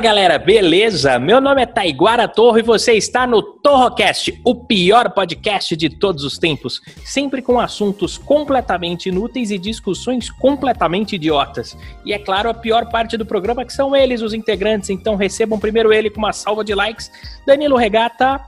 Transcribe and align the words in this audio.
Galera, 0.00 0.38
beleza? 0.38 1.18
Meu 1.18 1.42
nome 1.42 1.60
é 1.60 1.66
Taiguara 1.66 2.26
Torro 2.26 2.58
e 2.58 2.62
você 2.62 2.94
está 2.94 3.26
no 3.26 3.42
Torrocast, 3.42 4.40
o 4.42 4.54
pior 4.54 5.10
podcast 5.10 5.76
de 5.76 5.90
todos 5.90 6.24
os 6.24 6.38
tempos, 6.38 6.80
sempre 7.04 7.42
com 7.42 7.60
assuntos 7.60 8.16
completamente 8.16 9.10
inúteis 9.10 9.50
e 9.50 9.58
discussões 9.58 10.30
completamente 10.30 11.16
idiotas. 11.16 11.76
E 12.02 12.14
é 12.14 12.18
claro, 12.18 12.48
a 12.48 12.54
pior 12.54 12.88
parte 12.88 13.18
do 13.18 13.26
programa 13.26 13.62
que 13.62 13.74
são 13.74 13.94
eles, 13.94 14.22
os 14.22 14.32
integrantes, 14.32 14.88
então 14.88 15.16
recebam 15.16 15.58
primeiro 15.58 15.92
ele 15.92 16.08
com 16.08 16.18
uma 16.18 16.32
salva 16.32 16.64
de 16.64 16.74
likes. 16.74 17.10
Danilo 17.46 17.76
Regata, 17.76 18.40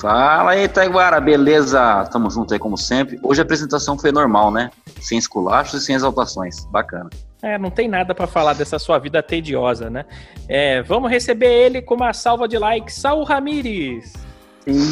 Fala 0.00 0.52
aí, 0.52 0.66
Taiguara, 0.68 1.20
beleza? 1.20 2.06
Tamo 2.12 2.30
junto 2.30 2.54
aí 2.54 2.60
como 2.60 2.78
sempre. 2.78 3.18
Hoje 3.22 3.40
a 3.40 3.44
apresentação 3.44 3.98
foi 3.98 4.12
normal, 4.12 4.50
né? 4.50 4.70
Sem 5.00 5.18
esculachos 5.18 5.82
e 5.82 5.84
sem 5.84 5.94
exaltações. 5.94 6.64
Bacana. 6.66 7.10
É, 7.42 7.56
não 7.58 7.70
tem 7.70 7.88
nada 7.88 8.14
pra 8.14 8.26
falar 8.26 8.52
dessa 8.52 8.78
sua 8.78 8.98
vida 8.98 9.22
tediosa, 9.22 9.88
né? 9.88 10.04
É, 10.48 10.82
vamos 10.82 11.10
receber 11.10 11.52
ele 11.52 11.80
com 11.80 11.94
uma 11.94 12.12
salva 12.12 12.46
de 12.46 12.58
likes. 12.58 12.96
Saul 12.96 13.24
Ramires. 13.24 14.12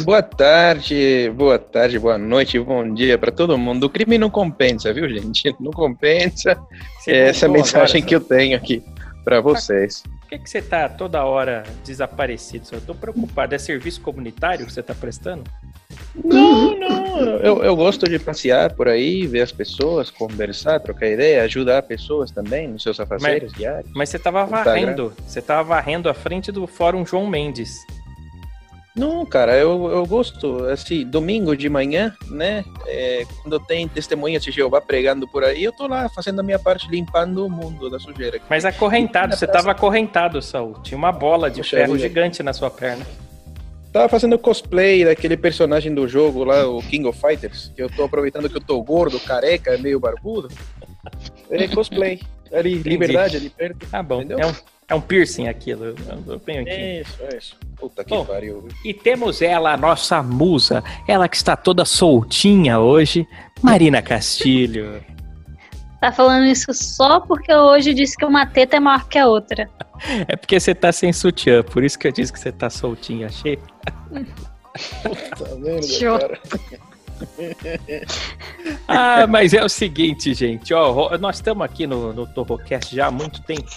Boa 0.03 0.23
tarde, 0.23 1.31
boa 1.35 1.59
tarde, 1.59 1.99
boa 1.99 2.17
noite, 2.17 2.59
bom 2.59 2.91
dia 2.91 3.19
para 3.19 3.31
todo 3.31 3.57
mundo. 3.57 3.83
O 3.83 3.89
crime 3.89 4.17
não 4.17 4.29
compensa, 4.29 4.91
viu, 4.91 5.07
gente? 5.07 5.55
Não 5.61 5.71
compensa. 5.71 6.57
Você 6.99 7.11
Essa 7.11 7.45
é 7.45 7.47
a 7.47 7.49
voltou 7.49 7.63
mensagem 7.63 8.01
agora, 8.01 8.07
que 8.07 8.15
eu 8.15 8.21
tenho 8.21 8.57
aqui 8.57 8.83
para 9.23 9.39
vocês. 9.39 10.01
Por 10.01 10.29
que, 10.29 10.39
que 10.39 10.49
você 10.49 10.61
tá 10.61 10.89
toda 10.89 11.23
hora 11.23 11.63
desaparecido? 11.83 12.67
Eu 12.71 12.81
tô 12.81 12.95
preocupado. 12.95 13.53
É 13.53 13.57
serviço 13.57 14.01
comunitário 14.01 14.65
que 14.65 14.73
você 14.73 14.81
tá 14.81 14.95
prestando? 14.95 15.43
Não, 16.23 16.77
não. 16.77 16.98
Eu, 17.41 17.63
eu 17.63 17.75
gosto 17.75 18.07
de 18.07 18.19
passear 18.19 18.73
por 18.73 18.87
aí, 18.87 19.25
ver 19.25 19.41
as 19.41 19.51
pessoas, 19.51 20.09
conversar, 20.09 20.79
trocar 20.79 21.07
ideia, 21.07 21.43
ajudar 21.43 21.81
pessoas 21.83 22.31
também 22.31 22.67
nos 22.67 22.83
seus 22.83 22.99
afazeres 22.99 23.51
diários. 23.53 23.91
Mas 23.95 24.09
você 24.09 24.19
tava 24.19 24.43
Instagram. 24.43 24.63
varrendo. 24.63 25.13
Você 25.25 25.41
tava 25.41 25.63
varrendo 25.63 26.09
à 26.09 26.13
frente 26.13 26.51
do 26.51 26.67
Fórum 26.67 27.05
João 27.05 27.27
Mendes. 27.27 27.71
Não, 28.95 29.25
cara, 29.25 29.55
eu, 29.55 29.89
eu 29.91 30.05
gosto, 30.05 30.65
assim, 30.65 31.05
domingo 31.05 31.55
de 31.55 31.69
manhã, 31.69 32.13
né? 32.29 32.65
é, 32.85 33.23
quando 33.41 33.59
tem 33.59 33.87
testemunhas 33.87 34.43
de 34.43 34.51
Jeová 34.51 34.81
pregando 34.81 35.27
por 35.27 35.43
aí, 35.43 35.63
eu 35.63 35.71
tô 35.71 35.87
lá 35.87 36.09
fazendo 36.09 36.39
a 36.39 36.43
minha 36.43 36.59
parte, 36.59 36.89
limpando 36.89 37.45
o 37.45 37.49
mundo 37.49 37.89
da 37.89 37.99
sujeira. 37.99 38.41
Mas 38.49 38.65
acorrentado, 38.65 39.35
você 39.35 39.47
tava 39.47 39.71
acorrentado, 39.71 40.41
Saul. 40.41 40.73
Tinha 40.81 40.97
uma 40.97 41.11
bola 41.11 41.49
de 41.49 41.61
Puxa 41.61 41.77
ferro 41.77 41.93
vida. 41.93 42.07
gigante 42.07 42.43
na 42.43 42.51
sua 42.51 42.69
perna. 42.69 43.05
Tava 43.91 44.07
fazendo 44.07 44.37
cosplay 44.37 45.03
daquele 45.03 45.35
personagem 45.35 45.93
do 45.93 46.07
jogo 46.07 46.43
lá, 46.43 46.67
o 46.67 46.81
King 46.81 47.07
of 47.07 47.19
Fighters, 47.19 47.71
que 47.75 47.81
eu 47.81 47.89
tô 47.89 48.03
aproveitando 48.03 48.47
que 48.49 48.57
eu 48.57 48.61
tô 48.61 48.81
gordo, 48.83 49.19
careca, 49.19 49.77
meio 49.79 49.99
barbudo. 49.99 50.47
É 51.49 51.67
cosplay. 51.67 52.19
Ali, 52.53 52.73
Entendi. 52.73 52.89
liberdade, 52.89 53.37
ali 53.37 53.49
perto. 53.49 53.87
Tá 53.87 54.01
bom. 54.03 54.21
Entendeu? 54.21 54.39
É 54.39 54.45
um, 54.47 54.53
é 54.89 54.95
um 54.95 55.01
piercing 55.01 55.47
aquilo. 55.47 55.85
Eu, 55.85 55.95
eu 56.27 56.41
venho 56.45 56.61
aqui. 56.61 57.01
Isso, 57.01 57.17
é 57.21 57.37
isso. 57.37 57.57
Puta 57.77 58.03
que 58.03 58.09
Bom. 58.09 58.25
pariu. 58.25 58.67
E 58.83 58.93
temos 58.93 59.41
ela, 59.41 59.73
a 59.73 59.77
nossa 59.77 60.21
musa, 60.21 60.83
ela 61.07 61.27
que 61.29 61.35
está 61.35 61.55
toda 61.55 61.85
soltinha 61.85 62.79
hoje, 62.79 63.25
Marina 63.61 64.01
Castilho. 64.01 65.03
Tá 66.01 66.11
falando 66.11 66.45
isso 66.45 66.73
só 66.73 67.19
porque 67.19 67.53
hoje 67.53 67.93
disse 67.93 68.15
que 68.15 68.25
uma 68.25 68.45
teta 68.45 68.77
é 68.77 68.79
maior 68.79 69.07
que 69.07 69.17
a 69.17 69.27
outra. 69.27 69.69
É 70.27 70.35
porque 70.35 70.59
você 70.59 70.73
tá 70.73 70.91
sem 70.91 71.11
sutiã, 71.11 71.61
por 71.61 71.83
isso 71.83 71.99
que 71.99 72.07
eu 72.07 72.11
disse 72.11 72.31
que 72.31 72.39
você 72.39 72.51
tá 72.51 72.69
soltinha, 72.69 73.27
achei. 73.27 73.57
Puta 75.37 75.55
merda. 75.57 76.39
Ah, 78.87 79.27
mas 79.27 79.53
é 79.53 79.63
o 79.63 79.69
seguinte, 79.69 80.33
gente, 80.33 80.73
ó, 80.73 81.17
nós 81.17 81.35
estamos 81.37 81.63
aqui 81.65 81.85
no, 81.85 82.13
no 82.13 82.25
Torrocast 82.25 82.95
já 82.95 83.07
há 83.07 83.11
muito 83.11 83.41
tempo 83.43 83.69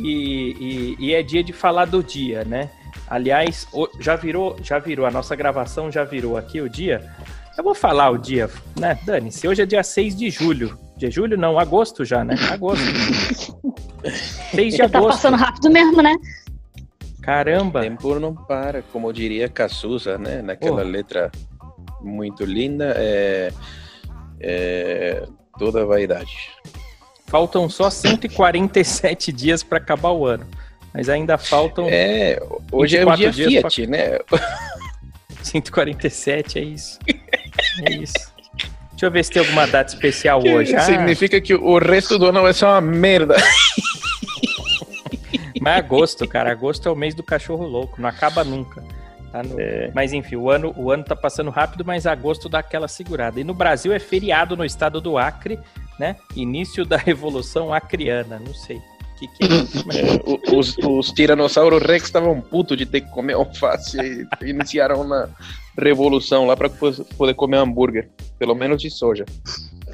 e, 0.00 0.56
e- 0.58 0.96
e 0.98 1.14
é 1.14 1.22
dia 1.22 1.42
de 1.44 1.52
falar 1.52 1.84
do 1.84 2.02
dia, 2.02 2.44
né? 2.44 2.70
Aliás, 3.08 3.66
o- 3.72 3.88
já 4.00 4.16
virou, 4.16 4.56
já 4.62 4.78
virou, 4.78 5.04
a 5.06 5.10
nossa 5.10 5.36
gravação 5.36 5.90
já 5.92 6.04
virou 6.04 6.36
aqui 6.36 6.60
o 6.60 6.68
dia. 6.68 7.06
Eu 7.56 7.62
vou 7.62 7.74
falar 7.74 8.10
o 8.10 8.18
dia, 8.18 8.48
né? 8.78 8.98
Dane-se, 9.04 9.46
hoje 9.46 9.62
é 9.62 9.66
dia 9.66 9.82
6 9.82 10.16
de 10.16 10.30
julho. 10.30 10.78
De 11.00 11.10
julho 11.10 11.38
não, 11.38 11.58
agosto 11.58 12.04
já, 12.04 12.22
né? 12.22 12.34
Agosto. 12.50 12.84
6 14.52 14.72
de 14.72 14.76
Já 14.78 14.86
tá 14.86 14.98
agosto. 14.98 15.16
passando 15.16 15.36
rápido 15.38 15.70
mesmo, 15.70 16.02
né? 16.02 16.14
O 17.18 17.22
Caramba. 17.22 17.80
tempo 17.80 18.18
não 18.20 18.34
para, 18.34 18.82
como 18.82 19.10
diria 19.10 19.48
Cazuza, 19.48 20.18
né? 20.18 20.42
Naquela 20.42 20.82
Oh. 20.82 20.86
letra 20.86 21.30
muito 22.02 22.44
linda, 22.44 22.92
é, 22.98 23.50
é 24.40 25.26
toda 25.58 25.86
vaidade. 25.86 26.36
Faltam 27.28 27.66
só 27.70 27.88
147 27.88 29.32
dias 29.32 29.62
para 29.62 29.78
acabar 29.78 30.10
o 30.10 30.26
ano. 30.26 30.46
Mas 30.92 31.08
ainda 31.08 31.38
faltam 31.38 31.86
É, 31.88 32.38
hoje 32.70 32.98
é 32.98 33.06
o 33.06 33.10
24 33.16 33.32
dia 33.32 33.60
Fiat, 33.62 33.86
né? 33.86 34.18
147, 35.42 36.58
é 36.58 36.62
isso. 36.62 36.98
É 37.86 37.92
isso. 37.94 38.32
Deixa 39.00 39.06
eu 39.06 39.10
ver 39.12 39.24
se 39.24 39.30
tem 39.30 39.40
alguma 39.40 39.66
data 39.66 39.90
especial 39.94 40.42
hoje. 40.46 40.76
Ah, 40.76 40.80
Significa 40.80 41.40
que 41.40 41.54
o 41.54 41.78
resto 41.78 42.18
do 42.18 42.26
ano 42.26 42.42
vai 42.42 42.52
ser 42.52 42.66
uma 42.66 42.82
merda. 42.82 43.34
mas 45.58 45.78
agosto, 45.78 46.28
cara. 46.28 46.52
Agosto 46.52 46.86
é 46.86 46.92
o 46.92 46.96
mês 46.96 47.14
do 47.14 47.22
cachorro 47.22 47.66
louco. 47.66 47.98
Não 47.98 48.10
acaba 48.10 48.44
nunca. 48.44 48.84
Tá 49.32 49.42
no- 49.42 49.58
É. 49.58 49.90
Mas 49.94 50.12
enfim, 50.12 50.36
o 50.36 50.50
ano, 50.50 50.74
o 50.76 50.90
ano 50.90 51.02
tá 51.02 51.16
passando 51.16 51.48
rápido, 51.48 51.82
mas 51.82 52.06
agosto 52.06 52.46
dá 52.46 52.58
aquela 52.58 52.88
segurada. 52.88 53.40
E 53.40 53.44
no 53.44 53.54
Brasil 53.54 53.90
é 53.90 53.98
feriado 53.98 54.54
no 54.54 54.66
estado 54.66 55.00
do 55.00 55.16
Acre, 55.16 55.58
né? 55.98 56.16
Início 56.36 56.84
da 56.84 56.98
Revolução 56.98 57.72
Acreana. 57.72 58.38
Não 58.38 58.52
sei. 58.52 58.82
Que, 59.18 59.26
que 59.28 59.44
é 59.44 60.50
É, 60.52 60.54
os, 60.54 60.76
os 60.76 61.10
Tiranossauros 61.12 61.82
Rex 61.82 62.04
estavam 62.04 62.38
putos 62.38 62.76
de 62.76 62.84
ter 62.84 63.00
que 63.00 63.10
comer 63.10 63.32
alface 63.32 63.96
e 63.98 64.26
iniciaram 64.50 65.00
uma 65.00 65.30
revolução 65.82 66.46
lá 66.46 66.56
para 66.56 66.68
poder 66.70 67.34
comer 67.34 67.56
hambúrguer, 67.58 68.10
pelo 68.38 68.54
menos 68.54 68.80
de 68.80 68.90
soja. 68.90 69.24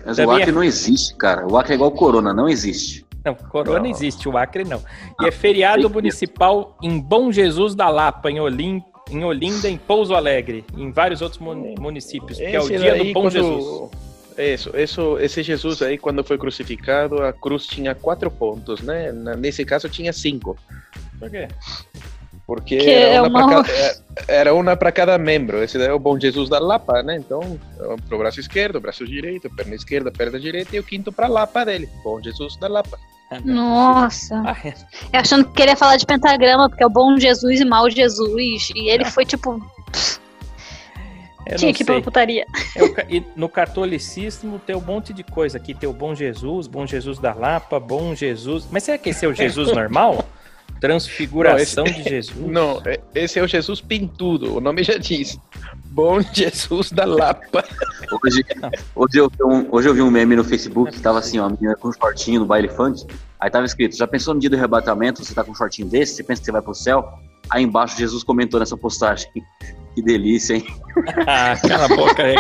Mas 0.04 0.19
o 0.19 0.30
Acre 0.30 0.52
não 0.52 0.62
existe, 0.62 1.14
cara. 1.16 1.47
O 1.47 1.56
Acre 1.56 1.72
é 1.72 1.76
igual 1.76 1.91
Corona, 1.91 2.32
não 2.32 2.48
existe. 2.48 3.04
Não, 3.24 3.34
Corona 3.34 3.80
Não. 3.80 3.86
existe, 3.86 4.28
o 4.28 4.38
Acre 4.38 4.62
não. 4.62 4.80
E 5.20 5.26
é 5.26 5.32
feriado 5.32 5.91
municipal 5.91 6.76
em 6.80 7.00
Bom 7.00 7.32
Jesus 7.32 7.74
da 7.74 7.88
Lapa, 7.88 8.30
em, 8.30 8.38
Olim, 8.38 8.80
em 9.10 9.24
Olinda, 9.24 9.69
em 9.69 9.76
Pouso 9.76 10.14
Alegre, 10.14 10.64
em 10.76 10.92
vários 10.92 11.20
outros 11.22 11.41
mun- 11.41 11.74
municípios, 11.76 12.38
que 12.38 12.44
é 12.44 12.60
o 12.60 12.68
dia 12.68 12.97
do 12.97 13.04
Bom 13.12 13.22
quando- 13.22 13.32
Jesus. 13.32 13.91
Isso, 14.38 14.70
isso, 14.76 15.18
esse 15.18 15.42
Jesus 15.42 15.82
aí, 15.82 15.98
quando 15.98 16.22
foi 16.22 16.38
crucificado, 16.38 17.20
a 17.22 17.32
cruz 17.32 17.66
tinha 17.66 17.94
quatro 17.97 18.30
pontos, 18.30 18.80
né? 18.82 19.10
Nesse 19.36 19.64
caso 19.64 19.88
tinha 19.88 20.12
cinco, 20.12 20.56
Por 21.18 21.28
quê? 21.30 21.48
Porque 22.47 22.77
Que 22.79 22.91
era 22.91 23.15
é 23.17 23.23
uma, 23.23 23.29
uma- 23.29 23.62
pra 23.62 23.65
cada, 23.65 23.73
é- 23.79 23.97
era 24.29 24.55
uma 24.55 24.77
para 24.77 24.93
cada 24.93 25.19
membro. 25.19 25.62
Esse 25.62 25.77
daí 25.79 25.89
é 25.89 25.93
o 25.93 25.99
Bom 25.99 26.19
Jesus 26.19 26.49
da 26.49 26.59
Lapa, 26.59 27.03
né? 27.03 27.17
Então, 27.17 27.59
é 27.81 27.97
pro 28.09 28.19
braço 28.19 28.39
esquerdo, 28.41 28.81
braço 28.81 29.05
direito, 29.07 29.51
perna 29.55 29.75
esquerda, 29.75 30.11
perna 30.11 30.39
direita 30.39 30.77
e 30.77 30.79
o 30.79 30.84
quinto 30.84 31.11
para 31.12 31.27
Lapa 31.29 31.65
dele, 31.65 31.89
Bom 32.05 32.21
Jesus 32.23 32.57
da 32.59 32.69
Lapa. 32.69 32.99
É 33.31 33.41
Nossa. 33.41 34.37
possível. 34.37 34.51
Ah, 34.51 34.69
é. 34.69 34.75
Eu 35.16 35.21
achando 35.21 35.45
que 35.47 35.53
queria 35.54 35.75
falar 35.77 35.97
de 35.97 36.07
pentagrama, 36.07 36.69
porque 36.69 36.84
é 36.84 36.87
o 36.87 36.91
bom 36.91 37.19
Jesus 37.19 37.59
e 37.60 37.65
mau 37.65 37.91
Jesus. 37.91 38.69
E 38.75 38.89
ele 38.89 39.04
foi 39.04 39.25
tipo. 39.27 39.60
Eu 41.45 41.57
tinha 41.57 41.72
que 41.72 41.83
ir 41.83 41.87
pra 41.87 42.01
putaria. 42.01 42.45
É 42.77 43.07
e 43.09 43.25
no 43.37 43.49
catolicismo 43.49 44.59
tem 44.59 44.75
um 44.75 44.81
monte 44.81 45.13
de 45.13 45.22
coisa 45.22 45.59
aqui. 45.59 45.75
Tem 45.75 45.89
o 45.89 45.92
Bom 45.92 46.13
Jesus, 46.15 46.66
Bom 46.66 46.84
Jesus 46.87 47.19
da 47.19 47.33
Lapa, 47.34 47.78
Bom 47.78 48.15
Jesus. 48.16 48.66
Mas 48.71 48.83
será 48.83 48.99
que 48.99 49.10
esse 49.10 49.25
é 49.25 49.28
o 49.28 49.34
Jesus 49.34 49.72
normal? 49.72 50.25
Transfiguração 50.81 51.84
de 51.84 52.03
Jesus? 52.03 52.37
Não, 52.47 52.83
é- 52.84 53.01
esse 53.15 53.39
é 53.39 53.43
o 53.43 53.47
Jesus 53.47 53.81
pintudo, 53.81 54.57
o 54.57 54.61
nome 54.61 54.83
já 54.83 54.99
diz. 54.99 55.39
Bom 55.87 56.21
Jesus 56.33 56.93
da 56.93 57.05
Lapa. 57.05 57.65
Hoje, 58.23 58.45
hoje, 58.95 59.19
eu, 59.19 59.31
vi 59.31 59.45
um, 59.45 59.67
hoje 59.75 59.89
eu 59.89 59.95
vi 59.95 60.03
um 60.03 60.11
meme 60.11 60.37
no 60.37 60.45
Facebook 60.45 60.93
que 60.93 61.01
tava 61.01 61.19
assim, 61.19 61.39
ó, 61.39 61.47
a 61.47 61.51
menina 61.51 61.75
com 61.77 61.89
um 61.89 61.93
shortinho 61.93 62.41
no 62.41 62.47
baile 62.47 62.69
funk. 62.69 63.05
Aí 63.41 63.51
tava 63.51 63.65
escrito: 63.65 63.97
Já 63.97 64.07
pensou 64.07 64.34
no 64.34 64.41
dia 64.41 64.51
do 64.51 64.57
arrebatamento? 64.57 65.25
Você 65.25 65.34
tá 65.34 65.43
com 65.45 65.53
um 65.53 65.55
shortinho 65.55 65.89
desse? 65.89 66.15
Você 66.15 66.23
pensa 66.23 66.41
que 66.41 66.47
você 66.47 66.53
vai 66.53 66.63
pro 66.63 66.75
céu? 66.75 67.19
Aí 67.51 67.63
embaixo 67.63 67.97
Jesus 67.97 68.22
comentou 68.25 68.59
nessa 68.60 68.77
postagem: 68.77 69.28
Que 69.95 70.03
delícia, 70.03 70.54
hein? 70.54 70.66
Ah, 71.27 71.54
cala 71.69 71.84
a 71.84 71.89
boca 71.89 72.22
aí. 72.22 72.37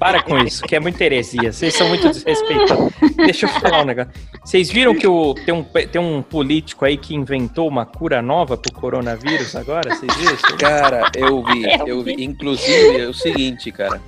Para 0.00 0.20
com 0.22 0.36
isso, 0.38 0.64
que 0.64 0.74
é 0.74 0.80
muita 0.80 1.04
heresia. 1.04 1.52
Vocês 1.52 1.74
são 1.74 1.88
muito 1.88 2.08
desrespeitosos. 2.08 2.92
Deixa 3.16 3.46
eu 3.46 3.50
falar 3.50 3.82
um 3.82 3.84
negócio. 3.84 4.10
Vocês 4.44 4.68
viram 4.70 4.94
que 4.96 5.06
o, 5.06 5.32
tem, 5.34 5.54
um, 5.54 5.62
tem 5.62 6.00
um 6.02 6.20
político 6.20 6.84
aí 6.84 6.96
que 6.96 7.14
inventou 7.14 7.68
uma 7.68 7.86
cura 7.86 8.20
nova 8.20 8.56
pro 8.56 8.72
coronavírus 8.72 9.54
agora? 9.54 9.94
Vocês 9.94 10.12
viram 10.16 10.34
isso? 10.34 10.56
Cara, 10.56 11.10
eu 11.16 11.42
vi, 11.44 11.62
eu 11.86 12.02
vi. 12.02 12.16
Inclusive, 12.24 13.00
é 13.00 13.06
o 13.06 13.14
seguinte, 13.14 13.70
cara. 13.70 14.02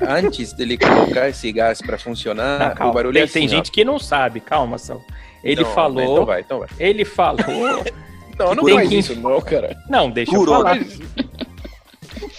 Antes 0.00 0.54
dele 0.54 0.78
colocar 0.78 1.28
esse 1.28 1.52
gás 1.52 1.80
pra 1.82 1.98
funcionar, 1.98 2.58
Não, 2.70 2.74
calma. 2.74 2.90
o 2.90 2.94
barulho 2.94 3.12
tem, 3.14 3.22
é 3.22 3.24
assim, 3.26 3.40
tem 3.40 3.48
ó. 3.48 3.50
gente 3.50 3.70
que 3.70 3.84
não 3.84 3.98
sabe, 3.98 4.40
calma, 4.40 4.78
Sal. 4.78 5.04
Ele 5.44 5.62
Não, 5.62 5.70
falou. 5.72 6.02
Então 6.14 6.24
vai, 6.26 6.40
então 6.40 6.58
vai. 6.60 6.68
Ele 6.78 7.04
falou. 7.04 7.84
Não, 8.40 8.54
não 8.54 8.64
Tem 8.64 8.74
faz 8.74 8.88
que- 8.88 8.98
isso, 8.98 9.14
não, 9.16 9.40
cara. 9.40 9.76
Não, 9.88 10.10
deixa 10.10 10.32
Curou. 10.32 10.56
eu 10.56 10.62
falar. 10.62 10.78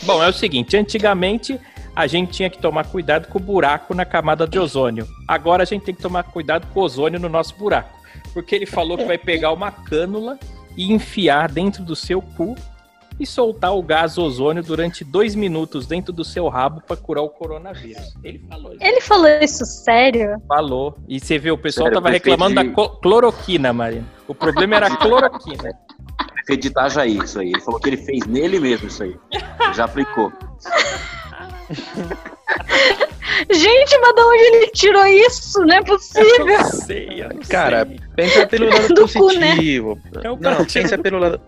Bom, 0.03 0.24
é 0.24 0.27
o 0.30 0.33
seguinte, 0.33 0.75
antigamente 0.75 1.59
a 1.95 2.07
gente 2.07 2.31
tinha 2.31 2.50
que 2.50 2.57
tomar 2.57 2.86
cuidado 2.88 3.27
com 3.27 3.38
o 3.38 3.42
buraco 3.42 3.94
na 3.94 4.06
camada 4.06 4.48
de 4.48 4.57
ozônio. 4.57 5.07
Agora 5.27 5.63
a 5.63 5.65
gente 5.65 5.83
tem 5.83 5.94
que 5.94 6.01
tomar 6.01 6.24
cuidado 6.24 6.65
com 6.74 6.80
o 6.80 6.83
ozônio 6.83 7.19
no 7.19 7.30
nosso 7.30 7.56
buraco. 7.56 8.00
Porque 8.33 8.56
ele 8.56 8.65
falou 8.65 8.98
que 8.98 9.03
vai 9.06 9.18
pegar 9.18 9.51
uma 9.51 9.71
cânula 9.71 10.39
e 10.75 10.92
enfiar 10.92 11.50
dentro 11.51 11.83
do 11.83 11.95
seu 11.95 12.21
cu 12.21 12.56
e 13.19 13.25
soltar 13.25 13.75
o 13.75 13.83
gás 13.83 14.18
ozônio 14.18 14.63
durante 14.63 15.03
dois 15.03 15.36
minutos 15.36 15.86
dentro 15.86 16.12
do 16.13 16.24
seu 16.24 16.48
rabo 16.48 16.81
para 16.81 16.95
curar 16.95 17.21
o 17.21 17.30
coronavírus. 17.30 18.15
Ele 18.24 18.39
falou 18.50 18.74
isso. 18.74 18.83
Ele 18.83 19.01
falou 19.01 19.27
isso 19.42 19.65
sério? 19.65 20.42
Falou. 20.48 20.98
E 21.07 21.19
você 21.19 21.38
vê, 21.38 21.51
o 21.51 21.57
pessoal 21.57 21.86
Sério, 21.88 22.01
tava 22.01 22.09
reclamando 22.09 22.56
da 22.56 22.63
de- 22.63 22.74
cloroquina, 23.01 23.71
Marina. 23.74 24.06
O 24.27 24.33
problema 24.33 24.77
era 24.77 24.88
a 24.88 24.95
cloroquina. 24.98 25.71
Prefeito 26.34 26.62
de 26.62 26.68
Itajaí, 26.69 27.18
isso 27.18 27.40
aí. 27.40 27.50
Ele 27.50 27.62
falou 27.62 27.80
que 27.80 27.90
ele 27.90 27.98
fez 27.98 28.25
nele 28.25 28.60
mesmo 28.60 28.88
isso 28.88 29.04
aí. 29.04 29.16
Já 29.75 29.86
aplicou. 29.86 30.31
Gente, 33.50 33.98
mas 34.00 34.16
de 34.16 34.22
onde 34.22 34.44
ele 34.44 34.68
tirou 34.72 35.06
isso? 35.06 35.60
Não 35.66 35.75
é 35.75 35.80
Eu 35.80 35.84
possível. 35.86 36.46
não 36.46 36.63
sei, 36.66 37.24
eu 37.24 37.30
não 37.30 37.42
Cara, 37.44 37.86
sei. 37.86 38.00
pensa 38.16 38.48
pelo 38.48 38.69
lado 38.69 38.88
Do 38.94 39.08
cu, 39.08 39.31
né? 39.34 39.50
positivo. 39.52 40.00
É 40.16 40.28
Não, 40.28 40.66
pensa 40.66 40.98
pelo 40.98 41.19
lado. 41.19 41.42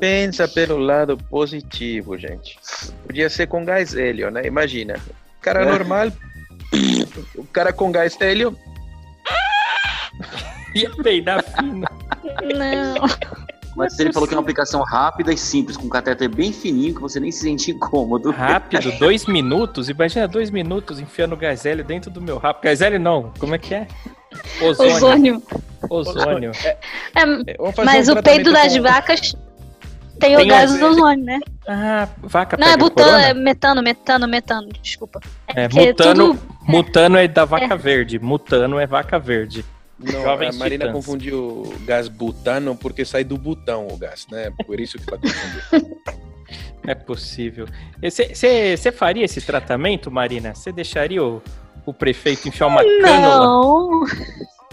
Pensa 0.00 0.48
pelo 0.48 0.78
lado 0.78 1.16
positivo, 1.30 2.16
gente. 2.18 2.58
Podia 3.06 3.28
ser 3.28 3.46
com 3.46 3.64
gás 3.64 3.94
hélio, 3.94 4.30
né? 4.30 4.42
Imagina. 4.46 4.94
O 5.38 5.42
cara 5.42 5.62
É. 5.62 5.64
normal. 5.66 6.08
O 7.36 7.44
cara 7.44 7.72
com 7.72 7.92
gás 7.92 8.16
hélio. 8.20 8.56
Ia 10.74 10.90
peidar 11.02 11.42
fino. 11.44 11.86
Não. 12.42 12.94
Mas 13.74 13.98
ele 13.98 14.12
falou 14.12 14.28
que 14.28 14.34
é 14.34 14.36
uma 14.36 14.42
aplicação 14.42 14.82
rápida 14.82 15.32
e 15.32 15.38
simples, 15.38 15.76
com 15.76 15.86
um 15.86 15.88
catéter 15.88 16.28
bem 16.28 16.52
fininho, 16.52 16.94
que 16.94 17.00
você 17.00 17.18
nem 17.18 17.32
se 17.32 17.40
sente 17.40 17.70
incômodo. 17.70 18.30
Rápido, 18.30 18.92
dois 18.98 19.24
minutos. 19.26 19.88
Imagina 19.88 20.28
dois 20.28 20.50
minutos 20.50 21.00
enfiando 21.00 21.36
gazélio 21.36 21.82
dentro 21.84 22.10
do 22.10 22.20
meu 22.20 22.36
rabo. 22.38 22.58
Gazélio 22.62 23.00
não, 23.00 23.32
como 23.38 23.54
é 23.54 23.58
que 23.58 23.74
é? 23.74 23.86
Ozônio. 24.60 24.94
Ozônio. 24.96 25.42
Ozônio. 25.90 26.52
É, 26.64 26.76
É, 27.14 27.24
mas 27.84 28.08
um 28.08 28.12
o 28.12 28.14
tratamento 28.16 28.52
das 28.52 28.76
com- 28.76 28.82
vacas 28.82 29.36
tem, 30.20 30.36
Tem 30.36 30.46
o 30.46 30.48
gás 30.48 30.70
ozônio. 30.70 30.86
do 30.88 30.92
ozônio, 31.02 31.24
né? 31.24 31.40
Ah, 31.66 32.08
vaca 32.22 32.56
Não, 32.56 32.68
é 32.68 32.76
butano, 32.76 33.16
é 33.18 33.34
metano, 33.34 33.82
metano, 33.82 34.28
metano, 34.28 34.68
desculpa. 34.80 35.18
É, 35.48 35.66
porque 35.68 35.86
mutano, 35.88 36.34
tudo- 36.34 36.40
mutano 36.68 37.16
é 37.16 37.26
da 37.26 37.44
vaca 37.44 37.76
verde. 37.76 38.18
Mutano 38.18 38.78
é 38.78 38.86
vaca 38.86 39.18
verde. 39.18 39.64
Não, 39.98 40.22
Jovens 40.22 40.56
a 40.56 40.58
Marina 40.58 40.86
Titãs. 40.86 40.92
confundiu 41.04 41.74
gás 41.84 42.08
butano 42.08 42.74
porque 42.76 43.04
sai 43.04 43.22
do 43.24 43.36
botão 43.38 43.86
o 43.88 43.96
gás, 43.96 44.26
né? 44.30 44.52
Por 44.66 44.80
isso 44.80 44.98
que 44.98 45.04
ela 45.08 45.20
confundiu. 45.20 46.02
É 46.84 46.96
possível. 46.96 47.68
Você 48.02 48.90
faria 48.90 49.24
esse 49.24 49.40
tratamento, 49.40 50.10
Marina? 50.10 50.52
Você 50.52 50.72
deixaria 50.72 51.22
o, 51.22 51.40
o 51.86 51.94
prefeito 51.94 52.48
enfiar 52.48 52.66
uma 52.66 52.82
cânula? 52.82 53.36
Não. 53.38 54.00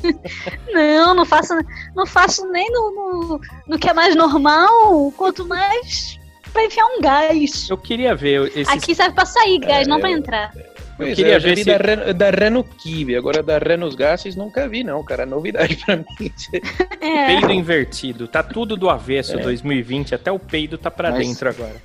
Não, 0.73 1.13
não 1.13 1.25
faço, 1.25 1.53
não 1.93 2.05
faço 2.05 2.49
nem 2.51 2.71
no, 2.71 2.91
no, 2.91 3.41
no 3.67 3.77
que 3.77 3.89
é 3.89 3.93
mais 3.93 4.15
normal, 4.15 5.11
quanto 5.17 5.45
mais 5.45 6.17
pra 6.53 6.63
enfiar 6.63 6.85
um 6.85 7.01
gás. 7.01 7.67
Eu 7.69 7.77
queria 7.77 8.15
ver 8.15 8.47
esses 8.57 8.69
Aqui 8.69 8.95
serve 8.95 9.13
pra 9.13 9.25
sair 9.25 9.59
gás, 9.59 9.85
É, 9.85 9.89
não 9.89 9.99
pra 9.99 10.09
entrar. 10.09 10.53
Pois 10.99 11.15
queria 11.15 11.31
é, 11.31 11.35
eu 11.37 11.39
já 11.39 11.47
ver 11.49 11.55
vi 11.55 11.63
se- 11.63 11.69
da, 11.69 11.77
Ren, 11.77 12.13
da 12.13 12.63
Kiwi, 12.77 13.15
agora 13.15 13.41
da 13.41 13.57
Renault 13.57 13.95
Gases 13.95 14.35
nunca 14.35 14.67
vi 14.67 14.83
não, 14.83 15.01
cara, 15.03 15.25
novidade 15.25 15.77
pra 15.85 15.95
mim. 15.95 16.05
É. 17.01 17.27
peido 17.27 17.51
invertido. 17.51 18.27
Tá 18.27 18.43
tudo 18.43 18.75
do 18.75 18.89
avesso 18.89 19.37
É. 19.39 19.41
2020, 19.41 20.13
até 20.13 20.29
o 20.31 20.37
peido 20.37 20.77
tá 20.77 20.91
pra 20.91 21.11
Mas- 21.11 21.25
dentro 21.25 21.47
agora. 21.49 21.75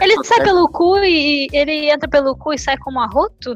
Ele 0.00 0.24
sai 0.24 0.42
pelo 0.42 0.66
cu 0.68 0.96
e 0.98 1.46
ele 1.52 1.90
entra 1.90 2.08
pelo 2.08 2.34
cu 2.34 2.54
e 2.54 2.58
sai 2.58 2.76
como 2.78 2.98
arroto? 2.98 3.54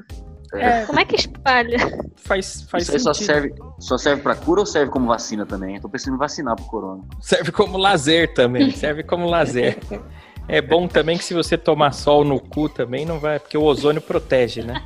É. 0.53 0.85
Como 0.85 1.01
é 1.01 1.05
que 1.05 1.17
espalha? 1.17 1.79
Faz, 2.17 2.63
faz 2.71 2.85
Isso 2.85 2.93
aí 2.93 3.01
só 3.01 3.13
serve, 3.15 3.55
só 3.81 3.97
serve 3.99 4.23
pra 4.23 4.35
cura 4.37 4.61
ou 4.61 4.67
serve 4.67 4.93
como 4.93 5.07
vacina 5.09 5.45
também? 5.47 5.77
Eu 5.77 5.83
tô 5.83 5.89
pensando 5.89 6.15
em 6.15 6.19
vacinar 6.19 6.55
pro 6.57 6.65
corona. 6.67 7.03
Serve 7.21 7.51
como 7.51 7.77
lazer 7.79 8.33
também, 8.35 8.71
serve 8.71 9.03
como 9.03 9.27
lazer. 9.27 9.79
É 10.49 10.63
bom 10.63 10.87
também 10.87 11.19
que 11.19 11.25
se 11.25 11.35
você 11.35 11.59
tomar 11.59 11.91
sol 11.91 12.23
no 12.25 12.39
cu 12.39 12.69
também 12.69 13.05
não 13.05 13.19
vai, 13.19 13.41
porque 13.41 13.59
o 13.59 13.65
ozônio 13.65 14.01
protege, 14.01 14.63
né? 14.63 14.81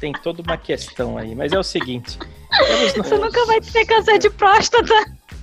Tem 0.00 0.12
toda 0.12 0.42
uma 0.42 0.56
questão 0.56 1.16
aí, 1.18 1.34
mas 1.34 1.52
é 1.52 1.58
o 1.58 1.62
seguinte, 1.62 2.18
Você 2.96 3.16
nunca 3.18 3.44
vai 3.46 3.60
ter 3.60 3.84
câncer 3.84 4.18
de 4.18 4.30
próstata. 4.30 4.94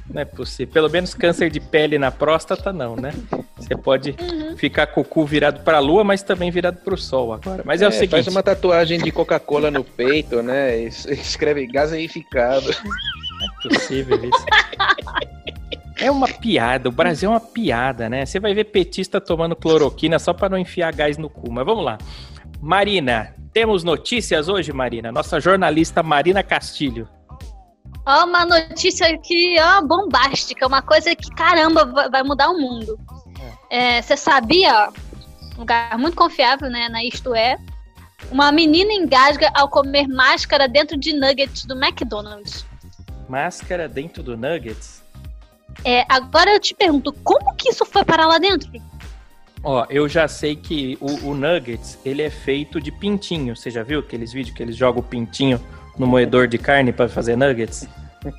não 0.09 0.21
é 0.21 0.25
possível, 0.25 0.71
pelo 0.73 0.89
menos 0.89 1.13
câncer 1.13 1.49
de 1.49 1.59
pele 1.59 1.97
na 1.99 2.09
próstata 2.11 2.71
não, 2.71 2.95
né? 2.95 3.13
Você 3.57 3.75
pode 3.75 4.15
ficar 4.57 4.87
com 4.87 5.01
o 5.01 5.03
cu 5.05 5.25
virado 5.25 5.61
pra 5.63 5.79
lua, 5.79 6.03
mas 6.03 6.23
também 6.23 6.49
virado 6.51 6.77
pro 6.77 6.97
sol 6.97 7.33
agora. 7.33 7.63
Mas 7.65 7.81
é, 7.81 7.87
o 7.87 7.91
seguinte, 7.91 8.11
Faz 8.11 8.27
uma 8.27 8.41
tatuagem 8.41 8.99
de 8.99 9.11
Coca-Cola 9.11 9.69
no 9.69 9.83
peito, 9.83 10.41
né? 10.41 10.79
Es- 10.81 11.05
Escreve 11.05 11.67
gaseificado. 11.67 12.71
é 12.71 13.67
possível 13.69 14.17
isso. 14.23 14.45
É 15.97 16.09
uma 16.09 16.27
piada, 16.27 16.89
o 16.89 16.91
Brasil 16.91 17.29
é 17.29 17.33
uma 17.33 17.39
piada, 17.39 18.09
né? 18.09 18.25
Você 18.25 18.39
vai 18.39 18.53
ver 18.55 18.63
petista 18.65 19.21
tomando 19.21 19.55
cloroquina 19.55 20.17
só 20.17 20.33
pra 20.33 20.49
não 20.49 20.57
enfiar 20.57 20.91
gás 20.93 21.17
no 21.17 21.29
cu. 21.29 21.51
Mas 21.51 21.63
vamos 21.65 21.85
lá. 21.85 21.97
Marina, 22.61 23.33
temos 23.51 23.83
notícias 23.83 24.47
hoje, 24.47 24.71
Marina? 24.71 25.11
Nossa 25.11 25.39
jornalista 25.39 26.03
Marina 26.03 26.43
Castilho. 26.43 27.09
Ó, 28.05 28.25
uma 28.25 28.45
notícia 28.45 29.07
aqui, 29.07 29.55
ó, 29.59 29.81
bombástica. 29.81 30.67
Uma 30.67 30.81
coisa 30.81 31.15
que, 31.15 31.29
caramba, 31.35 31.85
vai- 32.09 32.23
mudar 32.23 32.49
o 32.49 32.57
mundo. 32.59 32.97
É, 33.69 34.01
Você 34.01 34.15
sabia, 34.15 34.87
ó, 34.87 34.91
um 35.55 35.59
lugar 35.59 35.97
muito 35.97 36.15
confiável, 36.15 36.69
né, 36.69 36.87
na 36.89 37.03
Isto 37.03 37.33
É, 37.33 37.57
uma 38.31 38.51
menina 38.51 38.93
engasga 38.93 39.49
ao 39.55 39.67
comer 39.67 40.07
máscara 40.07 40.67
dentro 40.67 40.97
de 40.97 41.13
nuggets 41.13 41.65
do 41.65 41.75
McDonald's. 41.75 42.65
Máscara 43.27 43.87
dentro 43.87 44.21
do 44.21 44.35
Nuggets? 44.37 45.01
É, 45.85 46.05
agora 46.09 46.51
eu 46.51 46.59
te 46.59 46.75
pergunto, 46.75 47.13
como 47.23 47.55
que 47.55 47.69
isso 47.69 47.85
foi 47.85 48.03
parar 48.03 48.27
lá 48.27 48.37
dentro? 48.37 48.69
Ó, 49.63 49.85
eu 49.89 50.09
já 50.09 50.27
sei 50.27 50.55
que 50.55 50.97
o, 50.99 51.29
o 51.29 51.35
Nuggets, 51.35 51.99
ele 52.03 52.21
é 52.21 52.29
feito 52.29 52.81
de 52.81 52.91
pintinho. 52.91 53.55
Você 53.55 53.69
já 53.69 53.83
viu 53.83 53.99
aqueles 53.99 54.33
vídeos 54.33 54.55
que 54.55 54.63
eles 54.63 54.75
jogam 54.75 55.01
o 55.01 55.03
pintinho 55.03 55.59
no 55.97 56.07
moedor 56.07 56.47
de 56.47 56.57
carne 56.57 56.91
pra 56.91 57.07
fazer 57.07 57.35
nuggets? 57.35 57.87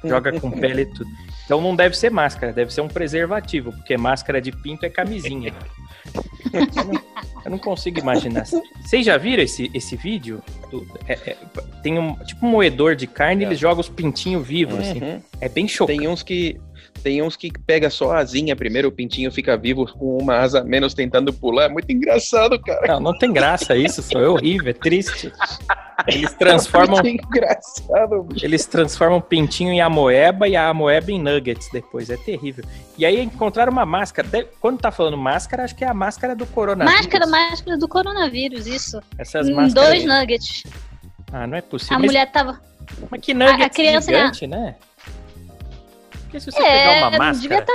Joga 0.05 0.38
com 0.41 0.50
pele 0.59 0.83
e 0.83 0.87
tudo. 0.87 1.09
Então 1.45 1.61
não 1.61 1.76
deve 1.76 1.97
ser 1.97 2.11
máscara, 2.11 2.52
deve 2.52 2.73
ser 2.73 2.81
um 2.81 2.88
preservativo, 2.88 3.73
porque 3.73 3.97
máscara 3.97 4.41
de 4.41 4.50
pinto 4.52 4.85
é 4.87 4.91
camisinha. 4.91 5.52
Eu 6.52 6.85
não, 6.85 7.02
eu 7.45 7.50
não 7.52 7.59
consigo 7.59 7.99
imaginar. 7.99 8.45
Vocês 8.47 9.05
já 9.07 9.17
viram 9.17 9.43
esse, 9.43 9.71
esse 9.75 9.97
vídeo? 9.97 10.43
Do- 10.71 10.87
é- 11.09 11.19
é- 11.31 11.37
tem 11.83 11.99
um 11.99 12.14
tipo 12.17 12.47
um 12.47 12.50
moedor 12.50 12.95
de 12.97 13.07
carne, 13.07 13.43
Já. 13.43 13.49
eles 13.49 13.59
jogam 13.59 13.81
os 13.81 13.88
pintinhos 13.88 14.47
vivos, 14.47 14.79
assim. 14.79 15.02
Uhum. 15.02 15.21
É 15.41 15.49
bem 15.49 15.67
chocante. 15.69 15.99
Tem 15.99 16.09
uns 16.09 16.23
que 16.23 16.61
tem 17.02 17.23
uns 17.23 17.37
que 17.37 17.50
pega 17.66 17.90
só 17.90 18.12
a 18.12 18.18
asinha 18.18 18.54
primeiro, 18.54 18.88
o 18.88 18.92
pintinho 18.92 19.30
fica 19.32 19.56
vivo 19.56 19.87
com 19.87 20.18
uma 20.18 20.37
asa 20.38 20.61
a 20.61 20.64
menos 20.64 20.94
tentando 20.94 21.32
pular. 21.32 21.64
É 21.64 21.68
muito 21.68 21.90
engraçado, 21.90 22.59
cara. 22.61 22.87
Não, 22.94 23.00
não 23.00 23.18
tem 23.18 23.32
graça 23.32 23.76
isso, 23.76 24.02
só 24.02 24.21
é 24.21 24.28
horrível, 24.28 24.71
é 24.71 24.73
triste. 24.73 25.32
Eles 26.06 26.32
transformam 26.35 27.00
Muito 27.02 27.09
engraçado, 27.09 28.23
bicho. 28.25 28.44
Eles 28.44 28.66
transformam 28.66 29.18
o 29.18 29.23
pintinho 29.23 29.71
em 29.71 29.80
amoeba 29.80 30.49
e 30.49 30.56
a 30.56 30.68
amoeba 30.68 31.12
em 31.12 31.21
nuggets 31.21 31.68
depois. 31.73 32.11
É 32.11 32.16
terrível. 32.16 32.64
E 32.99 33.06
aí 33.06 33.21
encontraram 33.23 33.71
uma 33.71 33.87
máscara. 33.87 34.28
Quando 34.61 34.80
tá 34.80 34.90
falando 34.90 35.16
máscara, 35.16 35.62
acho 35.64 35.76
que 35.76 35.85
é 35.85 35.88
a 35.88 35.94
máscara 35.94 36.35
do 36.35 36.44
coronavírus. 36.47 37.00
Máscara, 37.00 37.26
máscara 37.26 37.78
do 37.78 37.87
coronavírus, 37.87 38.66
isso. 38.66 39.00
Essas 39.16 39.49
Em 39.49 39.54
máscaras. 39.54 39.75
dois 39.88 40.02
aí. 40.02 40.21
nuggets. 40.21 40.64
Ah, 41.32 41.47
não 41.47 41.56
é 41.56 41.61
possível. 41.61 41.97
A 41.97 42.00
Mas, 42.00 42.06
mulher 42.09 42.32
tava. 42.32 42.61
mas 43.11 43.21
que 43.21 43.32
nugget 43.32 43.62
a 43.62 43.71
criança, 43.71 44.12
gigante, 44.12 44.47
né? 44.47 44.75
Porque 46.33 46.41
se 46.41 46.51
você 46.51 46.62
É, 46.62 46.79
pegar 46.79 47.07
uma 47.09 47.19
máscara, 47.19 47.67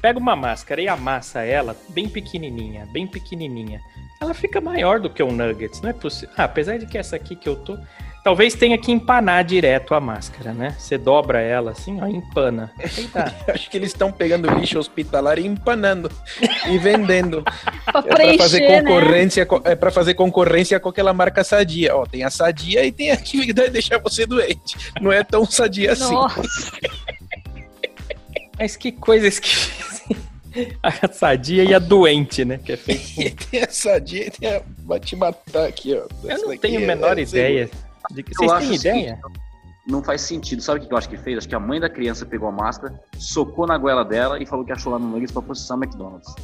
pega 0.00 0.18
uma 0.18 0.36
máscara 0.36 0.80
e 0.80 0.86
amassa 0.88 1.42
ela 1.42 1.76
bem 1.88 2.08
pequenininha, 2.08 2.86
bem 2.92 3.04
pequenininha. 3.04 3.80
Ela 4.20 4.32
fica 4.32 4.60
maior 4.60 5.00
do 5.00 5.10
que 5.10 5.20
um 5.24 5.32
nuggets, 5.32 5.80
não 5.80 5.90
é 5.90 5.92
possível. 5.92 6.32
Ah, 6.38 6.44
apesar 6.44 6.78
de 6.78 6.86
que 6.86 6.96
essa 6.96 7.16
aqui 7.16 7.34
que 7.34 7.48
eu 7.48 7.56
tô, 7.56 7.76
talvez 8.22 8.54
tenha 8.54 8.76
que 8.78 8.92
empanar 8.92 9.42
direto 9.42 9.92
a 9.94 10.00
máscara, 10.00 10.52
né? 10.52 10.76
Você 10.78 10.96
dobra 10.98 11.40
ela 11.40 11.72
assim, 11.72 12.00
ó, 12.00 12.06
empana. 12.06 12.70
Tá. 13.12 13.34
Acho 13.52 13.68
que 13.68 13.76
eles 13.78 13.88
estão 13.90 14.12
pegando 14.12 14.48
lixo 14.54 14.78
hospitalar 14.78 15.38
e 15.38 15.46
empanando 15.46 16.12
e 16.68 16.78
vendendo. 16.78 17.42
Pra 17.90 18.00
É 18.06 18.34
pra 18.34 18.38
fazer 18.38 18.60
né? 18.60 18.82
concorrência, 18.82 19.44
co- 19.46 19.62
é 19.64 19.74
para 19.74 19.90
fazer 19.90 20.14
concorrência 20.14 20.78
com 20.78 20.90
aquela 20.90 21.12
marca 21.12 21.42
sadia. 21.42 21.96
Ó, 21.96 22.06
tem 22.06 22.22
a 22.22 22.30
sadia 22.30 22.84
e 22.86 22.92
tem 22.92 23.10
a 23.10 23.16
que 23.16 23.50
vai 23.52 23.68
deixar 23.68 23.98
você 23.98 24.24
doente. 24.26 24.76
Não 25.00 25.10
é 25.10 25.24
tão 25.24 25.44
sadia 25.44 25.90
assim. 25.92 26.14
Mas 28.60 28.76
que 28.76 28.92
coisa 28.92 29.26
esquisita. 29.26 29.80
A 30.82 31.12
sadia 31.12 31.62
e 31.62 31.72
a 31.72 31.78
doente, 31.78 32.44
né? 32.44 32.58
Que 32.58 32.72
é 32.72 32.76
feito. 32.76 33.00
E 33.20 33.30
tem 33.30 33.62
a 33.62 33.70
sadia 33.70 34.26
e 34.26 34.30
tem 34.32 34.50
a 34.50 34.62
vai 34.80 34.98
te 34.98 35.14
matar 35.14 35.68
aqui, 35.68 35.94
ó. 35.94 36.08
Eu 36.24 36.30
Essa 36.30 36.44
não 36.44 36.56
tenho 36.58 36.80
a 36.80 36.82
é- 36.82 36.86
menor 36.86 37.18
é 37.18 37.22
ideia. 37.22 37.70
De 38.10 38.22
que... 38.24 38.34
Vocês 38.34 38.52
têm 38.58 38.70
o 38.70 38.74
ideia? 38.74 39.18
Não 39.86 40.02
faz 40.02 40.22
sentido. 40.22 40.60
Sabe 40.60 40.80
o 40.80 40.88
que 40.88 40.92
eu 40.92 40.98
acho 40.98 41.08
que 41.08 41.16
fez? 41.16 41.38
Acho 41.38 41.48
que 41.48 41.54
a 41.54 41.60
mãe 41.60 41.78
da 41.78 41.88
criança 41.88 42.26
pegou 42.26 42.48
a 42.48 42.52
máscara, 42.52 43.00
socou 43.16 43.64
na 43.64 43.78
goela 43.78 44.04
dela 44.04 44.42
e 44.42 44.46
falou 44.46 44.64
que 44.64 44.72
achou 44.72 44.92
lá 44.92 44.98
no 44.98 45.06
Nuggets 45.06 45.30
pra 45.30 45.40
processar 45.40 45.76
o 45.76 45.84
McDonald's. 45.84 46.34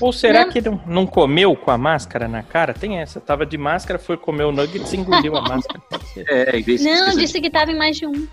Ou 0.00 0.12
será 0.12 0.44
Não. 0.44 0.52
que 0.52 0.60
não, 0.60 0.80
não 0.86 1.06
comeu 1.06 1.56
com 1.56 1.70
a 1.70 1.78
máscara 1.78 2.28
na 2.28 2.42
cara? 2.42 2.74
Tem 2.74 2.98
essa. 2.98 3.18
Tava 3.20 3.46
de 3.46 3.56
máscara, 3.56 3.98
foi 3.98 4.16
comer 4.16 4.44
o 4.44 4.52
nuggets 4.52 4.92
e 4.92 4.96
engoliu 4.98 5.36
a 5.36 5.40
máscara. 5.42 5.80
É, 6.28 6.56
em 6.58 6.62
vez 6.62 6.80
de 6.80 6.86
não, 6.86 7.16
disse 7.16 7.40
que 7.40 7.50
tava 7.50 7.72
em 7.72 7.76
mais 7.76 7.96
de 7.96 8.06
um. 8.06 8.28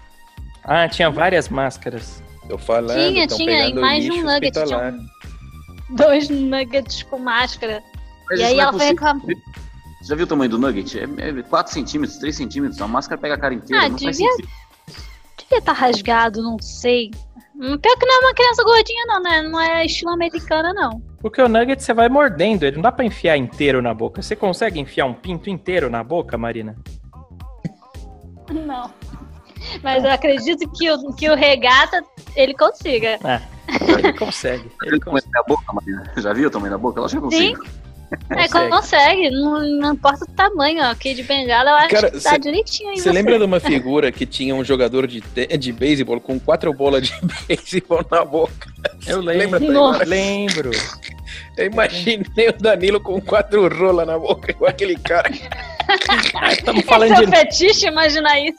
Ah, 0.64 0.88
tinha 0.88 1.10
várias 1.10 1.50
máscaras. 1.50 2.22
Tô 2.48 2.58
falando, 2.58 2.98
Tinha, 2.98 3.28
tinha, 3.28 3.52
em 3.54 3.66
pegando 3.70 3.82
mais 3.82 4.04
de 4.04 4.12
um 4.12 4.24
nugget. 4.24 4.52
Tinha 4.66 4.78
um- 4.78 5.06
dois 5.96 6.30
nuggets 6.30 7.04
com 7.04 7.20
máscara. 7.20 7.82
Mas 8.30 8.40
e 8.40 8.44
aí 8.44 8.58
é 8.58 8.62
ela 8.62 8.74
foi 8.74 8.86
reclamar. 8.86 9.22
Você 9.26 10.08
já 10.10 10.16
viu 10.16 10.26
o 10.26 10.28
tamanho 10.28 10.50
do 10.50 10.58
nugget? 10.58 11.00
É, 11.00 11.04
é 11.04 11.44
4 11.44 11.72
centímetros, 11.72 12.18
3 12.18 12.36
centímetros. 12.36 12.82
A 12.82 12.88
máscara 12.88 13.20
pega 13.22 13.36
a 13.36 13.38
cara 13.38 13.54
inteira. 13.54 13.86
Ah, 13.86 13.90
não 13.90 13.98
faz 14.00 14.18
devia- 14.18 14.32
sentido. 14.34 14.50
Devia 15.38 15.58
estar 15.60 15.74
rasgado, 15.74 16.42
não 16.42 16.58
sei. 16.60 17.12
Hum, 17.56 17.78
Pior 17.78 17.96
que 17.98 18.06
não 18.06 18.16
é 18.16 18.20
uma 18.26 18.34
criança 18.34 18.64
gordinha, 18.64 19.06
não, 19.06 19.22
né? 19.22 19.42
Não 19.44 19.60
é 19.60 19.86
estilo 19.86 20.12
americana, 20.12 20.74
não. 20.74 21.00
Porque 21.20 21.40
o 21.42 21.48
nugget 21.48 21.84
você 21.84 21.94
vai 21.94 22.10
mordendo, 22.10 22.64
ele 22.64 22.78
não 22.78 22.82
dá 22.84 22.92
pra 22.92 23.06
enfiar 23.06 23.38
inteiro 23.38 23.82
na 23.82 23.94
boca. 23.94 24.22
Você 24.22 24.36
consegue 24.36 24.80
enfiar 24.80 25.06
um 25.06 25.14
pinto 25.14 25.50
inteiro 25.50 25.90
na 25.90 26.04
boca, 26.04 26.38
Marina? 26.38 26.76
Não. 28.50 28.92
Mas 29.84 30.04
eu 30.04 30.12
acredito 30.12 30.70
que 30.72 30.90
o, 30.92 31.14
que 31.14 31.30
o 31.30 31.36
regata 31.36 32.04
ele 32.36 32.54
consiga. 32.54 33.20
Ele 33.98 34.14
consegue. 34.14 34.70
Ele 34.84 35.00
consegue. 35.00 35.32
da 35.32 35.44
boca, 35.44 35.64
Marina? 35.74 36.12
Já 36.18 36.34
viu 36.34 36.48
o 36.48 36.52
tamanho 36.52 36.72
da 36.72 36.78
boca? 36.78 37.00
Ela 37.00 37.08
já 37.08 37.18
Sim. 37.18 37.22
consigo. 37.22 37.82
É, 38.32 38.36
Consegue. 38.48 38.70
consegue. 38.70 39.30
Não, 39.30 39.60
não 39.80 39.94
importa 39.94 40.26
o 40.26 40.28
tamanho, 40.34 40.84
ó. 40.84 40.94
Que 40.94 41.14
de 41.14 41.24
bengala 41.24 41.70
eu 41.72 41.76
acho 41.78 41.90
Cara, 41.96 42.12
que 42.12 42.20
tá 42.20 42.32
cê- 42.32 42.40
direitinho 42.40 42.90
aí. 42.90 43.00
Você 43.00 43.10
lembra 43.10 43.38
de 43.40 43.46
uma 43.46 43.60
figura 43.62 44.12
que 44.12 44.26
tinha 44.26 44.54
um 44.54 44.66
jogador 44.66 45.08
de, 45.08 45.22
de 45.58 45.72
beisebol 45.72 46.20
com 46.20 46.38
quatro 46.38 46.74
bolas 46.74 47.04
de 47.08 47.14
beisebol 47.48 48.06
na 48.12 48.26
boca? 48.26 48.70
Eu 49.08 49.22
lembro. 49.22 49.60
Nossa. 49.72 50.04
Lembro. 50.04 50.72
Eu 51.58 51.68
imaginei 51.68 52.50
o 52.50 52.62
Danilo 52.62 53.00
com 53.00 53.22
quatro 53.22 53.70
rolas 53.74 54.06
na 54.06 54.20
boca, 54.20 54.52
igual 54.52 54.70
aquele 54.72 54.98
cara. 54.98 55.32
Estamos 56.52 56.84
falando 56.84 57.14
Esse 57.14 57.22
é 57.22 57.24
o 57.24 57.30
de, 57.30 57.38
fetiche, 57.38 57.88
imagina 57.88 58.38
isso. 58.42 58.58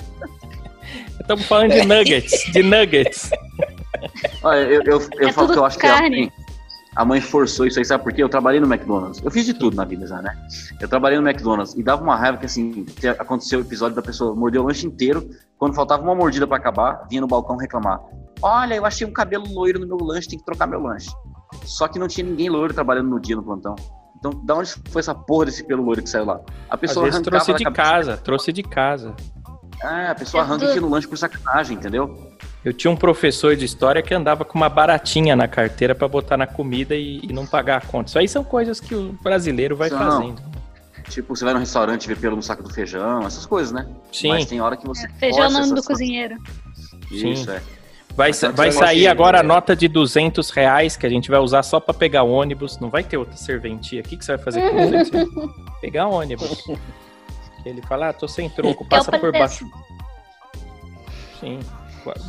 Estamos 1.35 1.47
falando 1.47 1.71
de 1.73 1.85
nuggets, 1.87 2.53
de 2.53 2.63
nuggets. 2.63 3.31
Olha, 4.43 4.59
eu, 4.61 4.83
eu, 4.83 5.01
eu 5.19 5.29
É 5.29 5.33
falo 5.33 5.53
que 5.53 5.59
eu 5.59 5.65
acho 5.65 5.79
que 5.79 5.87
a 5.87 5.95
carne. 5.95 6.21
mãe, 6.23 6.33
a 6.97 7.05
mãe 7.05 7.21
forçou 7.21 7.67
isso 7.67 7.79
aí, 7.79 7.85
sabe 7.85 8.03
por 8.05 8.13
quê? 8.13 8.23
Eu 8.23 8.29
trabalhei 8.29 8.61
no 8.61 8.67
McDonald's. 8.73 9.23
Eu 9.25 9.31
fiz 9.31 9.47
de 9.47 9.55
tudo 9.55 9.77
na 9.77 9.85
vida 9.85 10.07
já, 10.07 10.21
né? 10.21 10.37
Eu 10.81 10.89
trabalhei 10.89 11.19
no 11.19 11.27
McDonald's 11.29 11.75
e 11.75 11.83
dava 11.83 12.03
uma 12.03 12.17
raiva 12.17 12.39
que, 12.39 12.47
assim, 12.47 12.85
que 12.85 13.07
aconteceu 13.09 13.61
o 13.61 13.63
episódio 13.63 13.95
da 13.97 14.03
pessoa 14.03 14.35
morder 14.35 14.61
o 14.61 14.65
lanche 14.67 14.87
inteiro. 14.87 15.29
Quando 15.59 15.75
faltava 15.75 16.03
uma 16.03 16.15
mordida 16.15 16.47
pra 16.47 16.57
acabar, 16.57 17.07
vinha 17.09 17.21
no 17.21 17.27
balcão 17.29 17.57
reclamar. 17.57 18.01
Olha, 18.43 18.75
eu 18.75 18.85
achei 18.85 19.07
um 19.07 19.13
cabelo 19.13 19.45
loiro 19.49 19.79
no 19.79 19.87
meu 19.87 19.97
lanche, 20.05 20.29
tem 20.29 20.39
que 20.39 20.45
trocar 20.45 20.67
meu 20.67 20.81
lanche. 20.83 21.11
Só 21.65 21.87
que 21.87 21.99
não 21.99 22.09
tinha 22.09 22.27
ninguém 22.27 22.49
loiro 22.51 22.75
trabalhando 22.75 23.09
no 23.09 23.21
dia 23.21 23.37
no 23.37 23.43
plantão. 23.43 23.77
Então, 24.19 24.33
da 24.45 24.55
onde 24.57 24.73
foi 24.91 25.01
essa 25.01 25.15
porra 25.15 25.47
desse 25.47 25.65
pelo 25.65 25.83
loiro 25.85 26.03
que 26.03 26.09
saiu 26.09 26.25
lá? 26.25 26.41
A 26.71 26.75
Às 26.75 26.81
pessoa 26.81 27.05
vezes 27.05 27.17
arrancava 27.21 27.45
trouxe 27.45 27.59
de 27.59 27.65
cabeça- 27.65 27.83
casa, 27.83 28.17
trouxe 28.19 28.53
de 28.53 28.63
casa. 28.63 29.15
É, 29.83 30.07
a 30.09 30.15
pessoa 30.15 30.43
É 30.43 30.47
arranca 30.47 30.71
aqui 30.71 30.81
no 30.81 30.89
lanche 30.89 31.09
por 31.09 31.17
sacanagem, 31.19 31.77
entendeu? 31.77 32.31
Eu 32.65 32.73
tinha 32.73 32.91
um 32.91 32.97
professor 32.97 33.57
de 33.57 33.65
história 33.65 34.01
que 34.03 34.15
andava 34.15 34.45
com 34.45 34.57
uma 34.57 34.69
baratinha 34.69 35.35
na 35.35 35.49
carteira 35.49 35.95
pra 35.95 36.07
botar 36.07 36.37
na 36.37 36.47
comida 36.47 36.95
e, 36.95 37.21
e 37.25 37.33
não 37.33 37.45
pagar 37.45 37.79
a 37.79 37.81
conta. 37.81 38.09
Isso 38.09 38.19
aí 38.19 38.29
são 38.29 38.45
coisas 38.45 38.79
que 38.79 38.95
o 38.95 39.13
brasileiro 39.23 39.75
vai 39.75 39.91
Não. 39.91 39.99
fazendo. 39.99 40.43
Tipo, 41.09 41.35
você 41.35 41.45
vai 41.45 41.53
no 41.53 41.61
restaurante 41.61 42.05
e 42.05 42.09
vê 42.09 42.15
pelo 42.15 42.37
no 42.37 42.43
saco 42.43 42.63
do 42.63 42.71
feijão, 42.73 43.27
essas 43.27 43.45
coisas, 43.45 43.73
né? 43.73 43.87
Sim. 44.13 44.29
Mas 44.29 44.47
tem 44.47 44.61
hora 44.61 44.77
que 44.77 44.87
você. 44.87 45.09
Feijão 45.19 45.43
é 45.43 45.49
o 45.49 45.51
força 45.51 45.67
nome 45.67 45.81
do 45.81 45.83
cozinheiro. 45.87 46.37
Isso, 47.11 47.45
Sim. 47.45 47.51
é. 47.51 47.61
Vai, 48.15 48.31
vai 48.55 48.71
sair 48.71 49.09
agora 49.09 49.41
a 49.41 49.43
nota 49.43 49.75
de 49.75 49.89
200 49.89 50.51
reais 50.51 50.97
que 50.97 51.07
a 51.07 51.09
gente 51.09 51.31
vai 51.31 51.41
usar 51.41 51.63
só 51.63 51.81
pra 51.81 51.93
pegar 51.95 52.23
ônibus. 52.23 52.79
Não 52.79 52.91
vai 52.91 53.03
ter 53.03 53.17
outra 53.17 53.37
serventia. 53.37 54.01
O 54.01 54.05
que, 54.05 54.17
que 54.17 54.25
você 54.25 54.37
vai 54.37 54.45
fazer 54.45 54.71
com 54.71 54.77
200 54.85 55.11
reais? 55.11 55.29
Pegar 55.81 56.07
ônibus. 56.07 56.63
Ele 57.65 57.81
fala, 57.83 58.09
ah, 58.09 58.13
tô 58.13 58.27
sem 58.27 58.49
troco, 58.51 58.85
Que 58.87 58.95
é 58.95 58.99
passa 58.99 59.13
por 59.19 59.33
baixo. 59.33 59.67
Sim. 61.41 61.61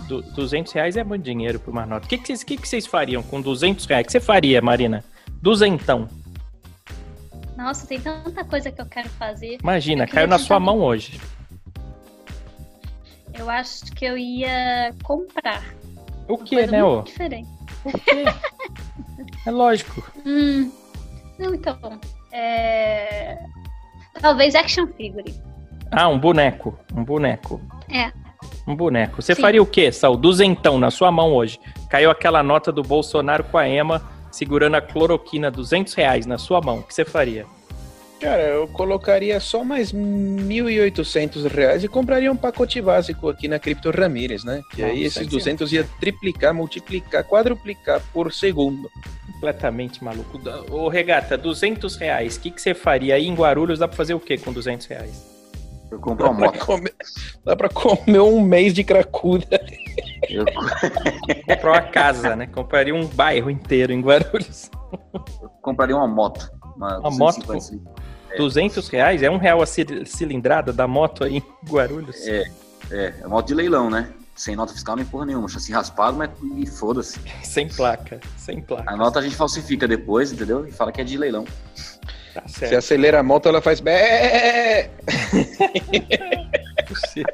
Du- 0.08 0.22
200 0.22 0.72
reais 0.74 0.96
é 0.98 1.04
muito 1.04 1.24
dinheiro 1.24 1.60
por 1.60 1.72
uma 1.72 1.86
nota. 1.86 2.06
O 2.06 2.10
que, 2.10 2.18
que, 2.18 2.28
vocês, 2.28 2.44
que, 2.44 2.58
que 2.58 2.68
vocês 2.68 2.86
fariam 2.86 3.24
com 3.24 3.42
200 3.42 3.86
reais? 3.86 4.04
O 4.04 4.06
que 4.06 4.12
você 4.12 4.20
faria, 4.20 4.62
Marina? 4.62 5.04
Duzentão. 5.42 6.08
Nossa, 7.58 7.86
tem 7.88 8.00
tanta 8.00 8.44
coisa 8.44 8.72
que 8.72 8.80
eu 8.82 8.86
quero 8.86 9.10
fazer. 9.10 9.58
Imagina, 9.62 10.04
Eu 10.04 10.08
caiu 10.10 10.28
na 10.28 10.38
sua 10.38 10.60
mão 10.60 10.80
hoje. 10.82 11.20
Eu 13.34 13.50
acho 13.50 13.86
que 13.94 14.06
eu 14.06 14.18
ia 14.18 14.94
comprar. 15.02 15.64
O 16.28 16.38
que, 16.38 16.66
né, 16.68 16.84
ô? 16.84 17.02
diferente. 17.02 17.50
O 17.84 17.92
quê? 18.00 18.26
É 19.46 19.52
lógico. 19.52 20.04
Hum. 20.26 20.72
Não, 21.38 21.54
então. 21.56 22.00
É... 22.32 23.38
Talvez 24.24 24.56
action 24.56 24.88
figure. 24.88 25.36
Ah, 25.92 26.08
um 26.08 26.18
boneco. 26.18 26.80
Um 26.96 27.04
boneco. 27.04 27.60
É. 27.90 28.10
Um 28.66 28.74
boneco. 28.74 29.22
Você 29.22 29.36
Sim. 29.36 29.42
faria 29.42 29.62
o 29.62 29.66
quê, 29.66 29.92
Sal? 29.92 30.16
Duzentão 30.16 30.80
na 30.80 30.90
sua 30.90 31.12
mão 31.12 31.34
hoje. 31.34 31.60
Caiu 31.90 32.10
aquela 32.10 32.42
nota 32.42 32.72
do 32.72 32.82
Bolsonaro 32.82 33.44
com 33.44 33.58
a 33.58 33.68
Ema 33.68 34.02
segurando 34.32 34.76
a 34.76 34.82
cloroquina, 34.82 35.52
200 35.52 35.94
reais 35.94 36.26
na 36.26 36.38
sua 36.38 36.62
mão. 36.62 36.80
O 36.80 36.84
que 36.84 36.94
você 36.94 37.04
faria? 37.04 37.46
Cara, 38.22 38.42
eu 38.42 38.66
colocaria 38.70 39.38
só 39.42 39.62
mais 39.66 39.92
1.800 39.92 41.46
reais 41.52 41.84
e 41.84 41.90
compraria 41.90 42.32
um 42.32 42.36
pacote 42.38 42.82
básico 42.82 43.28
aqui 43.28 43.50
na 43.50 43.60
Cripto 43.60 43.92
Ramírez, 43.92 44.46
né? 44.46 44.62
Que 44.74 44.82
aí 44.82 45.04
esses 45.04 45.24
que- 45.28 45.30
200 45.36 45.74
ia 45.74 45.84
triplicar, 46.00 46.54
multiplicar, 46.54 47.26
quadruplicar 47.26 48.02
por 48.14 48.32
segundo. 48.34 48.90
Completamente 49.44 50.02
maluco. 50.02 50.40
Ô, 50.72 50.88
Regata, 50.88 51.38
200 51.38 51.98
reais. 51.98 52.38
O 52.38 52.40
que, 52.40 52.50
que 52.50 52.62
você 52.62 52.74
faria? 52.74 53.16
Aí 53.16 53.28
em 53.28 53.34
Guarulhos 53.36 53.78
dá 53.80 53.90
pra 53.90 53.98
fazer 53.98 54.14
o 54.14 54.20
quê 54.20 54.38
com 54.38 54.54
200 54.54 54.88
reais? 54.88 55.34
Eu 55.92 56.00
compro 56.00 56.26
uma 56.32 56.34
Dá 56.34 56.46
moto. 56.48 56.66
comer, 56.66 56.94
dá 57.44 57.54
pra 57.56 57.68
comer 57.68 58.20
um 58.22 58.40
mês 58.42 58.74
de 58.74 58.86
cracuda. 58.86 59.46
Eu, 60.30 60.46
Comprar 61.46 61.72
uma 61.74 61.82
casa, 61.82 62.36
né? 62.38 62.48
Compraria 62.48 62.96
um 62.96 63.06
bairro 63.06 63.50
inteiro 63.50 63.92
em 63.92 64.00
Guarulhos. 64.00 64.72
eu 65.14 65.50
compraria 65.62 65.96
uma 65.96 66.08
moto. 66.08 66.50
Uma, 66.78 67.00
Uma 67.00 67.10
255. 67.34 67.94
200 68.38 68.88
reais? 68.88 69.22
É 69.22 69.30
um 69.30 69.38
real 69.38 69.62
a 69.62 69.66
cil- 69.66 70.06
cilindrada 70.06 70.72
da 70.72 70.88
moto 70.88 71.26
aí 71.26 71.38
em 71.38 71.44
Guarulhos? 71.70 72.26
É, 72.28 72.44
é, 72.90 73.14
é 73.22 73.28
moto 73.28 73.48
de 73.48 73.54
leilão, 73.54 73.90
né? 73.90 74.08
Sem 74.36 74.56
nota 74.56 74.74
fiscal 74.74 74.96
nem 74.96 75.06
porra 75.06 75.26
nenhuma. 75.26 75.48
Chassi 75.48 75.72
raspado, 75.72 76.18
mas 76.18 76.30
e 76.56 76.66
foda-se. 76.66 77.20
Sem 77.44 77.68
placa. 77.68 78.20
Sem 78.38 78.62
placa. 78.62 78.92
A 78.92 78.96
nota 78.98 79.20
a 79.20 79.22
gente 79.22 79.36
falsifica 79.36 79.88
depois, 79.88 80.32
entendeu? 80.32 80.68
E 80.68 80.72
fala 80.72 80.92
que 80.92 81.02
é 81.02 81.04
de 81.04 81.18
leilão. 81.18 81.46
Tá 82.34 82.42
Você 82.48 82.60
certo. 82.62 82.78
acelera 82.78 83.20
a 83.20 83.24
moto, 83.24 83.48
ela 83.48 83.62
faz. 83.62 83.80
possível. 86.94 87.34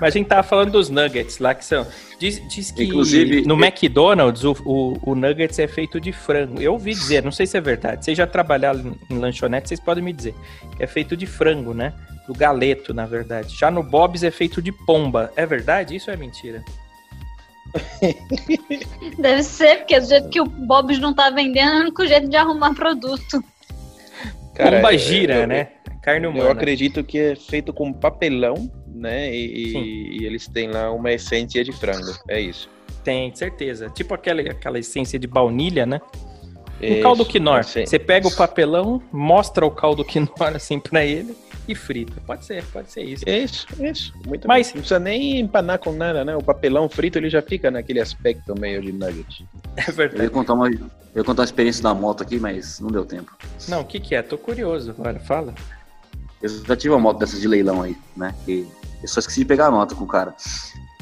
Mas 0.00 0.02
a 0.02 0.10
gente 0.18 0.26
tava 0.26 0.42
falando 0.42 0.72
dos 0.72 0.88
nuggets 0.90 1.38
lá, 1.38 1.54
que 1.54 1.64
são. 1.64 1.86
Diz, 2.18 2.40
diz 2.48 2.70
que 2.70 2.84
Inclusive- 2.84 3.42
no 3.46 3.54
McDonald's 3.54 4.44
o, 4.44 4.52
o, 4.64 4.98
o 5.10 5.14
nuggets 5.14 5.58
é 5.58 5.66
feito 5.66 6.00
de 6.00 6.12
frango. 6.12 6.60
Eu 6.60 6.72
ouvi 6.74 6.92
dizer, 6.92 7.22
não 7.22 7.32
sei 7.32 7.46
se 7.46 7.56
é 7.56 7.60
verdade. 7.60 8.04
Vocês 8.04 8.16
já 8.16 8.26
trabalharam 8.26 8.96
em, 9.10 9.18
lanchonete, 9.18 9.68
vocês 9.68 9.80
podem 9.80 10.02
me 10.02 10.12
dizer. 10.12 10.34
Que 10.76 10.82
é 10.84 10.86
feito 10.86 11.16
de 11.16 11.26
frango, 11.26 11.74
né? 11.74 11.92
Do 12.26 12.32
galeto, 12.34 12.94
na 12.94 13.04
verdade. 13.06 13.54
Já 13.56 13.70
no 13.70 13.82
Bob's 13.82 14.22
é 14.22 14.30
feito 14.30 14.62
de 14.62 14.72
pomba. 14.72 15.32
É 15.36 15.44
verdade? 15.44 15.94
Isso 15.94 16.10
ou 16.10 16.14
é 16.14 16.16
mentira? 16.16 16.64
Deve 19.18 19.42
ser, 19.42 19.78
porque 19.78 19.98
do 20.00 20.06
jeito 20.06 20.28
que 20.28 20.40
o 20.40 20.44
Bob's 20.46 20.98
não 20.98 21.12
tá 21.12 21.30
vendendo, 21.30 21.70
é 21.70 21.76
o 21.78 21.80
único 21.82 22.06
jeito 22.06 22.28
de 22.28 22.36
arrumar 22.36 22.74
produto. 22.74 23.42
Cara, 24.54 24.76
pomba 24.76 24.92
eu- 24.94 24.98
gira, 24.98 25.34
eu- 25.40 25.46
né? 25.46 25.68
Carne 26.04 26.26
Eu 26.26 26.30
humana. 26.30 26.50
acredito 26.50 27.02
que 27.02 27.18
é 27.18 27.34
feito 27.36 27.72
com 27.72 27.92
papelão, 27.92 28.70
né? 28.94 29.34
E, 29.34 29.72
e- 29.72 30.18
e 30.20 30.26
eles 30.26 30.46
têm 30.46 30.68
lá 30.68 30.90
uma 30.92 31.10
essência 31.12 31.64
de 31.64 31.72
frango. 31.72 32.12
É 32.28 32.40
isso. 32.40 32.68
Tem, 33.02 33.34
certeza. 33.34 33.90
Tipo 33.90 34.14
aquela, 34.14 34.40
aquela 34.42 34.78
essência 34.78 35.18
de 35.18 35.26
baunilha, 35.26 35.86
né? 35.86 36.00
Um 36.82 37.00
caldo 37.00 37.24
quinor. 37.24 37.64
sim. 37.64 37.86
Você 37.86 37.98
pega 37.98 38.28
o 38.28 38.34
papelão, 38.34 39.00
mostra 39.12 39.64
o 39.64 39.70
caldo 39.70 40.04
quinor 40.04 40.28
assim 40.54 40.78
pra 40.78 41.04
ele 41.04 41.34
e 41.66 41.74
frita. 41.74 42.20
Pode 42.26 42.44
ser, 42.44 42.62
pode 42.66 42.90
ser 42.90 43.02
isso. 43.02 43.24
Isso, 43.26 43.66
isso. 43.82 44.12
Muito 44.26 44.46
Mas- 44.46 44.66
bem. 44.66 44.74
Não 44.74 44.80
precisa 44.82 44.98
nem 44.98 45.40
empanar 45.40 45.78
com 45.78 45.92
nada, 45.92 46.24
né? 46.24 46.36
O 46.36 46.42
papelão 46.42 46.88
frito 46.88 47.16
ele 47.18 47.30
já 47.30 47.40
fica 47.40 47.70
naquele 47.70 48.00
aspecto 48.00 48.54
meio 48.58 48.82
de 48.82 48.92
nugget. 48.92 49.46
É 49.76 49.80
Eu 49.82 49.86
ia 49.86 49.92
verdade. 49.92 50.30
contar 50.30 50.52
uma, 50.54 50.68
eu 50.70 50.80
ia 51.16 51.24
contar 51.24 51.42
a 51.42 51.44
experiência 51.46 51.82
da 51.82 51.92
moto 51.94 52.22
aqui, 52.22 52.38
mas 52.38 52.78
não 52.80 52.90
deu 52.90 53.04
tempo. 53.04 53.36
Não, 53.68 53.80
o 53.80 53.84
que 53.84 53.98
que 53.98 54.14
é? 54.14 54.22
Tô 54.22 54.36
curioso 54.38 54.90
agora, 54.90 55.18
fala. 55.18 55.52
Eu 56.44 56.50
já 56.50 56.76
tive 56.76 56.92
uma 56.92 57.00
moto 57.00 57.18
dessas 57.18 57.40
de 57.40 57.48
leilão 57.48 57.80
aí, 57.80 57.96
né? 58.14 58.34
Que 58.44 58.68
eu 59.02 59.08
só 59.08 59.18
esqueci 59.18 59.40
de 59.40 59.46
pegar 59.46 59.68
a 59.68 59.70
nota 59.70 59.94
com 59.94 60.04
o 60.04 60.06
cara. 60.06 60.34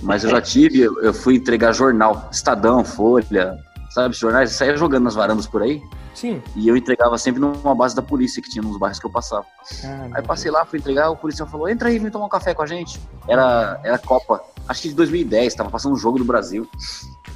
Mas 0.00 0.22
eu 0.22 0.30
já 0.30 0.40
tive, 0.40 0.78
eu, 0.78 1.02
eu 1.02 1.12
fui 1.12 1.34
entregar 1.34 1.72
jornal, 1.72 2.28
Estadão, 2.30 2.84
Folha, 2.84 3.58
sabe, 3.90 4.14
jornais, 4.14 4.52
saía 4.52 4.76
jogando 4.76 5.02
nas 5.02 5.16
varandas 5.16 5.48
por 5.48 5.60
aí, 5.60 5.82
Sim. 6.14 6.40
e 6.54 6.68
eu 6.68 6.76
entregava 6.76 7.18
sempre 7.18 7.40
numa 7.40 7.74
base 7.74 7.96
da 7.96 8.02
polícia 8.02 8.40
que 8.40 8.48
tinha 8.48 8.62
nos 8.62 8.78
bairros 8.78 9.00
que 9.00 9.06
eu 9.06 9.10
passava. 9.10 9.44
Ah, 9.84 10.08
Aí 10.14 10.22
passei 10.22 10.48
lá, 10.48 10.64
fui 10.64 10.78
entregar, 10.78 11.10
o 11.10 11.16
policial 11.16 11.48
falou, 11.48 11.68
entra 11.68 11.88
aí, 11.88 11.98
vem 11.98 12.10
tomar 12.10 12.26
um 12.26 12.28
café 12.28 12.54
com 12.54 12.62
a 12.62 12.66
gente. 12.66 13.00
Era, 13.26 13.80
era 13.82 13.98
Copa, 13.98 14.40
acho 14.68 14.82
que 14.82 14.88
de 14.90 14.94
2010, 14.94 15.54
tava 15.54 15.70
passando 15.70 15.92
um 15.92 15.98
jogo 15.98 16.18
do 16.18 16.24
Brasil. 16.24 16.68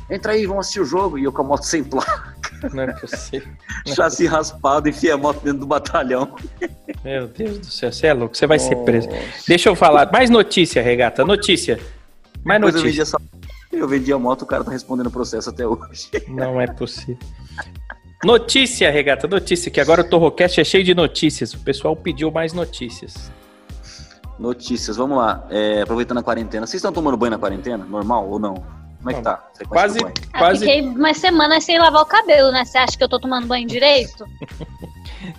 Entra 0.08 0.32
aí, 0.32 0.46
vamos 0.46 0.66
assistir 0.66 0.80
o 0.80 0.84
jogo. 0.84 1.18
E 1.18 1.24
eu 1.24 1.32
com 1.32 1.42
a 1.42 1.44
moto 1.44 1.64
sem 1.64 1.82
placa, 1.82 2.36
Não 2.72 2.84
é 2.84 2.92
possível. 2.92 3.52
chassi 3.94 4.26
raspado, 4.26 4.88
enfiei 4.88 5.12
a 5.12 5.16
moto 5.16 5.42
dentro 5.42 5.60
do 5.60 5.66
batalhão. 5.66 6.34
Meu 7.06 7.28
Deus 7.28 7.60
do 7.60 7.66
céu, 7.66 7.92
você 7.92 8.08
é 8.08 8.12
louco, 8.12 8.36
você 8.36 8.48
vai 8.48 8.58
ser 8.58 8.74
preso. 8.78 9.06
Nossa. 9.06 9.20
Deixa 9.46 9.68
eu 9.68 9.76
falar. 9.76 10.10
Mais 10.10 10.28
notícia, 10.28 10.82
regata. 10.82 11.24
Notícia. 11.24 11.78
Mais 12.42 12.60
Depois 12.60 12.74
eu 12.74 12.80
notícia. 12.82 12.82
vendi, 12.82 13.00
essa... 13.00 13.16
eu 13.72 13.86
vendi 13.86 14.12
a 14.12 14.18
moto, 14.18 14.42
o 14.42 14.46
cara 14.46 14.64
tá 14.64 14.72
respondendo 14.72 15.06
o 15.06 15.10
processo 15.12 15.48
até 15.48 15.64
hoje. 15.64 16.08
Não 16.26 16.60
é 16.60 16.66
possível. 16.66 17.16
Notícia, 18.24 18.90
regata, 18.90 19.28
notícia, 19.28 19.70
que 19.70 19.80
agora 19.80 20.00
o 20.00 20.04
Torrocast 20.10 20.60
é 20.60 20.64
cheio 20.64 20.82
de 20.82 20.96
notícias. 20.96 21.54
O 21.54 21.60
pessoal 21.60 21.94
pediu 21.94 22.28
mais 22.32 22.52
notícias. 22.52 23.30
Notícias, 24.36 24.96
vamos 24.96 25.16
lá. 25.16 25.46
É, 25.48 25.82
aproveitando 25.82 26.18
a 26.18 26.24
quarentena. 26.24 26.66
Vocês 26.66 26.80
estão 26.80 26.92
tomando 26.92 27.16
banho 27.16 27.30
na 27.30 27.38
quarentena? 27.38 27.84
Normal 27.84 28.28
ou 28.28 28.40
não? 28.40 28.54
Como 29.06 29.10
é 29.10 29.14
que 29.14 29.28
Não, 29.28 29.36
tá? 29.36 29.48
Frequência 29.54 29.68
Quase, 29.68 29.98
banho? 30.00 30.14
Ah, 30.32 30.38
quase. 30.38 30.66
Fiquei 30.66 30.82
umas 30.82 31.16
semanas 31.18 31.64
sem 31.64 31.78
lavar 31.78 32.02
o 32.02 32.06
cabelo, 32.06 32.50
né? 32.50 32.64
Você 32.64 32.76
acha 32.78 32.96
que 32.98 33.04
eu 33.04 33.08
tô 33.08 33.20
tomando 33.20 33.46
banho 33.46 33.66
direito? 33.66 34.26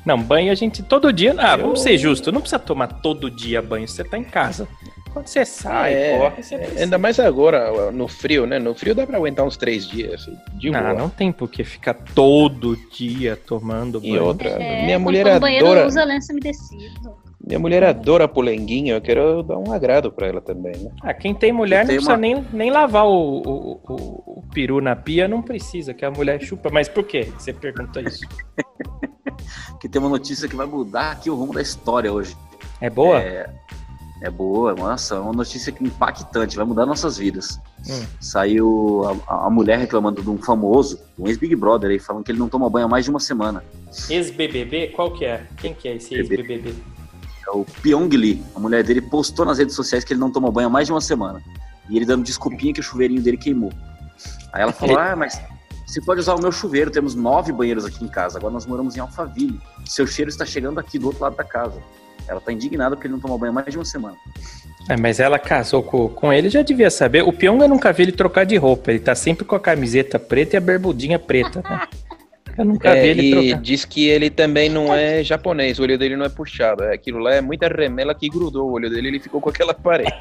Não, 0.06 0.22
banho 0.22 0.52
a 0.52 0.56
gente 0.56 0.82
todo 0.84 1.12
dia. 1.14 1.36
Ah, 1.38 1.54
Eu- 1.56 1.60
vamos 1.64 1.82
ser 1.82 1.98
justos, 1.98 2.34
não 2.34 2.42
precisa 2.42 2.60
tomar 2.60 2.88
todo 2.88 3.30
dia 3.32 3.62
banho, 3.62 3.88
você 3.88 4.04
tá 4.04 4.18
em 4.18 4.24
casa. 4.24 4.68
Quando 5.14 5.28
você 5.28 5.46
sai, 5.46 5.94
É, 5.94 6.18
corre, 6.18 6.44
você 6.44 6.58
precisa. 6.58 6.80
Ainda 6.84 6.98
mais 6.98 7.20
agora, 7.20 7.92
no 7.92 8.08
frio, 8.08 8.46
né? 8.46 8.60
No 8.60 8.74
frio 8.76 8.94
dá 8.94 9.06
pra 9.08 9.18
aguentar 9.18 9.46
uns 9.46 9.56
três 9.58 9.88
dias. 9.88 10.22
assim, 10.22 10.38
De 10.60 10.70
Não, 10.70 10.80
boa. 10.82 10.94
não 10.94 11.10
tem 11.10 11.32
por 11.32 11.50
que 11.50 11.64
ficar 11.64 11.94
todo 11.94 12.78
dia 12.92 13.36
tomando 13.36 14.00
E 14.04 14.12
banho. 14.12 14.26
outra, 14.26 14.50
É, 14.50 14.86
minha 14.86 15.00
mulher 15.00 15.28
adora. 15.28 15.88
usa 15.88 16.04
lenço 16.04 16.32
umedecido. 16.32 17.16
Minha 17.48 17.60
mulher 17.60 17.84
adora 17.84 18.28
polenguinho, 18.28 18.94
eu 18.96 19.02
quero 19.02 19.42
dar 19.42 19.58
um 19.58 19.72
agrado 19.72 20.12
pra 20.12 20.28
ela 20.28 20.42
também, 20.42 20.76
né? 20.78 20.92
Ah, 21.02 21.14
quem 21.14 21.34
tem 21.34 21.54
mulher 21.54 21.80
não 21.80 21.88
Tem 21.88 21.96
precisa 21.96 22.12
uma- 22.12 22.18
nem, 22.18 22.46
nem 22.52 22.70
lavar 22.70 23.06
o, 23.06 23.10
o, 23.40 23.80
o- 23.88 24.40
o 24.40 24.44
peru 24.54 24.82
na 24.82 24.96
pia, 24.98 25.28
não 25.30 25.42
precisa, 25.42 25.94
que 25.94 26.04
a 26.04 26.12
mulher 26.12 26.42
chupa. 26.42 26.70
Mas 26.70 26.90
por 26.90 27.04
quê? 27.06 27.32
Você 27.38 27.54
pergunta 27.54 28.02
isso. 28.02 28.26
Que 29.80 29.88
tem 29.88 30.02
uma 30.02 30.10
notícia 30.10 30.48
que 30.50 30.56
vai 30.56 30.66
mudar 30.66 31.12
aqui 31.12 31.30
o 31.30 31.36
rumo 31.36 31.54
da 31.54 31.62
história 31.62 32.12
hoje. 32.12 32.36
É 32.82 32.90
boa? 32.90 33.20
É, 33.22 33.48
é 34.24 34.30
boa, 34.30 34.74
nossa, 34.74 35.16
é 35.16 35.20
uma 35.20 35.32
notícia 35.32 35.72
que 35.72 35.84
impactante, 35.84 36.58
vai 36.58 36.66
mudar 36.66 36.86
nossas 36.86 37.18
vidas. 37.18 37.60
Hum. 37.88 38.06
Saiu 38.20 39.04
a, 39.28 39.46
a 39.46 39.50
mulher 39.50 39.78
reclamando 39.78 40.22
de 40.24 40.30
um 40.30 40.38
famoso, 40.38 41.00
um 41.18 41.28
ex-Big 41.28 41.56
Brother 41.56 41.92
aí, 41.92 42.00
falando 42.00 42.24
que 42.26 42.32
ele 42.32 42.40
não 42.40 42.50
toma 42.50 42.70
banho 42.70 42.88
há 42.88 42.90
mais 42.90 43.06
de 43.06 43.12
uma 43.12 43.20
semana. 43.20 43.64
Ex-BBB? 44.10 44.88
Qual 44.88 45.12
que 45.12 45.24
é? 45.24 45.44
Quem 45.58 45.74
que 45.74 45.88
é 45.88 45.96
esse 45.96 46.16
ex-BBB? 46.16 46.74
É 47.48 47.52
o 47.52 47.64
Pyong 47.82 48.10
Lee. 48.10 48.44
A 48.54 48.60
mulher 48.60 48.84
dele 48.84 49.02
postou 49.02 49.46
nas 49.46 49.58
redes 49.58 49.74
sociais 49.74 50.04
que 50.04 50.12
ele 50.12 50.20
não 50.20 50.30
toma 50.30 50.52
banho 50.52 50.68
há 50.68 50.70
mais 50.70 50.86
de 50.86 50.94
uma 50.94 51.00
semana. 51.00 51.42
E 51.90 51.96
ele 51.96 52.06
dando 52.06 52.24
desculpinha 52.24 52.74
que 52.74 52.82
o 52.82 52.84
chuveirinho 52.84 53.22
dele 53.22 53.38
queimou. 53.38 53.72
Aí 54.52 54.62
ela 54.62 54.74
falou: 54.74 54.98
Ah, 55.00 55.16
mas 55.16 55.40
você 55.86 56.02
pode 56.02 56.20
usar 56.20 56.36
o 56.36 56.42
meu 56.42 56.52
chuveiro, 56.52 56.92
temos 56.92 57.16
nove 57.16 57.54
banheiros 57.54 57.86
aqui 57.86 58.04
em 58.04 58.10
casa. 58.10 58.38
Agora 58.38 58.54
nós 58.54 58.66
moramos 58.66 58.98
em 58.98 59.00
Alphaville. 59.00 59.62
Seu 59.86 60.06
cheiro 60.06 60.30
está 60.30 60.46
chegando 60.46 60.80
aqui 60.80 61.00
do 61.00 61.08
outro 61.08 61.22
lado 61.22 61.38
da 61.38 61.46
casa. 61.46 61.82
Ela 62.28 62.42
tá 62.42 62.52
indignada 62.52 62.96
porque 62.96 63.08
ele 63.08 63.14
não 63.14 63.22
toma 63.22 63.38
banho 63.38 63.52
há 63.52 63.56
mais 63.56 63.68
de 63.68 63.78
uma 63.78 63.86
semana. 63.86 64.18
É, 64.90 64.98
mas 64.98 65.20
ela 65.20 65.40
casou 65.40 65.82
com, 65.82 66.10
com 66.10 66.34
ele, 66.34 66.50
já 66.50 66.62
devia 66.62 66.90
saber. 66.90 67.22
O 67.24 67.32
Pyong 67.32 67.62
eu 67.62 67.70
nunca 67.70 67.94
vi 67.94 68.04
ele 68.04 68.12
trocar 68.12 68.46
de 68.46 68.58
roupa. 68.58 68.92
Ele 68.92 69.00
tá 69.00 69.16
sempre 69.16 69.46
com 69.46 69.56
a 69.56 69.60
camiseta 69.60 70.20
preta 70.20 70.56
e 70.56 70.58
a 70.58 70.62
bermudinha 70.62 71.18
preta, 71.18 71.62
né? 71.62 71.88
Eu 72.58 72.66
nunca 72.66 72.92
vi 72.94 73.00
É, 73.00 73.08
ele 73.08 73.22
e 73.22 73.32
trocar. 73.50 73.62
diz 73.62 73.86
que 73.86 74.08
ele 74.08 74.30
também 74.30 74.70
não 74.70 74.94
é 74.94 75.24
japonês, 75.24 75.78
o 75.80 75.84
olho 75.84 75.98
dele 75.98 76.16
não 76.16 76.26
é 76.26 76.30
puxado. 76.30 76.84
É, 76.84 76.94
aquilo 76.94 77.20
lá 77.20 77.36
é 77.36 77.42
muita 77.42 77.68
remela 77.68 78.16
que 78.16 78.28
grudou 78.30 78.70
o 78.70 78.74
olho 78.74 78.90
dele, 78.90 79.10
ele 79.10 79.20
ficou 79.20 79.40
com 79.40 79.50
aquela 79.50 79.72
aparência. 79.72 80.16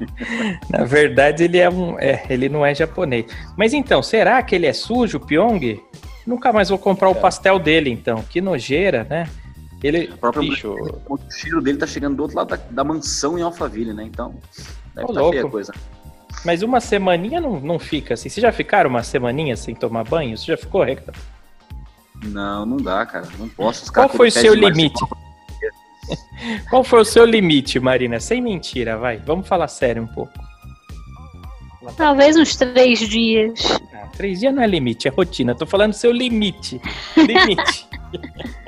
Na 0.70 0.84
verdade, 0.84 1.44
ele 1.44 1.58
é 1.58 1.70
um. 1.70 1.98
É, 1.98 2.24
ele 2.28 2.48
não 2.48 2.64
é 2.66 2.74
japonês. 2.74 3.26
Mas 3.56 3.72
então, 3.72 4.02
será 4.02 4.42
que 4.42 4.54
ele 4.54 4.66
é 4.66 4.72
sujo, 4.72 5.18
o 5.18 5.20
Pyong? 5.20 5.80
Nunca 6.26 6.52
mais 6.52 6.70
vou 6.70 6.78
comprar 6.78 7.08
o 7.10 7.14
pastel 7.14 7.58
dele, 7.58 7.90
então. 7.90 8.22
Que 8.28 8.40
nojeira, 8.40 9.06
né? 9.08 9.28
Ele. 9.82 10.10
A 10.12 10.16
própria 10.16 10.42
Bicho, 10.42 10.74
O 11.08 11.18
cheiro 11.30 11.60
dele 11.60 11.78
tá 11.78 11.86
chegando 11.86 12.16
do 12.16 12.22
outro 12.22 12.36
lado 12.36 12.48
da, 12.48 12.56
da 12.56 12.82
mansão 12.82 13.38
em 13.38 13.42
Alphaville, 13.42 13.92
né? 13.92 14.04
Então, 14.04 14.34
deve 14.94 15.06
Ô, 15.08 15.12
louco. 15.12 15.30
feia 15.32 15.44
a 15.46 15.50
coisa. 15.50 15.74
Mas 16.44 16.62
uma 16.62 16.80
semaninha 16.80 17.40
não, 17.40 17.60
não 17.60 17.78
fica 17.78 18.14
assim. 18.14 18.28
Vocês 18.28 18.42
já 18.42 18.50
ficaram 18.50 18.88
uma 18.90 19.02
semaninha 19.02 19.56
sem 19.56 19.74
tomar 19.74 20.04
banho? 20.04 20.36
Você 20.36 20.46
já 20.46 20.56
ficou, 20.56 20.82
Reca? 20.82 21.12
Não, 22.28 22.64
não 22.66 22.76
dá, 22.76 23.04
cara. 23.06 23.28
Não 23.38 23.48
posso. 23.48 23.84
Os 23.84 23.90
Qual 23.90 24.08
foi 24.08 24.28
o 24.28 24.32
seu 24.32 24.54
limite? 24.54 25.02
Qual 26.68 26.84
foi 26.84 27.00
o 27.00 27.04
seu 27.04 27.24
limite, 27.24 27.78
Marina? 27.80 28.20
Sem 28.20 28.40
mentira, 28.42 28.96
vai. 28.98 29.16
Vamos 29.18 29.48
falar 29.48 29.68
sério 29.68 30.02
um 30.02 30.06
pouco. 30.06 30.32
Talvez 31.96 32.36
uns 32.36 32.56
três 32.56 32.98
dias. 33.00 33.60
Ah, 33.92 34.06
três 34.16 34.40
dias 34.40 34.54
não 34.54 34.62
é 34.62 34.66
limite, 34.66 35.06
é 35.06 35.10
rotina. 35.10 35.54
Tô 35.54 35.66
falando 35.66 35.92
seu 35.92 36.10
limite. 36.12 36.80
Limite. 37.16 37.86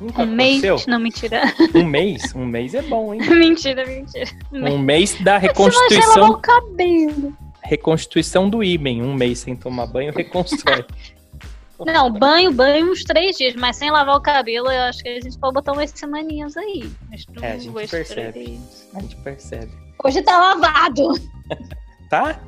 Nunca 0.00 0.22
Um 0.22 0.26
mês. 0.26 0.64
aconteceu? 0.64 0.90
Não, 0.92 0.98
mentira. 0.98 1.42
Um 1.74 1.84
mês? 1.84 2.34
Um 2.34 2.44
mês 2.46 2.74
é 2.74 2.82
bom, 2.82 3.14
hein? 3.14 3.20
mentira, 3.30 3.86
mentira. 3.86 4.30
Um 4.52 4.78
mês 4.78 5.14
da 5.22 5.38
reconstituição, 5.38 6.30
o 6.30 6.38
cabelo. 6.38 7.32
reconstituição 7.62 8.50
do 8.50 8.62
ímen. 8.62 9.02
Um 9.02 9.14
mês 9.14 9.38
sem 9.40 9.54
tomar 9.54 9.86
banho 9.86 10.12
reconstrói. 10.12 10.84
Não, 11.80 12.10
banho, 12.10 12.52
banho 12.52 12.92
uns 12.92 13.02
três 13.02 13.36
dias, 13.36 13.54
mas 13.54 13.76
sem 13.76 13.90
lavar 13.90 14.16
o 14.16 14.20
cabelo, 14.20 14.70
eu 14.70 14.82
acho 14.82 15.02
que 15.02 15.08
a 15.08 15.20
gente 15.20 15.38
pode 15.38 15.54
botar 15.54 15.72
umas 15.72 15.90
semaninhas 15.90 16.56
aí. 16.56 16.90
É, 17.42 17.52
a 17.52 17.58
gente 17.58 17.88
percebe. 17.88 18.60
A 18.94 19.00
gente 19.00 19.16
percebe. 19.16 19.72
Hoje 20.02 20.22
tá 20.22 20.38
lavado. 20.38 21.12
Tá? 22.10 22.38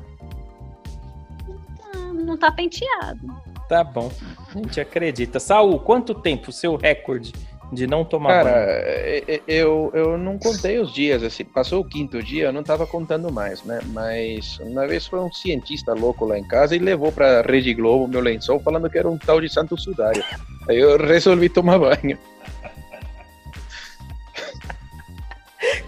Ah, 1.93 2.13
Não 2.13 2.37
tá 2.37 2.51
penteado. 2.51 3.19
Tá 3.67 3.83
bom. 3.83 4.09
A 4.55 4.57
gente 4.59 4.79
acredita. 4.79 5.39
Saul, 5.39 5.79
quanto 5.79 6.13
tempo 6.13 6.51
o 6.51 6.53
seu 6.53 6.77
recorde 6.77 7.33
de 7.71 7.85
não 7.85 8.05
tomar 8.05 8.29
cara, 8.43 8.51
banho? 8.51 8.65
é- 8.65 9.23
é- 9.27 9.41
eu, 9.47 9.91
eu 9.93 10.17
não 10.17 10.37
contei 10.37 10.79
os 10.79 10.93
dias, 10.93 11.21
assim, 11.23 11.43
passou 11.43 11.81
o 11.81 11.85
quinto 11.85 12.21
dia, 12.23 12.45
eu 12.45 12.53
não 12.53 12.63
tava 12.63 12.87
contando 12.87 13.31
mais, 13.31 13.61
né? 13.63 13.79
Mas 13.87 14.57
uma 14.59 14.87
vez 14.87 15.05
foi 15.05 15.19
um 15.19 15.31
cientista 15.31 15.93
louco 15.93 16.25
lá 16.25 16.37
em 16.37 16.43
casa 16.43 16.75
e 16.75 16.79
levou 16.79 17.11
pra 17.11 17.41
Rede 17.41 17.73
Globo 17.73 18.07
meu 18.07 18.21
lençol 18.21 18.59
falando 18.59 18.89
que 18.89 18.97
era 18.97 19.09
um 19.09 19.17
tal 19.17 19.41
de 19.41 19.49
Santo 19.51 19.77
Sudário. 19.77 20.23
Aí 20.69 20.77
eu 20.77 20.97
resolvi 20.97 21.49
tomar 21.49 21.77
banho. 21.79 22.17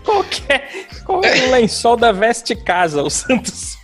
Qual 0.03 0.25
é, 0.49 0.59
qual 1.05 1.23
é 1.23 1.47
o 1.47 1.51
lençol 1.51 1.95
da 1.95 2.11
Veste 2.11 2.55
Casa, 2.55 3.03
o 3.03 3.09
Santos? 3.09 3.77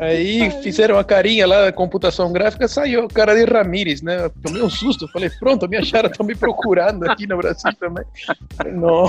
Aí 0.00 0.50
fizeram 0.62 0.98
a 0.98 1.04
carinha 1.04 1.46
lá, 1.46 1.70
computação 1.72 2.32
gráfica, 2.32 2.66
saiu 2.68 3.04
o 3.04 3.08
cara 3.08 3.34
de 3.34 3.44
Ramírez, 3.50 4.02
né? 4.02 4.24
Eu 4.24 4.30
Tomei 4.42 4.62
um 4.62 4.70
susto, 4.70 5.06
falei, 5.08 5.30
pronto, 5.30 5.68
me 5.68 5.76
acharam, 5.76 6.10
estão 6.10 6.24
me 6.26 6.34
procurando 6.34 7.08
aqui 7.08 7.26
no 7.26 7.36
Brasil 7.36 7.70
também. 7.78 8.04
Não, 8.72 9.04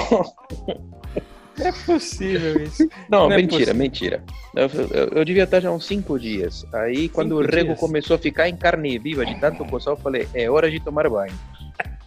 é 1.60 1.71
possível 1.86 2.62
isso. 2.62 2.88
não, 3.10 3.28
Não 3.30 3.32
é 3.32 3.38
mentira, 3.38 3.74
possível. 3.74 3.76
mentira. 3.76 4.24
Eu, 4.56 4.69
eu- 4.91 5.08
eu 5.19 5.26
devia 5.26 5.43
estar 5.43 5.60
já 5.60 5.71
uns 5.71 5.86
cinco 5.86 6.19
dias. 6.19 6.65
Aí 6.74 7.10
quando 7.10 7.38
Cinco 7.38 7.48
o 7.50 7.56
rego 7.56 7.67
dias? 7.69 7.80
começou 7.80 8.15
a 8.15 8.19
ficar 8.19 8.50
em 8.50 8.56
carne 8.56 8.98
viva 9.00 9.26
de 9.26 9.36
tanto 9.39 9.63
coçar, 9.65 9.93
eu 9.93 9.98
falei, 9.98 10.28
é 10.34 10.50
hora 10.50 10.69
de 10.69 10.80
tomar 10.80 11.10
banho. 11.10 11.34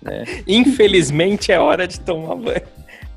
Infelizmente 0.47 1.51
é 1.53 1.59
hora 1.59 1.87
de 1.88 1.99
tomar 2.01 2.37
banho. 2.37 2.62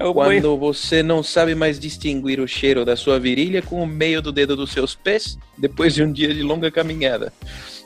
É 0.09 0.13
banho. 0.13 0.41
Quando 0.41 0.57
você 0.57 1.01
não 1.03 1.21
sabe 1.23 1.55
mais 1.55 1.79
distinguir 1.79 2.39
o 2.39 2.47
cheiro 2.47 2.83
da 2.85 2.95
sua 2.95 3.19
virilha 3.19 3.61
com 3.61 3.81
o 3.81 3.87
meio 3.87 4.21
do 4.21 4.31
dedo 4.31 4.55
dos 4.55 4.71
seus 4.71 4.95
pés, 4.95 5.37
depois 5.57 5.93
de 5.93 6.03
um 6.03 6.11
dia 6.11 6.33
de 6.33 6.41
longa 6.43 6.69
caminhada, 6.71 7.31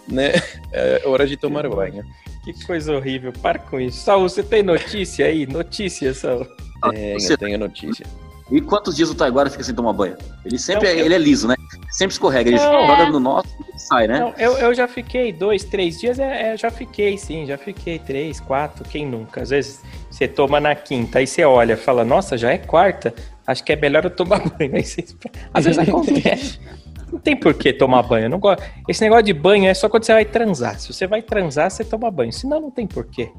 né? 0.08 0.34
É 0.72 1.02
hora 1.06 1.26
de 1.28 1.38
tomar 1.38 1.68
banho. 1.70 2.04
Que 2.44 2.54
coisa 2.66 2.96
horrível. 2.96 3.34
Para 3.34 3.58
com 3.60 3.80
isso. 3.80 4.04
Saul, 4.04 4.30
você 4.30 4.44
tem 4.44 4.62
notícia 4.62 5.26
aí? 5.26 5.46
Notícia, 5.48 6.14
Saul. 6.14 6.46
Tenho, 6.92 7.20
Você- 7.20 7.38
tenho 7.38 7.58
notícia. 7.58 8.06
E 8.52 8.62
quantos 8.62 8.96
dias 8.96 9.10
o 9.10 9.16
Taiguara 9.16 9.50
fica 9.50 9.64
sem 9.64 9.74
tomar 9.74 9.94
banho? 9.94 10.16
Ele 10.46 10.58
sempre 10.60 10.88
Não, 10.88 10.96
é, 10.96 11.02
eu- 11.02 11.06
ele 11.06 11.16
é 11.16 11.18
liso, 11.18 11.48
né? 11.48 11.56
Sempre 11.92 12.14
escorrega, 12.14 12.50
ele 12.50 12.58
Não. 12.60 12.88
joga 12.88 13.10
no 13.10 13.20
nosso. 13.20 13.48
sai, 13.78 14.08
né? 14.08 14.20
Não, 14.20 14.34
eu, 14.38 14.58
eu 14.58 14.74
já 14.74 14.88
fiquei 14.88 15.32
dois, 15.32 15.64
três 15.64 16.00
dias, 16.00 16.20
é, 16.20 16.54
é, 16.54 16.58
já 16.58 16.70
fiquei, 16.72 17.18
sim, 17.18 17.46
já 17.46 17.58
fiquei 17.58 17.98
três, 18.00 18.40
quatro, 18.40 18.84
quem 18.84 19.06
nunca? 19.06 19.42
Às 19.42 19.50
vezes 19.50 19.82
você 20.10 20.28
toma 20.28 20.60
na 20.60 20.74
quinta, 20.76 21.20
aí 21.20 21.28
você 21.28 21.44
olha, 21.44 21.76
fala, 21.78 22.04
nossa, 22.06 22.38
já 22.38 22.52
é 22.52 22.58
quarta, 22.58 23.14
acho 23.48 23.64
que 23.64 23.72
é 23.74 23.76
melhor 23.76 24.04
eu 24.04 24.10
tomar 24.10 24.40
banho. 24.58 24.76
Aí 24.76 24.84
você... 24.84 25.06
Às 25.54 25.66
vezes 25.66 25.80
acontece. 25.80 26.60
Não 27.12 27.20
tem 27.20 27.36
por 27.36 27.54
que 27.54 27.72
tomar 27.74 28.04
banho. 28.04 28.26
Eu 28.26 28.30
não 28.30 28.40
gosto. 28.40 28.64
Esse 28.90 29.02
negócio 29.02 29.24
de 29.24 29.34
banho 29.34 29.68
é 29.68 29.74
só 29.74 29.88
quando 29.88 30.04
você 30.04 30.14
vai 30.14 30.26
transar. 30.26 30.80
Se 30.80 30.92
você 30.92 31.06
vai 31.08 31.22
transar, 31.22 31.70
você 31.72 31.84
toma 31.86 32.10
banho. 32.12 32.32
Senão, 32.34 32.60
não 32.60 32.72
tem 32.72 32.86
por 32.88 33.06
quê. 33.06 33.30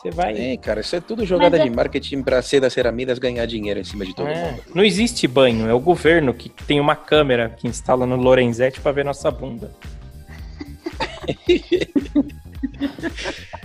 Você 0.00 0.10
vai. 0.12 0.52
É, 0.52 0.56
cara, 0.56 0.80
isso 0.80 0.94
é 0.94 1.00
tudo 1.00 1.26
jogada 1.26 1.58
é- 1.58 1.64
de 1.64 1.70
marketing 1.70 2.22
pra 2.22 2.40
ser 2.40 2.60
das 2.60 2.72
ceramidas 2.72 3.18
ganhar 3.18 3.44
dinheiro 3.46 3.80
em 3.80 3.84
cima 3.84 4.06
de 4.06 4.14
todo 4.14 4.28
É, 4.28 4.52
mundo. 4.52 4.62
não 4.74 4.84
existe 4.84 5.26
banho, 5.26 5.68
é 5.68 5.74
o 5.74 5.80
governo 5.80 6.32
que 6.32 6.48
tem 6.48 6.78
uma 6.80 6.94
câmera 6.94 7.50
que 7.50 7.66
instala 7.66 8.06
no 8.06 8.14
Lorenzetti 8.16 8.80
pra 8.80 8.92
ver 8.92 9.04
nossa 9.04 9.30
bunda. 9.30 9.70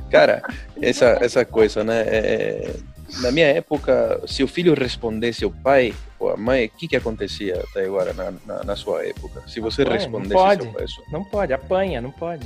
Cara, 0.10 0.42
essa, 0.82 1.18
essa 1.22 1.46
coisa, 1.46 1.84
né? 1.84 2.02
é, 2.08 2.74
na 3.22 3.32
minha 3.32 3.48
época, 3.48 4.22
se 4.28 4.44
o 4.44 4.48
filho 4.48 4.74
respondesse 4.74 5.44
ao 5.44 5.52
pai 5.52 5.94
ou 6.20 6.30
à 6.32 6.38
mãe, 6.38 6.66
o 6.66 6.70
que, 6.70 6.88
que 6.88 6.96
acontecia 6.96 7.62
até 7.70 7.86
agora 7.86 8.14
na, 8.14 8.32
na, 8.46 8.64
na 8.64 8.76
sua 8.76 9.06
época? 9.06 9.42
Se 9.48 9.60
você 9.60 9.84
não 9.84 9.92
respondesse 9.94 10.34
pode. 10.34 10.64
seu 10.64 10.74
pai, 10.74 10.88
sua- 10.88 11.04
Não 11.12 11.24
pode, 11.24 11.54
apanha, 11.54 12.02
não 12.02 12.12
pode. 12.12 12.46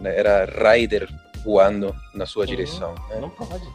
né, 0.00 0.16
era 0.18 0.44
Raider 0.44 1.08
voando 1.44 1.94
na 2.14 2.26
sua 2.26 2.44
Uhum, 2.44 2.50
direção. 2.50 2.94
né? 3.08 3.18
Não 3.20 3.30
pode. 3.30 3.66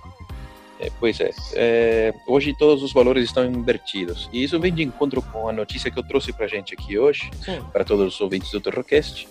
É, 0.77 0.91
pois 0.99 1.17
é. 1.21 1.31
É, 1.53 2.13
Hoje 2.27 2.53
todos 2.59 2.83
os 2.83 2.91
valores 2.91 3.23
estão 3.23 3.45
invertidos. 3.45 4.29
E 4.33 4.43
isso 4.43 4.59
vem 4.59 4.73
de 4.73 4.83
encontro 4.83 5.21
com 5.21 5.47
a 5.47 5.53
notícia 5.53 5.89
que 5.89 5.97
eu 5.97 6.03
trouxe 6.03 6.33
pra 6.33 6.47
gente 6.47 6.73
aqui 6.73 6.99
hoje, 6.99 7.31
Sim. 7.45 7.61
para 7.71 7.85
todos 7.85 8.13
os 8.15 8.19
ouvintes 8.21 8.51
do 8.51 8.59
Terrorcast. 8.59 9.25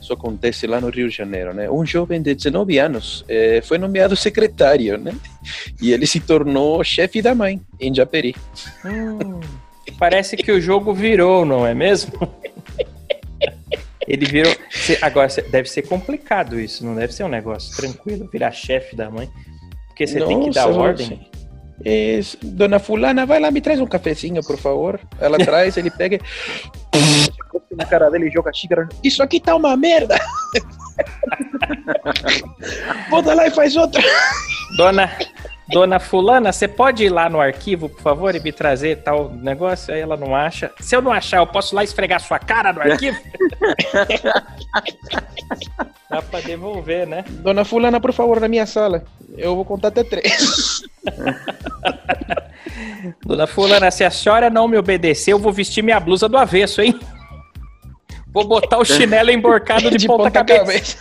Isso 0.00 0.12
acontece 0.12 0.66
lá 0.66 0.80
no 0.80 0.90
Rio 0.90 1.08
de 1.08 1.14
Janeiro, 1.16 1.54
né? 1.54 1.70
Um 1.70 1.86
jovem 1.86 2.20
de 2.20 2.34
19 2.34 2.78
anos 2.78 3.24
eh, 3.28 3.60
foi 3.62 3.78
nomeado 3.78 4.16
secretário, 4.16 4.98
né? 4.98 5.14
E 5.80 5.92
ele 5.92 6.04
se 6.04 6.18
tornou 6.18 6.82
chefe 6.82 7.22
da 7.22 7.32
mãe 7.32 7.60
em 7.78 7.94
Japeri. 7.94 8.34
Hum, 8.84 9.38
parece 10.00 10.36
que 10.36 10.50
o 10.50 10.60
jogo 10.60 10.92
virou, 10.92 11.44
não 11.44 11.64
é 11.64 11.74
mesmo? 11.74 12.12
Ele 14.08 14.24
virou. 14.24 14.52
Agora, 15.02 15.28
deve 15.50 15.68
ser 15.68 15.82
complicado 15.82 16.58
isso, 16.58 16.84
não 16.84 16.94
deve 16.94 17.12
ser 17.12 17.24
um 17.24 17.28
negócio 17.28 17.76
tranquilo, 17.76 18.28
virar 18.32 18.50
chefe 18.52 18.96
da 18.96 19.10
mãe. 19.10 19.28
Porque 19.88 20.06
você 20.06 20.24
tem 20.24 20.44
que 20.44 20.50
dar 20.50 20.68
ordem. 20.68 21.28
É, 21.84 22.20
Dona 22.42 22.78
Fulana, 22.78 23.26
vai 23.26 23.38
lá, 23.38 23.50
me 23.50 23.60
traz 23.60 23.80
um 23.80 23.86
cafezinho, 23.86 24.42
por 24.42 24.56
favor. 24.56 24.98
Ela 25.20 25.36
traz, 25.44 25.76
ele 25.76 25.90
pega. 25.90 26.18
na 27.76 27.84
cara 27.84 28.08
dele 28.10 28.28
e 28.28 28.32
joga 28.32 28.52
xícara. 28.52 28.88
Isso 29.04 29.22
aqui 29.22 29.38
tá 29.38 29.54
uma 29.54 29.76
merda! 29.76 30.18
Volta 33.10 33.34
lá 33.34 33.46
e 33.46 33.50
faz 33.50 33.76
outra. 33.76 34.02
Dona, 34.76 35.10
dona 35.68 35.98
Fulana, 35.98 36.52
você 36.52 36.66
pode 36.66 37.04
ir 37.04 37.10
lá 37.10 37.28
no 37.28 37.40
arquivo, 37.40 37.88
por 37.88 38.00
favor, 38.00 38.34
e 38.34 38.40
me 38.40 38.52
trazer 38.52 39.02
tal 39.02 39.30
negócio? 39.30 39.92
Aí 39.92 40.00
ela 40.00 40.16
não 40.16 40.34
acha. 40.34 40.70
Se 40.80 40.96
eu 40.96 41.02
não 41.02 41.12
achar, 41.12 41.38
eu 41.38 41.46
posso 41.46 41.74
lá 41.74 41.84
esfregar 41.84 42.20
sua 42.20 42.38
cara 42.38 42.72
no 42.72 42.80
arquivo? 42.80 43.18
Dá 46.10 46.22
pra 46.22 46.40
devolver, 46.40 47.06
né? 47.06 47.24
Dona 47.28 47.64
Fulana, 47.64 48.00
por 48.00 48.12
favor, 48.12 48.40
na 48.40 48.48
minha 48.48 48.64
sala. 48.64 49.04
Eu 49.36 49.54
vou 49.54 49.64
contar 49.64 49.88
até 49.88 50.02
três. 50.02 50.82
Dona 53.24 53.46
Fulana, 53.46 53.90
se 53.90 54.04
a 54.04 54.10
senhora 54.10 54.48
não 54.48 54.66
me 54.66 54.78
obedecer, 54.78 55.32
eu 55.32 55.38
vou 55.38 55.52
vestir 55.52 55.82
minha 55.82 56.00
blusa 56.00 56.28
do 56.28 56.38
avesso, 56.38 56.80
hein? 56.80 56.98
Vou 58.32 58.46
botar 58.46 58.78
o 58.78 58.84
chinelo 58.84 59.30
emborcado 59.30 59.90
de, 59.90 60.06
ponta, 60.06 60.30
cabeça. 60.30 60.96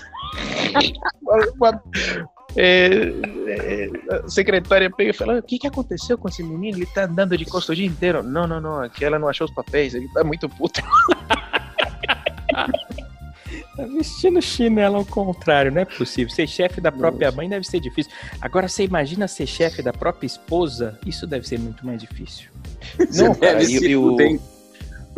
É, 2.57 3.13
é, 3.47 3.89
a 4.15 4.27
secretária 4.27 4.89
pega 4.89 5.11
e 5.11 5.13
fala: 5.13 5.37
O 5.37 5.43
que, 5.43 5.59
que 5.59 5.67
aconteceu 5.67 6.17
com 6.17 6.27
esse 6.27 6.41
menino? 6.41 6.77
Ele 6.77 6.85
tá 6.87 7.05
andando 7.05 7.37
de 7.37 7.45
costa 7.45 7.71
o 7.71 7.75
dia 7.75 7.85
inteiro. 7.85 8.23
Não, 8.23 8.47
não, 8.47 8.59
não. 8.59 8.81
Aqui 8.81 9.05
ela 9.05 9.19
não 9.19 9.27
achou 9.27 9.45
os 9.45 9.53
papéis. 9.53 9.93
Ele 9.93 10.07
tá 10.09 10.23
muito 10.23 10.49
puto. 10.49 10.81
Tá 13.77 13.85
vestindo 13.85 14.41
chinelo 14.41 14.95
ao 14.95 15.05
contrário, 15.05 15.71
não 15.71 15.79
é 15.79 15.85
possível. 15.85 16.33
Ser 16.33 16.47
chefe 16.47 16.81
da 16.81 16.91
própria 16.91 17.31
mãe 17.31 17.47
deve 17.47 17.63
ser 17.63 17.79
difícil. 17.79 18.11
Agora, 18.41 18.67
você 18.67 18.83
imagina 18.83 19.27
ser 19.27 19.45
chefe 19.45 19.83
da 19.83 19.93
própria 19.93 20.25
esposa? 20.25 20.99
Isso 21.05 21.27
deve 21.27 21.47
ser 21.47 21.59
muito 21.59 21.85
mais 21.85 22.01
difícil. 22.01 22.49
Não, 23.15 23.35
cara. 23.35 23.63
E, 23.63 23.75
e 23.75 23.95
o, 23.95 24.17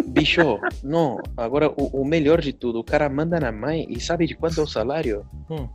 bicho, 0.05 0.59
não. 0.83 1.21
Agora, 1.37 1.69
o, 1.69 2.01
o 2.01 2.05
melhor 2.05 2.41
de 2.41 2.51
tudo: 2.51 2.79
o 2.79 2.83
cara 2.83 3.07
manda 3.09 3.39
na 3.39 3.51
mãe 3.51 3.85
e 3.89 3.99
sabe 3.99 4.27
de 4.27 4.35
quanto 4.35 4.59
é 4.59 4.63
o 4.63 4.67
salário? 4.67 5.25
Hum. 5.49 5.67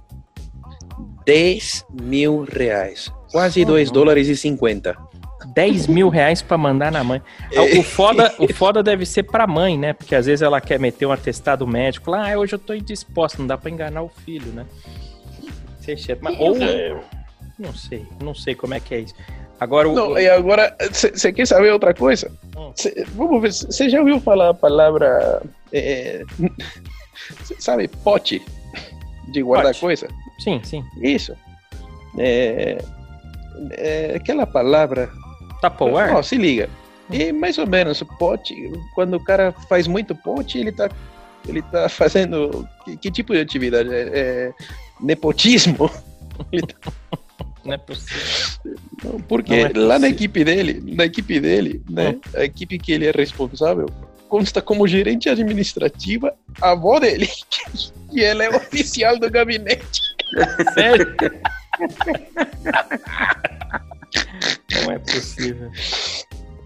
10 1.25 1.85
mil 2.03 2.45
reais. 2.51 3.13
Quase 3.31 3.61
Uhum. 3.61 3.67
2 3.67 3.91
dólares 3.91 4.29
e 4.29 4.37
50. 4.37 4.97
10 5.55 5.87
mil 5.87 6.09
reais 6.09 6.41
pra 6.43 6.57
mandar 6.57 6.91
na 6.91 7.05
mãe. 7.05 7.21
O 7.79 7.83
foda, 7.83 8.35
o 8.39 8.53
foda 8.53 8.83
deve 8.83 9.05
ser 9.07 9.25
pra 9.25 9.47
mãe, 9.47 9.79
né? 9.79 9.93
Porque 9.93 10.15
às 10.15 10.27
vezes 10.27 10.43
ela 10.43 10.61
quer 10.61 10.79
meter 10.81 11.07
um 11.07 11.13
atestado 11.13 11.67
médico 11.67 12.11
lá, 12.11 12.33
ah, 12.33 12.39
hoje 12.39 12.55
eu 12.55 12.59
tô 12.59 12.73
indisposta, 12.75 13.39
não 13.39 13.47
dá 13.47 13.57
pra 13.59 13.71
enganar 13.71 14.03
o 14.03 14.09
filho, 14.09 14.51
né? 14.53 14.65
Mas, 16.21 16.41
ou. 16.41 16.57
Não 17.59 17.73
sei, 17.75 18.07
não 18.23 18.35
sei 18.35 18.55
como 18.55 18.75
é 18.75 18.81
que 18.81 18.95
é 18.95 19.01
isso. 19.01 19.15
Agora 19.61 19.89
o. 19.89 19.95
Não, 19.95 20.19
e 20.19 20.29
agora, 20.29 20.75
você 20.91 21.33
quer 21.33 21.47
saber 21.47 21.71
outra 21.73 21.93
coisa? 21.95 22.33
Hum. 22.57 22.73
Cê- 22.75 23.05
vamos 23.15 23.41
ver, 23.43 23.53
você 23.53 23.89
já 23.89 23.99
ouviu 24.01 24.19
falar 24.21 24.49
a 24.51 24.55
palavra. 24.55 25.43
é, 25.73 26.23
sabe, 27.61 27.87
pote 27.89 28.43
de 29.33 29.43
guardar 29.43 29.73
Pote. 29.73 29.81
coisa? 29.81 30.09
Sim, 30.39 30.61
sim. 30.63 30.85
Isso. 31.01 31.35
É, 32.19 32.79
é 33.73 34.13
aquela 34.17 34.47
palavra. 34.47 35.11
Tupperware? 35.61 36.15
Ó, 36.15 36.23
se 36.23 36.37
liga. 36.37 36.69
E 37.11 37.33
mais 37.33 37.59
ou 37.59 37.67
menos, 37.67 38.03
pote, 38.19 38.55
quando 38.95 39.15
o 39.15 39.21
cara 39.21 39.53
faz 39.69 39.87
muito 39.87 40.15
pote, 40.15 40.59
ele 40.59 40.73
tá, 40.73 40.89
ele 41.47 41.63
tá 41.63 41.89
fazendo. 41.91 42.69
Que, 42.85 42.97
que 42.97 43.11
tipo 43.11 43.33
de 43.33 43.41
atividade? 43.41 43.93
É, 43.93 44.09
é 44.13 44.53
nepotismo? 45.01 45.91
Não 47.65 47.73
é 47.73 47.79
possível. 47.79 48.75
Não, 49.03 49.21
Porque 49.21 49.51
Não 49.51 49.59
é 49.59 49.63
lá 49.63 49.69
possível. 49.71 49.99
na 50.01 50.09
equipe 50.09 50.45
dele, 50.45 50.95
na 50.95 51.05
equipe 51.07 51.41
dele, 51.41 51.83
né, 51.89 52.17
a 52.35 52.45
equipe 52.45 52.79
que 52.79 52.93
ele 52.93 53.07
é 53.07 53.11
responsável, 53.11 53.87
consta 54.29 54.61
como 54.61 54.87
gerente 54.87 55.29
administrativa 55.31 56.35
a 56.61 56.73
avó 56.73 56.99
dele, 56.99 57.29
que 58.11 58.23
ela 58.23 58.45
é 58.45 58.51
oficial 58.51 59.19
do 59.19 59.31
gabinete. 59.31 60.14
Sério? 60.75 61.15
Não 64.85 64.93
é 64.93 64.99
possível. 64.99 65.71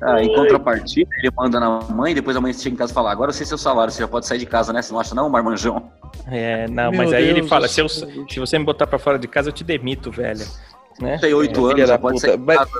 Ah, 0.00 0.22
em 0.22 0.33
contrapartida, 0.33 1.11
ele 1.18 1.31
manda 1.37 1.59
na 1.59 1.81
mãe, 1.90 2.14
depois 2.14 2.37
a 2.37 2.40
mãe 2.40 2.52
chega 2.52 2.74
em 2.74 2.78
casa 2.78 2.92
e 2.92 2.94
fala: 2.94 3.11
Agora 3.11 3.31
eu 3.31 3.35
sei 3.35 3.44
seu 3.44 3.59
salário, 3.59 3.92
você 3.92 4.00
já 4.00 4.07
pode 4.09 4.26
sair 4.26 4.38
de 4.38 4.46
casa, 4.46 4.72
né? 4.72 4.81
Você 4.81 4.92
não 4.92 5.00
acha, 5.00 5.14
não, 5.14 5.28
marmanjão? 5.28 5.90
É, 6.28 6.68
não, 6.68 6.90
Meu 6.92 6.98
mas 7.02 7.12
aí 7.12 7.24
ele 7.26 7.42
fala: 7.48 7.66
se, 7.66 7.81
eu- 7.81 7.88
se 7.88 8.38
você 8.38 8.59
me 8.59 8.64
botar 8.64 8.87
pra 8.87 8.98
fora 8.98 9.18
de 9.18 9.26
casa, 9.26 9.48
eu 9.48 9.52
te 9.52 9.64
demito, 9.64 10.11
velho. 10.12 10.46
Né? 11.00 11.18
Tem 11.18 11.35
oito 11.35 11.54
filha 11.68 11.74
anos, 11.85 11.88
já 11.88 11.98
pode 11.98 12.14
puta, 12.16 12.26
sair 12.28 12.38
de 12.38 12.44
vai- 12.44 12.57
casa. 12.57 12.70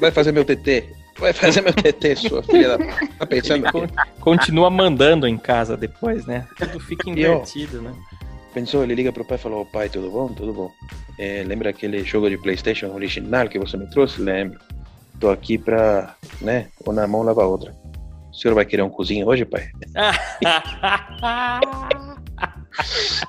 Vai 0.00 0.10
fazer 0.12 0.32
meu 0.32 0.44
TT. 0.44 0.92
Vai 1.18 1.32
fazer 1.32 1.60
meu 1.60 1.72
TT, 1.72 2.14
sua 2.14 2.40
filha 2.44 2.78
Tá 3.18 3.26
pensando 3.26 3.66
Ele 3.66 3.88
continua 4.20 4.70
mandando 4.70 5.26
em 5.26 5.36
casa 5.36 5.76
depois, 5.76 6.24
né? 6.26 6.46
Tudo 6.56 6.78
fica 6.78 7.10
E, 7.10 7.12
ó, 7.26 7.32
invertido, 7.34 7.82
né? 7.82 7.92
Pensou, 8.58 8.82
ele 8.82 8.96
liga 8.96 9.12
pro 9.12 9.24
pai 9.24 9.36
e 9.36 9.40
falou, 9.40 9.60
"Ô, 9.60 9.64
pai, 9.64 9.88
tudo 9.88 10.10
bom? 10.10 10.26
Tudo 10.26 10.52
bom. 10.52 10.68
É, 11.16 11.44
lembra 11.44 11.70
aquele 11.70 12.02
jogo 12.02 12.28
de 12.28 12.36
Playstation 12.36 12.92
original 12.92 13.48
que 13.48 13.56
você 13.56 13.76
me 13.76 13.88
trouxe? 13.88 14.20
Lembro. 14.20 14.58
Tô 15.20 15.30
aqui 15.30 15.56
pra, 15.56 16.16
né, 16.40 16.66
uma 16.84 17.06
mão 17.06 17.22
lava 17.22 17.44
a 17.44 17.46
outra. 17.46 17.72
O 18.28 18.34
senhor 18.34 18.56
vai 18.56 18.64
querer 18.64 18.82
um 18.82 18.90
cozinho 18.90 19.28
hoje, 19.28 19.44
pai? 19.44 19.68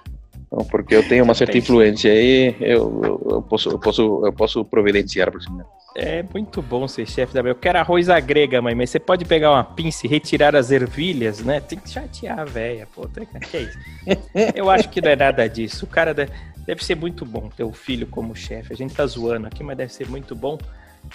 Porque 0.72 0.96
eu 0.96 1.08
tenho 1.08 1.24
uma 1.24 1.36
certa 1.36 1.58
influência 1.58 2.12
aí, 2.12 2.56
eu, 2.60 3.02
eu, 3.04 3.28
eu 3.32 3.42
posso, 3.44 3.70
eu, 3.70 3.80
posso, 3.80 4.26
eu 4.26 4.34
posso 4.34 4.66
providenciar 4.66 5.32
por 5.32 5.42
cima. 5.42 5.66
É 5.96 6.24
muito 6.34 6.62
bom 6.62 6.88
ser 6.88 7.08
chefe 7.08 7.34
da. 7.34 7.42
Eu 7.42 7.56
quero 7.56 7.78
arroz 7.78 8.10
à 8.10 8.20
grega, 8.20 8.62
mãe, 8.62 8.74
mas 8.74 8.90
você 8.90 9.00
pode 9.00 9.26
pegar 9.26 9.52
uma 9.52 9.64
pinça 9.64 10.06
e 10.06 10.10
retirar 10.10 10.56
as 10.56 10.72
ervilhas, 10.72 11.40
né? 11.40 11.60
Tem 11.60 11.78
que 11.78 11.90
chatear 11.90 12.40
a 12.40 12.46
véia, 12.46 12.88
pô. 12.94 13.08
Tem 13.08 13.26
que 13.26 13.58
é 13.58 13.62
isso? 13.62 13.78
Eu 14.56 14.70
acho 14.70 14.90
que 14.90 15.02
não 15.02 15.10
é 15.10 15.16
nada 15.16 15.48
disso. 15.48 15.86
O 15.86 15.88
cara 15.88 16.14
deve, 16.14 16.32
deve 16.66 16.84
ser 16.84 16.96
muito 16.96 17.26
bom 17.26 17.50
ter 17.50 17.64
o 17.64 17.72
filho 17.72 18.08
como 18.08 18.36
chefe. 18.36 18.74
A 18.74 18.76
gente 18.76 18.94
tá 18.94 19.06
zoando 19.06 19.48
aqui, 19.48 19.64
mas 19.64 19.78
deve 19.78 19.94
ser 19.94 20.08
muito 20.08 20.36
bom. 20.36 20.58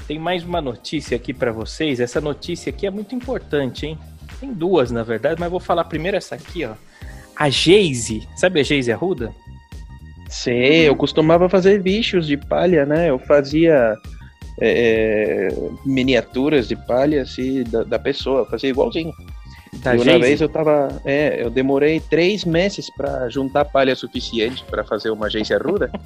Tem 0.06 0.18
mais 0.18 0.42
uma 0.44 0.60
notícia 0.60 1.16
aqui 1.16 1.32
pra 1.32 1.52
vocês. 1.52 2.00
Essa 2.00 2.20
notícia 2.20 2.70
aqui 2.70 2.86
é 2.86 2.90
muito 2.90 3.14
importante, 3.14 3.86
hein? 3.86 3.98
Tem 4.40 4.52
duas, 4.52 4.90
na 4.90 5.02
verdade, 5.02 5.40
mas 5.40 5.50
vou 5.50 5.60
falar 5.60 5.84
primeiro 5.84 6.16
essa 6.16 6.34
aqui, 6.34 6.64
ó. 6.64 6.74
A 7.36 7.50
Geise, 7.50 8.26
sabe 8.36 8.60
a 8.60 8.62
Geise 8.62 8.92
Arruda? 8.92 9.32
Sei, 10.28 10.88
eu 10.88 10.96
costumava 10.96 11.48
fazer 11.48 11.80
bichos 11.82 12.26
de 12.26 12.36
palha, 12.36 12.84
né? 12.86 13.10
Eu 13.10 13.18
fazia 13.18 13.96
é, 14.60 15.48
miniaturas 15.84 16.66
de 16.68 16.76
palha 16.76 17.22
assim, 17.22 17.62
da, 17.64 17.82
da 17.84 17.98
pessoa, 17.98 18.44
fazia 18.46 18.70
igualzinho. 18.70 19.12
Da 19.82 19.92
E 19.94 19.96
uma 19.98 20.04
Geise? 20.04 20.18
vez 20.20 20.40
eu 20.40 20.48
tava. 20.48 21.00
É, 21.04 21.42
eu 21.42 21.50
demorei 21.50 22.00
três 22.00 22.44
meses 22.44 22.88
para 22.96 23.28
juntar 23.28 23.64
palha 23.64 23.94
suficiente 23.96 24.64
para 24.70 24.84
fazer 24.84 25.10
uma 25.10 25.26
agência 25.26 25.58
ruda. 25.58 25.90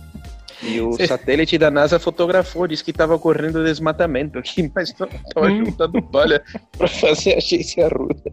E 0.61 0.81
o 0.81 0.91
Cê- 0.95 1.07
satélite 1.07 1.57
da 1.57 1.71
NASA 1.71 2.01
fotografou, 2.01 2.67
disse 2.67 2.83
que 2.83 2.91
estava 2.91 3.15
ocorrendo 3.15 3.63
desmatamento 3.63 4.41
aqui, 4.41 4.69
mas 4.75 4.93
não 4.99 5.07
estava 5.07 5.49
Hum. 5.53 5.65
juntando 5.67 6.03
palha 6.03 6.43
para 6.77 6.89
fazer 6.89 7.35
a 7.35 7.37
agência 7.37 7.87
ruda. 7.87 8.33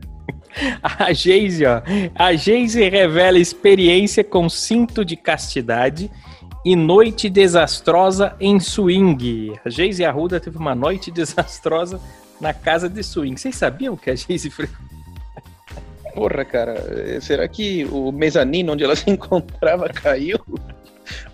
A 0.81 1.11
Geise, 1.13 1.65
ó. 1.65 1.81
A 2.15 2.33
Geise 2.33 2.87
revela 2.89 3.39
experiência 3.39 4.23
com 4.23 4.49
cinto 4.49 5.03
de 5.03 5.15
castidade 5.15 6.09
e 6.63 6.75
noite 6.75 7.29
desastrosa 7.29 8.35
em 8.39 8.59
swing. 8.59 9.53
A 9.63 9.69
Geise 9.69 10.03
Arruda 10.03 10.39
teve 10.39 10.57
uma 10.57 10.73
noite 10.73 11.11
desastrosa 11.11 11.99
na 12.39 12.53
casa 12.53 12.89
de 12.89 13.03
swing. 13.03 13.39
Vocês 13.39 13.55
sabiam 13.55 13.95
que 13.95 14.09
a 14.09 14.15
Geise 14.15 14.51
Porra, 16.13 16.45
cara, 16.45 17.19
será 17.19 17.45
que 17.45 17.83
o 17.85 18.09
mezanino 18.11 18.71
onde 18.71 18.83
ela 18.83 18.95
se 18.97 19.09
encontrava 19.09 19.89
caiu? 19.89 20.39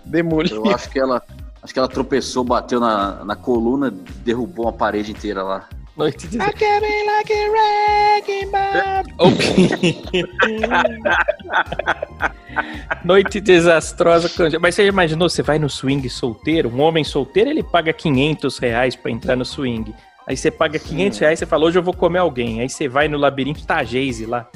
Demoliu. 0.04 0.66
Eu 0.66 0.74
acho 0.74 0.90
que 0.90 1.00
ela. 1.00 1.22
Acho 1.64 1.74
que 1.74 1.78
ela 1.78 1.88
tropeçou, 1.88 2.44
bateu 2.44 2.80
na, 2.80 3.24
na 3.24 3.36
coluna, 3.36 3.94
derrubou 4.26 4.66
uma 4.66 4.74
parede 4.74 5.12
inteira 5.12 5.44
lá. 5.44 5.70
Noite 5.98 6.26
I 6.26 6.30
desastrosa? 6.30 6.58
can 6.58 6.82
be 6.82 7.04
like 7.06 7.34
a 7.34 7.50
wrecking 7.52 8.52
ball. 8.52 9.04
Noite 13.04 13.40
desastrosa. 13.40 14.30
Mas 14.60 14.76
você 14.76 14.84
já 14.84 14.90
imaginou, 14.90 15.30
você 15.30 15.42
vai 15.42 15.58
no 15.58 15.70
swing 15.70 16.08
solteiro, 16.10 16.70
um 16.70 16.82
homem 16.82 17.04
solteiro, 17.04 17.50
ele 17.50 17.64
paga 17.64 17.94
500 17.94 18.58
reais 18.60 18.96
pra 18.96 19.12
entrar 19.12 19.36
no 19.36 19.46
swing. 19.46 19.94
Aí 20.28 20.38
você 20.38 20.52
paga 20.52 20.78
500 20.78 21.20
reais, 21.20 21.40
você 21.40 21.46
fala, 21.46 21.66
hoje 21.66 21.80
eu 21.80 21.84
vou 21.84 21.94
comer 21.94 22.20
alguém. 22.20 22.62
Aí 22.62 22.70
você 22.70 22.88
vai 22.88 23.08
no 23.08 23.18
labirinto, 23.18 23.66
tá 23.66 23.78
a 23.78 23.84
Geise 23.84 24.26
lá. 24.26 24.48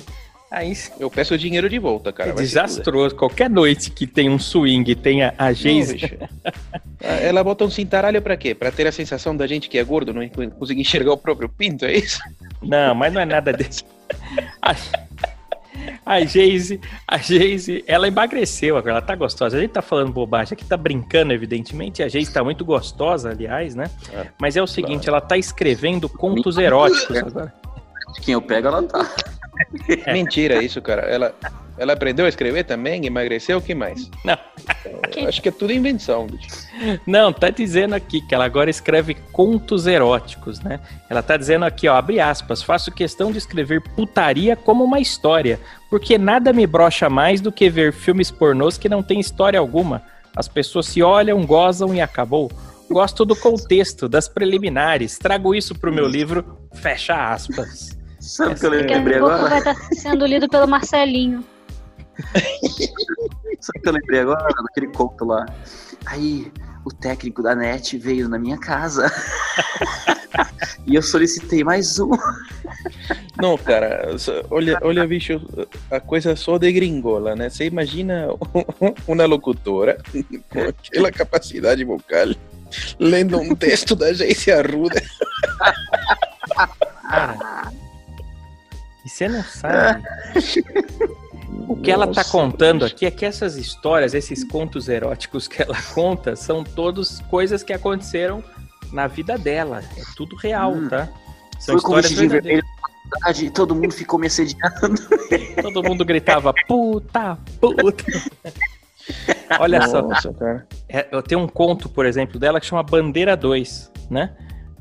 Aí 0.51 0.73
Eu 0.99 1.09
peço 1.09 1.33
o 1.33 1.37
dinheiro 1.37 1.69
de 1.69 1.79
volta, 1.79 2.13
cara. 2.13 2.29
é 2.29 2.33
desastroso. 2.33 3.15
Qualquer 3.15 3.49
noite 3.49 3.89
que 3.91 4.05
tem 4.07 4.29
um 4.29 4.37
swing 4.39 4.93
tenha 4.95 5.33
a 5.37 5.51
Geise. 5.51 5.99
Ah, 7.07 7.17
Ela 7.21 7.43
bota 7.43 7.63
um 7.65 7.69
cintaralho 7.69 8.19
pra 8.19 8.35
quê? 8.35 8.55
Pra 8.55 8.71
ter 8.71 8.87
a 8.87 8.91
sensação 8.91 9.35
da 9.37 9.45
gente 9.45 9.69
que 9.69 9.77
é 9.77 9.83
gordo, 9.83 10.11
não 10.11 10.27
conseguir 10.57 10.81
enxergar 10.81 11.11
o 11.13 11.17
próprio 11.17 11.47
pinto, 11.47 11.85
é 11.85 11.93
isso? 11.93 12.17
Não, 12.63 12.95
mas 12.95 13.13
não 13.13 13.21
é 13.21 13.25
nada 13.25 13.53
desse. 13.53 13.83
A, 14.59 14.75
a 16.03 16.21
Geise, 16.25 16.79
a 17.07 17.17
Geise, 17.19 17.83
ela 17.85 18.07
emagreceu 18.07 18.75
agora, 18.77 18.93
ela 18.93 19.01
tá 19.03 19.13
gostosa. 19.15 19.57
A 19.57 19.61
gente 19.61 19.71
tá 19.71 19.83
falando 19.83 20.11
bobagem, 20.11 20.53
aqui 20.53 20.65
tá 20.65 20.77
brincando, 20.77 21.31
evidentemente. 21.31 22.01
A 22.01 22.07
Geise 22.07 22.31
tá 22.33 22.43
muito 22.43 22.65
gostosa, 22.65 23.29
aliás, 23.29 23.75
né? 23.75 23.91
É, 24.11 24.27
Mas 24.39 24.55
é 24.57 24.61
o 24.63 24.67
seguinte, 24.67 25.07
ela 25.07 25.21
tá 25.21 25.37
escrevendo 25.37 26.09
contos 26.09 26.57
eróticos 26.57 27.17
agora. 27.17 27.53
Quem 28.23 28.33
eu 28.33 28.41
pego, 28.41 28.67
ela 28.69 28.81
tá. 28.81 29.13
Mentira 30.11 30.61
isso, 30.63 30.81
cara. 30.81 31.03
Ela, 31.03 31.35
ela 31.77 31.93
aprendeu 31.93 32.25
a 32.25 32.29
escrever 32.29 32.63
também, 32.63 33.05
emagreceu, 33.05 33.57
o 33.57 33.61
que 33.61 33.75
mais? 33.75 34.09
Não. 34.23 34.37
Acho 35.27 35.41
que 35.41 35.49
é 35.49 35.51
tudo 35.51 35.73
invenção, 35.73 36.27
bicho. 36.27 36.47
Não, 37.05 37.33
tá 37.33 37.49
dizendo 37.49 37.95
aqui 37.95 38.21
que 38.21 38.33
ela 38.33 38.45
agora 38.45 38.69
escreve 38.69 39.15
contos 39.31 39.87
eróticos, 39.87 40.59
né? 40.61 40.79
Ela 41.09 41.21
tá 41.21 41.35
dizendo 41.37 41.65
aqui, 41.65 41.87
ó, 41.87 41.95
abre 41.95 42.19
aspas, 42.19 42.61
faço 42.61 42.91
questão 42.91 43.31
de 43.31 43.37
escrever 43.37 43.81
putaria 43.81 44.55
como 44.55 44.83
uma 44.83 44.99
história, 44.99 45.59
porque 45.89 46.17
nada 46.17 46.53
me 46.53 46.65
brocha 46.65 47.09
mais 47.09 47.41
do 47.41 47.51
que 47.51 47.69
ver 47.69 47.93
filmes 47.93 48.31
pornôs 48.31 48.77
que 48.77 48.89
não 48.89 49.03
tem 49.03 49.19
história 49.19 49.59
alguma. 49.59 50.01
As 50.35 50.47
pessoas 50.47 50.87
se 50.87 51.01
olham, 51.01 51.45
gozam 51.45 51.93
e 51.93 52.01
acabou. 52.01 52.51
Gosto 52.89 53.25
do 53.25 53.35
contexto, 53.35 54.07
das 54.07 54.27
preliminares. 54.27 55.17
Trago 55.17 55.55
isso 55.55 55.73
pro 55.73 55.93
meu 55.93 56.07
livro, 56.07 56.57
fecha 56.73 57.31
aspas. 57.33 57.97
Sabe 58.25 58.53
o 58.53 58.55
que 58.55 58.65
eu 58.65 58.69
lembrei 58.71 59.19
pouco 59.19 59.33
agora? 59.35 59.49
vai 59.49 59.59
estar 59.59 59.75
sendo 59.93 60.25
lido 60.25 60.49
pelo 60.49 60.67
Marcelinho. 60.67 61.43
Sabe 63.61 63.79
o 63.79 63.81
que 63.81 63.87
eu 63.87 63.93
lembrei 63.93 64.19
agora? 64.21 64.47
Daquele 64.63 64.87
conto 64.87 65.25
lá. 65.25 65.45
Aí, 66.07 66.51
o 66.83 66.91
técnico 66.91 67.43
da 67.43 67.55
net 67.55 67.97
veio 67.99 68.27
na 68.27 68.39
minha 68.39 68.57
casa. 68.57 69.11
e 70.87 70.95
eu 70.95 71.03
solicitei 71.03 71.63
mais 71.63 71.99
um. 71.99 72.09
Não, 73.39 73.57
cara, 73.57 74.17
só- 74.17 74.43
olha, 74.49 74.79
olha, 74.81 75.05
bicho, 75.07 75.39
a 75.91 75.99
coisa 75.99 76.35
só 76.35 76.57
de 76.57 76.71
gringola, 76.71 77.35
né? 77.35 77.49
Você 77.49 77.65
imagina 77.65 78.27
uma 79.07 79.25
locutora 79.25 79.97
com 80.49 80.61
aquela 80.61 81.11
capacidade 81.11 81.83
vocal 81.83 82.29
lendo 82.99 83.39
um 83.39 83.55
texto 83.55 83.95
da 83.95 84.11
Jace 84.11 84.51
Arruda. 84.51 85.01
Você 89.15 89.27
não 89.29 89.43
sabe. 89.43 90.03
O 91.67 91.75
que 91.75 91.89
ela 91.89 92.05
tá 92.05 92.17
Nossa, 92.21 92.31
contando 92.31 92.81
bicho. 92.83 92.93
aqui 92.95 93.05
é 93.05 93.11
que 93.11 93.25
essas 93.25 93.55
histórias, 93.55 94.13
esses 94.13 94.43
contos 94.43 94.87
eróticos 94.89 95.47
que 95.47 95.61
ela 95.63 95.75
conta, 95.95 96.35
são 96.35 96.63
todos 96.63 97.21
coisas 97.21 97.63
que 97.63 97.71
aconteceram 97.73 98.43
na 98.91 99.07
vida 99.07 99.35
dela. 99.37 99.81
É 99.97 100.01
tudo 100.15 100.35
real, 100.35 100.73
Hum. 100.73 100.89
tá? 100.89 101.07
São 101.57 101.73
Foi 101.73 101.81
com 101.81 101.87
histórias 101.99 102.05
vestidinho 102.11 102.29
verdadeiras. 102.29 102.65
vermelho 103.25 103.47
e 103.47 103.49
todo 103.49 103.73
mundo 103.73 103.93
ficou 103.93 104.19
me 104.19 104.27
assediando. 104.27 105.01
Todo 105.63 105.81
mundo 105.81 106.03
gritava 106.05 106.53
puta, 106.67 107.37
puta. 107.59 108.03
Olha 109.59 109.87
só, 109.87 110.01
Nossa, 110.01 110.33
cara. 110.33 110.67
é, 110.89 111.07
eu 111.11 111.23
tenho 111.23 111.41
um 111.41 111.47
conto, 111.47 111.87
por 111.87 112.05
exemplo, 112.05 112.37
dela 112.37 112.59
que 112.59 112.65
chama 112.65 112.83
Bandeira 112.83 113.35
2, 113.37 113.91
né? 114.09 114.35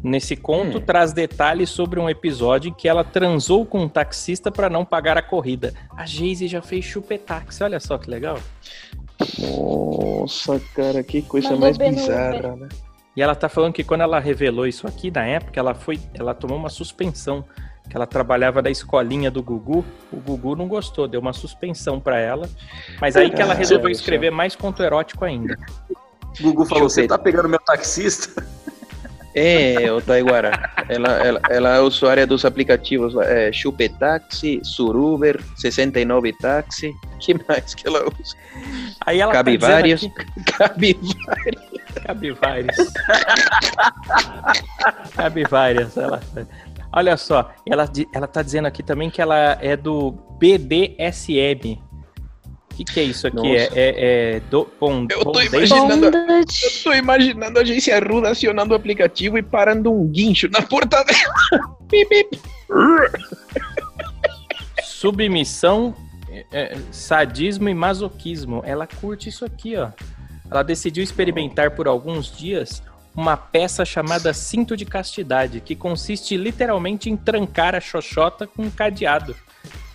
Nesse 0.04 0.36
conto 0.36 0.76
Hum. 0.76 0.80
traz 0.82 1.14
detalhes 1.14 1.70
sobre 1.70 1.98
um 1.98 2.10
episódio 2.10 2.68
em 2.68 2.74
que 2.74 2.86
ela 2.86 3.02
transou 3.02 3.64
com 3.64 3.84
um 3.84 3.88
taxista 3.88 4.50
para 4.52 4.68
não 4.68 4.84
pagar 4.84 5.16
a 5.16 5.22
corrida. 5.22 5.72
A 5.96 6.04
Geise 6.04 6.46
já 6.46 6.60
fez 6.60 6.84
chupetaxi, 6.84 7.64
olha 7.64 7.80
só 7.80 7.96
que 7.96 8.10
legal. 8.10 8.38
Nossa, 9.38 10.60
cara, 10.74 11.02
que 11.02 11.22
coisa 11.22 11.48
Mandou 11.50 11.60
mais 11.60 11.78
bizarra, 11.78 12.54
né? 12.54 12.68
E 13.16 13.22
ela 13.22 13.34
tá 13.34 13.48
falando 13.48 13.72
que 13.72 13.84
quando 13.84 14.02
ela 14.02 14.18
revelou 14.18 14.66
isso 14.66 14.86
aqui, 14.86 15.10
na 15.10 15.24
época, 15.24 15.58
ela 15.58 15.74
foi, 15.74 15.98
ela 16.12 16.34
tomou 16.34 16.58
uma 16.58 16.68
suspensão, 16.68 17.44
que 17.88 17.96
ela 17.96 18.06
trabalhava 18.06 18.60
da 18.60 18.70
escolinha 18.70 19.30
do 19.30 19.42
Gugu. 19.42 19.84
O 20.12 20.16
Gugu 20.16 20.56
não 20.56 20.66
gostou, 20.66 21.06
deu 21.06 21.20
uma 21.20 21.32
suspensão 21.32 22.00
para 22.00 22.18
ela. 22.18 22.48
Mas 23.00 23.16
aí 23.16 23.30
que 23.30 23.40
ela 23.40 23.52
Ah, 23.52 23.56
resolveu 23.56 23.88
escrever 23.90 24.30
mais 24.30 24.56
conto 24.56 24.82
erótico 24.82 25.24
ainda. 25.24 25.56
O 26.40 26.42
Gugu 26.42 26.66
falou: 26.66 26.90
Você 26.90 27.06
tá 27.06 27.16
pegando 27.16 27.48
meu 27.48 27.60
taxista? 27.60 28.44
É, 29.34 29.90
o 29.92 30.00
Taiguara. 30.00 30.70
Ela, 30.88 31.08
ela, 31.18 31.40
ela 31.50 31.76
é 31.76 31.80
usuária 31.80 32.26
dos 32.26 32.44
aplicativos 32.44 33.14
é, 33.16 33.50
Chupetaxi, 33.52 34.60
Suruber, 34.62 35.40
69 35.56 36.32
Táxi. 36.34 36.92
que 37.18 37.34
mais 37.48 37.74
que 37.74 37.86
ela 37.88 38.04
usa? 38.04 38.36
Aí 39.04 39.20
ela 39.20 39.32
Cabe 39.32 39.58
tá 39.58 39.68
vários. 39.68 40.04
aqui- 40.04 40.42
Cabe 40.52 40.98
Cabe 42.06 42.30
vários. 42.32 42.76
Cabe 45.16 45.44
várias. 45.44 45.96
Ela... 45.98 46.20
Olha 46.92 47.16
só, 47.16 47.50
ela, 47.68 47.90
ela 48.14 48.26
tá 48.28 48.40
dizendo 48.42 48.66
aqui 48.66 48.82
também 48.82 49.10
que 49.10 49.20
ela 49.20 49.58
é 49.60 49.76
do 49.76 50.12
BDSM. 50.38 51.82
O 52.74 52.76
que, 52.76 52.84
que 52.84 52.98
é 53.00 53.02
isso 53.04 53.28
aqui? 53.28 53.56
É, 53.56 53.64
Nossa. 53.64 53.78
é, 53.78 54.34
é 54.36 54.40
do, 54.50 54.68
bom, 54.80 55.06
Eu 55.08 55.20
tô 55.20 55.24
bondage? 55.32 55.46
imaginando- 55.46 56.06
Eu 56.06 56.44
tô 56.82 56.92
imaginando 56.92 57.58
a 57.60 57.62
agência 57.62 57.96
Arruda 57.96 58.30
acionando 58.30 58.72
o 58.72 58.76
aplicativo 58.76 59.38
e 59.38 59.42
parando 59.44 59.92
um 59.92 60.04
guincho 60.08 60.48
na 60.50 60.60
porta 60.60 61.04
dela. 61.04 61.74
Bip, 61.88 62.08
bip. 62.08 62.40
Submissão, 64.82 65.94
é, 66.28 66.44
é, 66.52 66.76
sadismo 66.90 67.68
e 67.68 67.74
masoquismo. 67.74 68.62
Ela 68.64 68.86
curte 68.86 69.28
isso 69.28 69.44
aqui, 69.44 69.76
ó. 69.76 69.90
Ela 70.50 70.62
decidiu 70.62 71.02
experimentar 71.02 71.70
por 71.72 71.86
alguns 71.86 72.36
dias 72.36 72.82
uma 73.14 73.36
peça 73.36 73.84
chamada 73.84 74.34
cinto 74.34 74.76
de 74.76 74.84
castidade, 74.84 75.60
que 75.60 75.76
consiste 75.76 76.36
literalmente 76.36 77.08
em 77.08 77.16
trancar 77.16 77.74
a 77.74 77.80
xoxota 77.80 78.46
com 78.46 78.62
um 78.64 78.70
cadeado. 78.70 79.36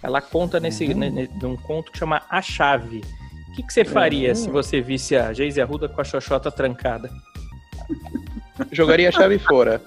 Ela 0.02 0.22
conta 0.22 0.60
nesse 0.60 0.86
Uhum. 0.86 0.98
ne- 0.98 1.30
num 1.42 1.56
conto 1.58 1.92
que 1.92 1.98
chama 1.98 2.22
A 2.30 2.42
Chave. 2.42 3.04
O 3.50 3.56
que, 3.56 3.64
que 3.64 3.74
você 3.74 3.84
faria 3.84 4.30
Uhum. 4.30 4.36
se 4.36 4.50
você 4.50 4.80
visse 4.82 5.16
a 5.16 5.34
Geise 5.34 5.60
Arruda 5.62 5.90
com 5.90 6.00
a 6.00 6.04
xoxota 6.04 6.50
trancada? 6.52 7.10
Jogaria 8.72 9.10
a 9.10 9.12
chave 9.12 9.40
fora. 9.40 9.82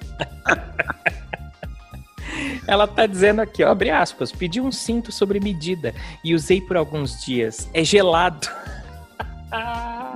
Ela 2.66 2.86
tá 2.86 3.06
dizendo 3.06 3.40
aqui, 3.42 3.62
ó, 3.64 3.70
abre 3.70 3.90
aspas, 3.90 4.30
pedi 4.32 4.60
um 4.60 4.70
cinto 4.70 5.10
sobre 5.10 5.40
medida 5.40 5.94
e 6.24 6.34
usei 6.34 6.60
por 6.60 6.76
alguns 6.76 7.22
dias. 7.24 7.68
É 7.74 7.82
gelado. 7.84 8.48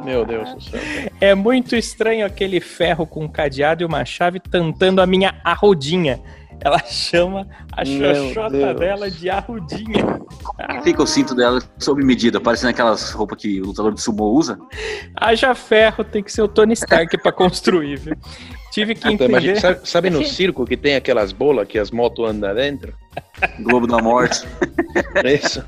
Meu 0.04 0.24
Deus 0.24 0.54
do 0.54 0.60
céu. 0.62 0.80
É 1.20 1.34
muito 1.34 1.74
estranho 1.76 2.24
aquele 2.24 2.60
ferro 2.60 3.06
com 3.06 3.24
um 3.24 3.28
cadeado 3.28 3.82
e 3.82 3.86
uma 3.86 4.04
chave 4.04 4.38
tentando 4.40 5.00
a 5.02 5.06
minha 5.06 5.34
arrodinha. 5.44 6.20
Ela 6.60 6.78
chama 6.84 7.46
a 7.72 7.84
Meu 7.84 8.14
xoxota 8.28 8.50
Deus. 8.50 8.76
dela 8.80 9.10
de 9.10 9.30
arrudinha. 9.30 10.20
Fica 10.82 11.02
o 11.02 11.06
cinto 11.06 11.34
dela 11.34 11.60
sob 11.78 12.02
medida, 12.04 12.40
parecendo 12.40 12.70
aquelas 12.70 13.10
roupas 13.12 13.38
que 13.40 13.60
o 13.60 13.66
lutador 13.66 13.92
de 13.94 14.00
sumo 14.00 14.24
usa. 14.24 14.58
Haja 15.16 15.54
ferro, 15.54 16.02
tem 16.04 16.22
que 16.22 16.32
ser 16.32 16.42
o 16.42 16.48
Tony 16.48 16.72
Stark 16.74 17.16
pra 17.18 17.32
construir, 17.32 17.96
viu? 17.98 18.16
Tive 18.72 18.94
que 18.94 19.08
Então, 19.08 19.26
imagina, 19.26 19.52
entender. 19.54 19.74
sabe, 19.74 19.88
sabe 19.88 20.10
no 20.10 20.22
circo 20.24 20.66
que 20.66 20.76
tem 20.76 20.96
aquelas 20.96 21.32
bolas 21.32 21.66
que 21.66 21.78
as 21.78 21.90
motos 21.90 22.28
andam 22.28 22.54
dentro? 22.54 22.92
Globo 23.60 23.86
da 23.86 23.98
Morte. 23.98 24.46
É 25.24 25.34
Isso. 25.34 25.64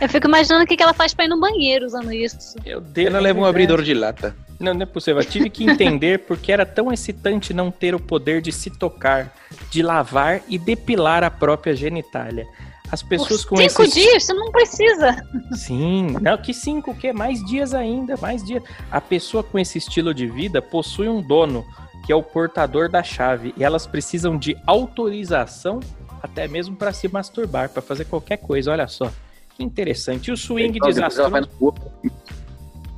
Eu 0.00 0.08
fico 0.08 0.26
imaginando 0.26 0.64
o 0.64 0.66
que 0.66 0.76
que 0.76 0.82
ela 0.82 0.92
faz 0.94 1.14
pra 1.14 1.26
ir 1.26 1.28
no 1.28 1.38
banheiro 1.38 1.86
usando 1.86 2.12
isso. 2.12 2.56
Meu 2.66 2.80
Deus, 2.80 3.06
Ela 3.06 3.20
leva 3.20 3.38
um 3.38 3.44
abridor 3.44 3.82
de 3.82 3.94
lata. 3.94 4.34
Não, 4.62 4.72
não 4.72 4.82
é 4.82 4.86
possível. 4.86 5.20
Eu 5.20 5.28
tive 5.28 5.50
que 5.50 5.64
entender 5.64 6.20
porque 6.26 6.52
era 6.52 6.64
tão 6.64 6.92
excitante 6.92 7.52
não 7.52 7.70
ter 7.70 7.94
o 7.94 8.00
poder 8.00 8.40
de 8.40 8.52
se 8.52 8.70
tocar, 8.70 9.34
de 9.70 9.82
lavar 9.82 10.42
e 10.48 10.58
depilar 10.58 11.24
a 11.24 11.30
própria 11.30 11.74
genitália. 11.74 12.46
As 12.90 13.02
pessoas 13.02 13.42
Por 13.42 13.50
com 13.50 13.56
cinco 13.56 13.82
esse 13.82 13.94
dias, 13.94 14.24
você 14.24 14.34
não 14.34 14.52
precisa. 14.52 15.26
Sim, 15.52 16.16
não, 16.20 16.36
que 16.36 16.52
cinco, 16.52 16.90
o 16.90 16.94
que? 16.94 17.10
Mais 17.12 17.42
dias 17.46 17.72
ainda, 17.72 18.16
mais 18.18 18.44
dias. 18.44 18.62
A 18.90 19.00
pessoa 19.00 19.42
com 19.42 19.58
esse 19.58 19.78
estilo 19.78 20.12
de 20.12 20.26
vida 20.26 20.60
possui 20.60 21.08
um 21.08 21.22
dono, 21.22 21.64
que 22.04 22.12
é 22.12 22.14
o 22.14 22.22
portador 22.22 22.90
da 22.90 23.02
chave, 23.02 23.54
e 23.56 23.64
elas 23.64 23.86
precisam 23.86 24.36
de 24.36 24.56
autorização 24.66 25.80
até 26.22 26.46
mesmo 26.46 26.76
para 26.76 26.92
se 26.92 27.08
masturbar, 27.08 27.68
para 27.70 27.82
fazer 27.82 28.04
qualquer 28.04 28.36
coisa. 28.36 28.70
Olha 28.70 28.86
só, 28.86 29.10
que 29.56 29.64
interessante. 29.64 30.28
E 30.28 30.32
o 30.32 30.36
swing 30.36 30.76
Então, 30.76 30.90
depois, 30.90 31.74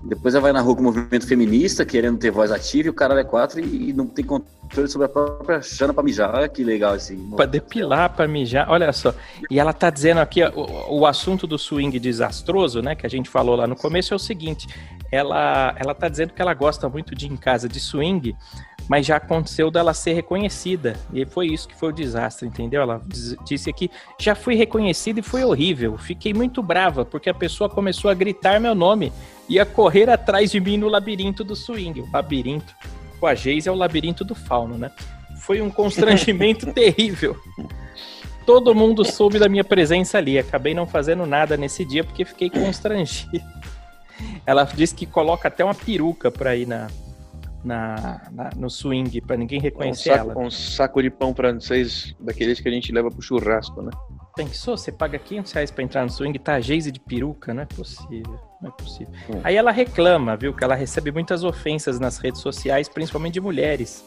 depois 0.04 0.34
ela 0.34 0.42
vai 0.42 0.52
na 0.52 0.60
rua 0.60 0.74
com 0.74 0.82
o 0.82 0.84
movimento 0.84 1.26
feminista, 1.26 1.84
querendo 1.84 2.18
ter 2.18 2.30
voz 2.30 2.52
ativa, 2.52 2.88
e 2.88 2.90
o 2.90 2.94
cara 2.94 3.18
é 3.18 3.24
quatro 3.24 3.58
e, 3.58 3.90
e 3.90 3.92
não 3.92 4.06
tem 4.06 4.24
controle 4.24 4.88
sobre 4.88 5.06
a 5.06 5.08
própria 5.08 5.62
chana 5.62 5.94
pra 5.94 6.02
mijar. 6.02 6.34
Olha 6.34 6.48
que 6.48 6.62
legal 6.62 6.94
esse. 6.94 7.16
Pra 7.34 7.46
depilar, 7.46 8.14
pra 8.14 8.28
mijar, 8.28 8.70
olha 8.70 8.92
só. 8.92 9.14
E 9.50 9.58
ela 9.58 9.72
tá 9.72 9.88
dizendo 9.88 10.18
aqui, 10.18 10.42
ó, 10.42 10.50
o, 10.54 11.00
o 11.00 11.06
assunto 11.06 11.46
do 11.46 11.58
swing 11.58 11.98
desastroso, 11.98 12.82
né, 12.82 12.94
que 12.94 13.06
a 13.06 13.10
gente 13.10 13.30
falou 13.30 13.56
lá 13.56 13.66
no 13.66 13.74
começo, 13.74 14.12
é 14.12 14.16
o 14.16 14.20
seguinte: 14.20 14.66
ela, 15.10 15.74
ela 15.78 15.94
tá 15.94 16.08
dizendo 16.08 16.34
que 16.34 16.42
ela 16.42 16.52
gosta 16.52 16.88
muito 16.88 17.14
de 17.14 17.26
ir 17.26 17.32
em 17.32 17.36
casa 17.36 17.66
de 17.66 17.80
swing, 17.80 18.36
mas 18.88 19.06
já 19.06 19.16
aconteceu 19.16 19.70
dela 19.70 19.94
ser 19.94 20.12
reconhecida. 20.12 20.96
E 21.12 21.24
foi 21.24 21.46
isso 21.46 21.68
que 21.68 21.74
foi 21.74 21.88
o 21.88 21.92
desastre, 21.92 22.46
entendeu? 22.46 22.82
Ela 22.82 23.02
disse 23.46 23.70
aqui: 23.70 23.90
já 24.18 24.34
fui 24.34 24.54
reconhecida 24.54 25.20
e 25.20 25.22
foi 25.22 25.44
horrível. 25.44 25.96
Fiquei 25.96 26.34
muito 26.34 26.62
brava, 26.62 27.04
porque 27.04 27.30
a 27.30 27.34
pessoa 27.34 27.68
começou 27.68 28.10
a 28.10 28.14
gritar 28.14 28.60
meu 28.60 28.74
nome 28.74 29.12
e 29.48 29.58
a 29.58 29.66
correr 29.66 30.10
atrás 30.10 30.50
de 30.50 30.60
mim 30.60 30.76
no 30.76 30.88
labirinto 30.88 31.42
do 31.42 31.56
swing. 31.56 32.00
O 32.00 32.10
labirinto. 32.12 32.74
Com 33.18 33.26
a 33.26 33.34
Geise 33.34 33.68
é 33.68 33.72
o 33.72 33.76
labirinto 33.76 34.24
do 34.24 34.34
fauno, 34.34 34.76
né? 34.76 34.90
Foi 35.38 35.60
um 35.60 35.70
constrangimento 35.70 36.70
terrível. 36.74 37.36
Todo 38.44 38.74
mundo 38.74 39.04
soube 39.04 39.38
da 39.38 39.48
minha 39.48 39.64
presença 39.64 40.18
ali. 40.18 40.38
Acabei 40.38 40.74
não 40.74 40.86
fazendo 40.86 41.24
nada 41.24 41.56
nesse 41.56 41.84
dia 41.84 42.04
porque 42.04 42.24
fiquei 42.24 42.50
constrangido. 42.50 43.42
Ela 44.44 44.64
disse 44.64 44.94
que 44.94 45.06
coloca 45.06 45.48
até 45.48 45.64
uma 45.64 45.74
peruca 45.74 46.30
pra 46.30 46.54
ir 46.54 46.66
na, 46.66 46.88
na, 47.64 48.20
na- 48.30 48.50
no 48.56 48.68
swing, 48.68 49.20
pra 49.20 49.36
ninguém 49.36 49.58
Um 49.58 49.62
reconhecer 49.62 50.10
saco, 50.10 50.30
ela. 50.30 50.38
um 50.40 50.50
saco 50.50 51.02
de 51.02 51.10
pão 51.10 51.34
francês, 51.34 52.14
daqueles 52.20 52.60
que 52.60 52.68
a 52.68 52.70
gente 52.72 52.92
leva 52.92 53.10
pro 53.10 53.22
churrasco, 53.22 53.80
né? 53.82 53.90
Pensou? 54.36 54.76
Você 54.76 54.90
paga 54.92 55.18
500 55.18 55.52
reais 55.52 55.70
pra 55.70 55.82
entrar 55.84 56.02
no 56.04 56.10
swing, 56.10 56.38
tá 56.38 56.54
a 56.54 56.60
Geise 56.60 56.90
de 56.90 56.98
peruca? 57.00 57.54
Não 57.54 57.62
é 57.62 57.66
possível. 57.66 58.38
Não 58.60 58.68
é 58.68 58.72
possível. 58.72 59.12
Hum. 59.30 59.40
Aí 59.44 59.54
ela 59.56 59.70
reclama, 59.70 60.36
viu, 60.36 60.52
que 60.52 60.62
ela 60.64 60.74
recebe 60.74 61.10
muitas 61.12 61.44
ofensas 61.44 62.00
nas 62.00 62.18
redes 62.18 62.40
sociais, 62.40 62.88
principalmente 62.88 63.34
de 63.34 63.40
mulheres. 63.40 64.04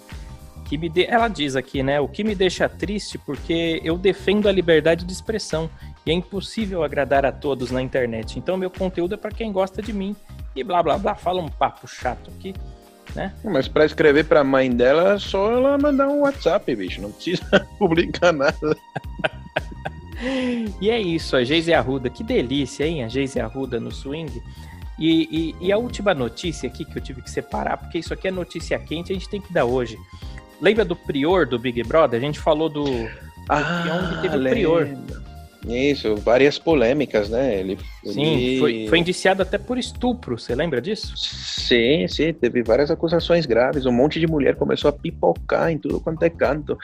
Que 0.66 0.78
me 0.78 0.90
de... 0.90 1.06
Ela 1.06 1.30
diz 1.30 1.56
aqui, 1.56 1.82
né? 1.82 1.98
O 2.02 2.10
que 2.10 2.26
me 2.26 2.36
deixa 2.36 2.68
triste 2.68 3.18
porque 3.18 3.80
eu 3.86 3.98
defendo 3.98 4.50
a 4.50 4.52
liberdade 4.52 5.06
de 5.06 5.14
expressão 5.14 5.70
e 6.06 6.12
é 6.12 6.14
impossível 6.14 6.84
agradar 6.84 7.26
a 7.26 7.32
todos 7.32 7.72
na 7.72 7.82
internet. 7.82 8.38
Então 8.38 8.58
meu 8.58 8.70
conteúdo 8.70 9.14
é 9.14 9.18
pra 9.18 9.32
quem 9.32 9.50
gosta 9.50 9.82
de 9.82 9.94
mim. 9.94 10.14
E 10.54 10.62
blá 10.66 10.84
blá 10.84 10.98
blá. 10.98 11.16
Fala 11.16 11.42
um 11.42 11.48
papo 11.48 11.88
chato 11.88 12.30
aqui. 12.38 12.54
Mas 13.44 13.68
pra 13.68 13.86
escrever 13.86 14.26
pra 14.26 14.44
mãe 14.44 14.70
dela, 14.72 15.14
é 15.14 15.20
só 15.20 15.52
ela 15.52 15.78
mandar 15.78 16.08
um 16.08 16.22
WhatsApp, 16.22 16.76
bicho. 16.76 17.02
Não 17.02 17.12
precisa 17.12 17.68
publicar 17.80 18.32
nada. 18.32 18.78
E 20.82 20.90
é 20.90 21.00
isso, 21.00 21.36
a 21.36 21.44
Geise 21.44 21.74
Arruda. 21.74 22.10
Que 22.10 22.24
delícia, 22.24 22.86
hein? 22.86 23.04
A 23.04 23.08
Geise 23.08 23.40
Arruda 23.40 23.80
no 23.80 23.92
swing. 23.92 24.42
E, 24.98 25.54
e- 25.62 25.68
e 25.68 25.72
a 25.72 25.78
última 25.78 26.14
notícia 26.14 26.68
aqui 26.68 26.84
que 26.84 26.98
eu 26.98 27.02
tive 27.02 27.22
que 27.22 27.30
separar, 27.30 27.78
porque 27.78 28.00
isso 28.00 28.14
aqui 28.14 28.28
é 28.28 28.32
notícia 28.32 28.80
quente, 28.80 29.12
a 29.12 29.16
gente 29.16 29.30
tem 29.30 29.40
que 29.40 29.54
dar 29.54 29.66
hoje. 29.66 29.96
Lembra 30.60 30.84
do 30.84 30.96
prior 30.96 31.46
do 31.46 31.60
Big 31.60 31.84
Brother? 31.84 32.18
A 32.20 32.22
gente 32.24 32.40
falou 32.40 32.68
do. 32.68 32.84
Ah, 33.48 34.10
que 34.16 34.22
teve 34.24 34.38
o 34.38 34.40
prior. 34.50 34.88
Isso, 35.68 36.16
várias 36.16 36.58
polêmicas, 36.58 37.30
né? 37.30 37.60
Ele, 37.60 37.78
Sim, 38.06 38.24
ele- 38.26 38.60
foi, 38.60 38.86
foi 38.90 39.00
indiciado 39.00 39.42
até 39.42 39.58
por 39.58 39.78
estupro, 39.78 40.38
você 40.40 40.56
lembra 40.56 40.82
disso? 40.82 41.14
Sim, 41.18 42.08
sim, 42.08 42.32
teve 42.34 42.64
várias 42.64 42.90
acusações 42.90 43.46
graves. 43.46 43.86
Um 43.86 43.92
monte 43.92 44.20
de 44.20 44.28
mulher 44.28 44.56
começou 44.56 44.90
a 44.90 44.94
pipocar 44.94 45.70
em 45.72 45.78
tudo 45.78 46.00
quanto 46.00 46.24
é 46.24 46.30
canto. 46.30 46.78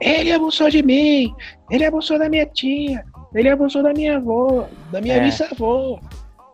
Ele 0.00 0.32
abusou 0.32 0.68
de 0.70 0.82
mim, 0.82 1.32
ele 1.70 1.84
abusou 1.84 2.18
da 2.18 2.28
minha 2.28 2.46
tia, 2.46 3.04
ele 3.34 3.48
abusou 3.48 3.82
da 3.82 3.92
minha 3.92 4.16
avó, 4.16 4.68
da 4.90 5.00
minha 5.00 5.16
É. 5.16 5.20
bisavó. 5.20 6.00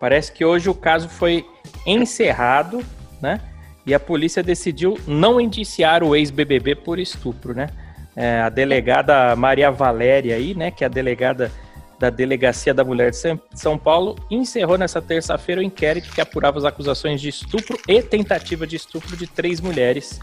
Parece 0.00 0.32
que 0.32 0.44
hoje 0.44 0.68
o 0.68 0.74
caso 0.74 1.08
foi 1.08 1.44
encerrado, 1.86 2.84
né? 3.20 3.40
E 3.86 3.94
a 3.94 3.98
polícia 4.00 4.42
decidiu 4.42 4.98
não 5.06 5.40
indiciar 5.40 6.02
o 6.04 6.14
ex-BBB 6.14 6.74
por 6.74 6.98
estupro, 6.98 7.54
né? 7.54 7.68
É, 8.14 8.40
a 8.40 8.48
delegada 8.48 9.34
Maria 9.36 9.70
Valéria 9.70 10.36
aí, 10.36 10.54
né? 10.54 10.70
Que 10.70 10.84
é 10.84 10.86
a 10.86 10.90
delegada 10.90 11.50
da 11.98 12.10
Delegacia 12.10 12.72
da 12.72 12.84
Mulher 12.84 13.10
de 13.10 13.16
São- 13.54 13.78
Paulo, 13.78 14.16
encerrou 14.30 14.78
nessa 14.78 15.02
terça-feira 15.02 15.60
o 15.60 15.64
inquérito 15.64 16.10
que 16.12 16.20
apurava 16.20 16.58
as 16.58 16.64
acusações 16.64 17.20
de 17.20 17.28
estupro 17.28 17.78
e 17.88 18.00
tentativa 18.02 18.66
de 18.66 18.76
estupro 18.76 19.16
de 19.16 19.26
três 19.26 19.60
mulheres 19.60 20.20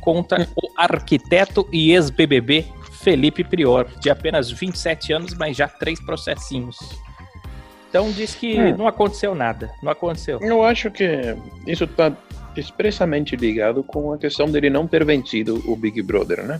contra 0.00 0.48
o 0.56 0.70
arquiteto 0.76 1.68
e 1.72 1.92
ex-BBB 1.92 2.64
Felipe 3.02 3.44
Prior, 3.44 3.86
de 4.00 4.10
apenas 4.10 4.50
27 4.50 5.12
anos, 5.12 5.34
mas 5.34 5.56
já 5.56 5.68
três 5.68 6.00
processinhos. 6.00 6.76
Então 7.88 8.10
diz 8.12 8.34
que 8.34 8.58
Hum. 8.58 8.76
não 8.78 8.86
aconteceu 8.86 9.34
nada, 9.34 9.70
não 9.82 9.90
aconteceu. 9.90 10.38
Eu 10.40 10.62
acho 10.62 10.90
que 10.90 11.34
isso 11.66 11.84
está 11.84 12.12
expressamente 12.56 13.36
ligado 13.36 13.82
com 13.82 14.12
a 14.12 14.18
questão 14.18 14.50
dele 14.50 14.70
não 14.70 14.86
ter 14.86 15.04
vencido 15.04 15.62
o 15.66 15.74
Big 15.76 16.00
Brother, 16.02 16.42
né? 16.44 16.58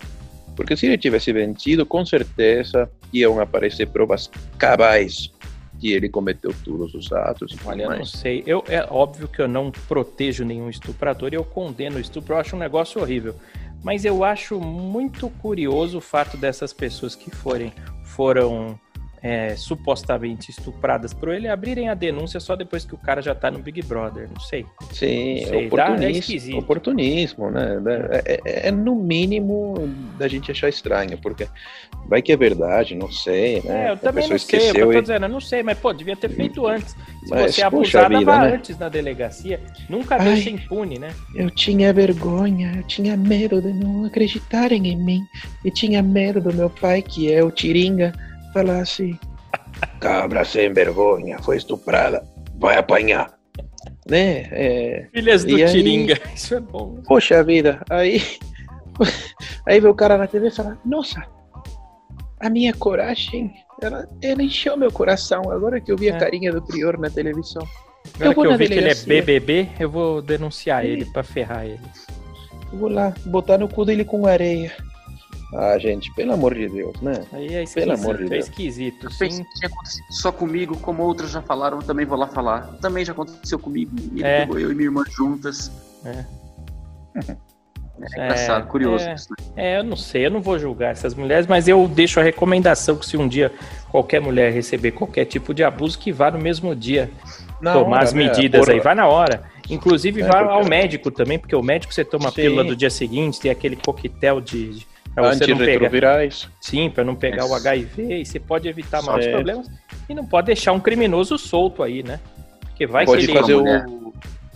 Porque 0.61 0.77
se 0.77 0.85
ele 0.85 0.99
tivesse 0.99 1.33
vencido, 1.33 1.87
com 1.87 2.05
certeza 2.05 2.91
iam 3.15 3.41
aparecer 3.41 3.87
provas 3.87 4.31
cabais 4.59 5.33
que 5.81 5.91
ele 5.91 6.07
cometeu 6.07 6.55
todos 6.63 6.93
os 6.93 7.11
atos. 7.11 7.57
Olha, 7.65 7.89
não 7.89 8.05
sei. 8.05 8.43
Eu, 8.47 8.63
é 8.69 8.87
óbvio 8.91 9.27
que 9.27 9.41
eu 9.41 9.49
não 9.49 9.71
protejo 9.71 10.45
nenhum 10.45 10.69
estuprador 10.69 11.33
e 11.33 11.37
eu 11.37 11.45
condeno 11.45 11.97
o 11.97 11.99
estupro. 11.99 12.35
Eu 12.35 12.39
acho 12.41 12.57
um 12.57 12.59
negócio 12.59 13.01
horrível. 13.01 13.35
Mas 13.83 14.05
eu 14.05 14.23
acho 14.23 14.61
muito 14.61 15.31
curioso 15.31 15.97
o 15.97 16.01
fato 16.03 16.37
dessas 16.37 16.75
pessoas 16.75 17.17
que 17.17 17.31
forem, 17.31 17.73
foram 18.05 18.79
é, 19.23 19.55
supostamente 19.57 20.51
estupradas 20.51 21.13
por 21.13 21.29
ele 21.29 21.47
abrirem 21.49 21.89
a 21.89 21.95
denúncia 21.95 22.41
só 22.41 22.57
depois 22.57 22.85
que 22.85 22.95
o 22.95 22.99
cara 22.99 23.21
já 23.21 23.35
tá 23.35 23.51
no 23.51 23.59
Big 23.59 23.83
Brother. 23.83 24.29
Não 24.33 24.41
sei. 24.41 24.65
Sim, 24.93 25.45
Sei, 25.47 25.69
dá- 25.71 25.85
é 25.89 25.93
oportunismo, 25.99 26.59
oportunismo, 26.59 27.51
né? 27.51 27.79
É, 28.25 28.41
é- 28.45 28.69
é 28.69 28.71
no 28.71 28.95
mínimo 28.95 29.75
da 30.19 30.27
gente 30.27 30.51
achar 30.51 30.69
estranho, 30.69 31.19
porque 31.19 31.47
vai 32.09 32.23
que 32.23 32.33
é 32.33 32.37
verdade, 32.37 32.95
não 32.95 33.11
sei, 33.13 33.63
né? 33.63 33.87
É, 33.87 33.89
eu 33.91 33.93
A 33.95 33.97
também 33.97 34.29
não 34.29 34.39
sei. 34.39 34.61
É 34.61 34.71
eu 34.71 34.87
tô 34.87 34.99
e- 34.99 35.01
dizendo, 35.03 35.25
eu 35.27 35.29
não 35.31 35.41
sei, 35.41 35.63
mas 35.63 35.79
pô, 35.79 35.93
devia 35.93 36.17
ter 36.17 36.31
feito 36.31 36.67
antes. 36.67 36.97
Se 37.25 37.31
Mas, 37.31 37.55
você 37.55 37.61
é 37.61 37.65
abusada, 37.65 38.09
vida, 38.19 38.25
vá 38.25 38.41
né? 38.47 38.55
antes 38.55 38.79
na 38.79 38.89
delegacia. 38.89 39.61
Nunca 39.89 40.17
Ai. 40.19 40.33
deixa 40.33 40.49
impune, 40.51 40.99
né? 40.99 41.11
Eu 41.35 41.51
tinha 41.51 41.93
vergonha, 41.93 42.73
eu 42.77 42.83
tinha 42.85 43.17
medo 43.17 43.61
de 43.61 43.73
não 43.73 44.05
acreditarem 44.07 44.87
em 44.89 44.97
mim. 44.97 45.27
E 45.65 45.71
tinha 45.71 46.03
medo 46.03 46.41
do 46.41 46.53
meu 46.55 46.71
pai, 46.71 47.03
que 47.03 47.31
é 47.31 47.45
o 47.45 47.51
Tiringa, 47.51 48.13
falar 48.53 48.81
assim: 48.81 49.19
cabra 50.01 50.45
sem 50.45 50.73
vergonha, 50.73 51.39
foi 51.41 51.57
estuprada, 51.57 52.23
vai 52.59 52.77
apanhar. 52.77 53.33
Né? 54.09 54.49
É, 54.51 55.07
Filhas 55.13 55.45
do 55.45 55.57
aí? 55.57 55.67
Tiringa. 55.67 56.19
Isso 56.35 56.55
é 56.55 56.61
bom. 56.61 57.01
Poxa 57.07 57.43
vida, 57.45 57.83
aí. 57.91 58.23
Aí 59.67 59.81
vê 59.81 59.89
o 59.89 59.95
cara 59.95 60.19
na 60.19 60.27
TV 60.27 60.49
e 60.49 60.51
fala: 60.51 60.79
Nossa, 60.85 61.23
a 62.39 62.51
minha 62.51 62.73
coragem, 62.75 63.51
ela, 63.81 64.07
ela 64.23 64.43
encheu 64.43 64.77
meu 64.77 64.91
coração. 64.93 65.51
Agora 65.51 65.81
que 65.81 65.91
eu 65.91 65.97
vi 65.97 66.11
a 66.11 66.17
É. 66.17 66.19
carinha 66.19 66.53
do 66.53 66.61
Prior 66.61 66.99
na 66.99 67.09
televisão. 67.09 67.67
Agora 68.17 68.35
vou 68.35 68.45
que 68.45 68.53
eu 68.53 68.59
vi 68.59 68.67
que 68.67 68.73
ele 68.75 68.81
é 68.81 68.95
delegacia. 68.95 69.07
BBB, 69.23 69.69
eu 69.79 69.89
vou 69.91 70.21
denunciar 70.21 70.83
Sim. 70.83 70.89
ele 70.89 71.05
pra 71.07 71.23
ferrar 71.23 71.65
ele. 71.65 71.81
Eu 72.73 72.79
vou 72.79 72.89
lá, 72.91 73.15
botar 73.27 73.57
no 73.59 73.69
cu 73.69 73.85
dele 73.85 74.05
com 74.05 74.27
areia. 74.27 74.73
Ah, 75.55 75.77
gente, 75.79 76.13
pelo 76.15 76.33
amor 76.33 76.55
de 76.55 76.69
Deus, 76.69 77.01
né? 77.01 77.25
Aí 77.33 77.55
é 77.55 77.65
Pelo 77.65 77.93
amor 77.93 78.17
de 78.19 78.25
é 78.25 78.29
Deus. 78.29 78.45
esquisito, 78.47 79.07
Eu 79.07 79.11
pensei 79.11 79.31
sim. 79.31 79.45
que 79.45 79.55
tinha 79.55 79.69
acontecido 79.69 80.13
só 80.13 80.31
comigo, 80.31 80.77
como 80.77 81.03
outras 81.03 81.31
já 81.31 81.43
falaram, 81.43 81.79
eu 81.79 81.83
também 81.83 82.07
vou 82.07 82.17
lá 82.17 82.29
falar. 82.29 82.79
Também 82.81 83.05
já 83.05 83.13
aconteceu 83.13 83.59
comigo. 83.59 83.91
É. 84.23 84.45
eu 84.49 84.71
e 84.71 84.75
minha 84.75 84.87
irmã 84.87 85.03
juntas. 85.11 85.71
É. 86.05 86.25
É, 88.17 88.25
engraçado, 88.25 88.65
É, 88.65 88.67
curioso 88.67 89.05
é. 89.05 89.15
isso, 89.15 89.29
né? 89.31 89.37
É, 89.57 89.79
eu 89.79 89.85
não 89.85 89.97
sei, 89.97 90.25
eu 90.27 90.31
não 90.31 90.41
vou 90.41 90.59
julgar 90.59 90.93
essas 90.93 91.15
mulheres, 91.15 91.47
mas 91.47 91.69
eu 91.69 91.87
deixo 91.87 92.19
a 92.19 92.23
recomendação 92.23 92.97
que 92.97 93.05
se 93.05 93.17
um 93.17 93.29
dia 93.29 93.53
qualquer 93.91 94.21
mulher 94.21 94.53
receber 94.53 94.93
qualquer 94.93 95.27
tipo 95.27 95.53
de 95.53 95.63
abuso, 95.63 95.99
que 95.99 96.11
vá 96.11 96.31
no 96.31 96.39
mesmo 96.39 96.75
dia 96.75 97.11
na 97.61 97.75
tomar 97.75 97.97
hora, 97.97 98.05
as 98.05 98.13
né? 98.13 98.25
medidas 98.25 98.67
né? 98.67 98.75
aí, 98.75 98.81
vai 98.81 98.95
na 98.95 99.07
hora. 99.07 99.43
Inclusive, 99.69 100.23
é, 100.23 100.27
vá 100.27 100.39
porque... 100.39 100.55
ao 100.55 100.65
médico 100.65 101.11
também, 101.11 101.39
porque 101.39 101.55
o 101.55 101.63
médico 101.63 101.93
você 101.93 102.05
toma 102.05 102.31
a 102.31 102.33
pílula 102.33 102.65
do 102.65 102.75
dia 102.75 102.91
seguinte, 102.91 103.39
tem 103.39 103.51
aquele 103.51 103.77
coquetel 103.77 104.41
de. 104.41 104.87
De 105.11 105.15
pra 105.15 105.35
você 105.35 105.47
não 105.47 105.59
pegar. 105.59 106.21
Sim, 106.61 106.91
para 106.91 107.05
não 107.05 107.15
pegar 107.15 107.47
o 107.47 107.55
HIV, 107.55 108.21
e 108.21 108.25
você 108.25 108.41
pode 108.41 108.69
evitar 108.69 109.03
maiores 109.03 109.27
problemas. 109.29 109.69
E 110.09 110.15
não 110.15 110.25
pode 110.25 110.47
deixar 110.47 110.73
um 110.73 110.81
criminoso 110.81 111.37
solto 111.37 111.83
aí, 111.83 112.03
né? 112.03 112.21
Porque 112.61 112.87
vai 112.87 113.05
pode 113.05 113.27
que 113.27 113.33
ele... 113.33 113.41
fazer 113.41 113.55
o 113.55 113.65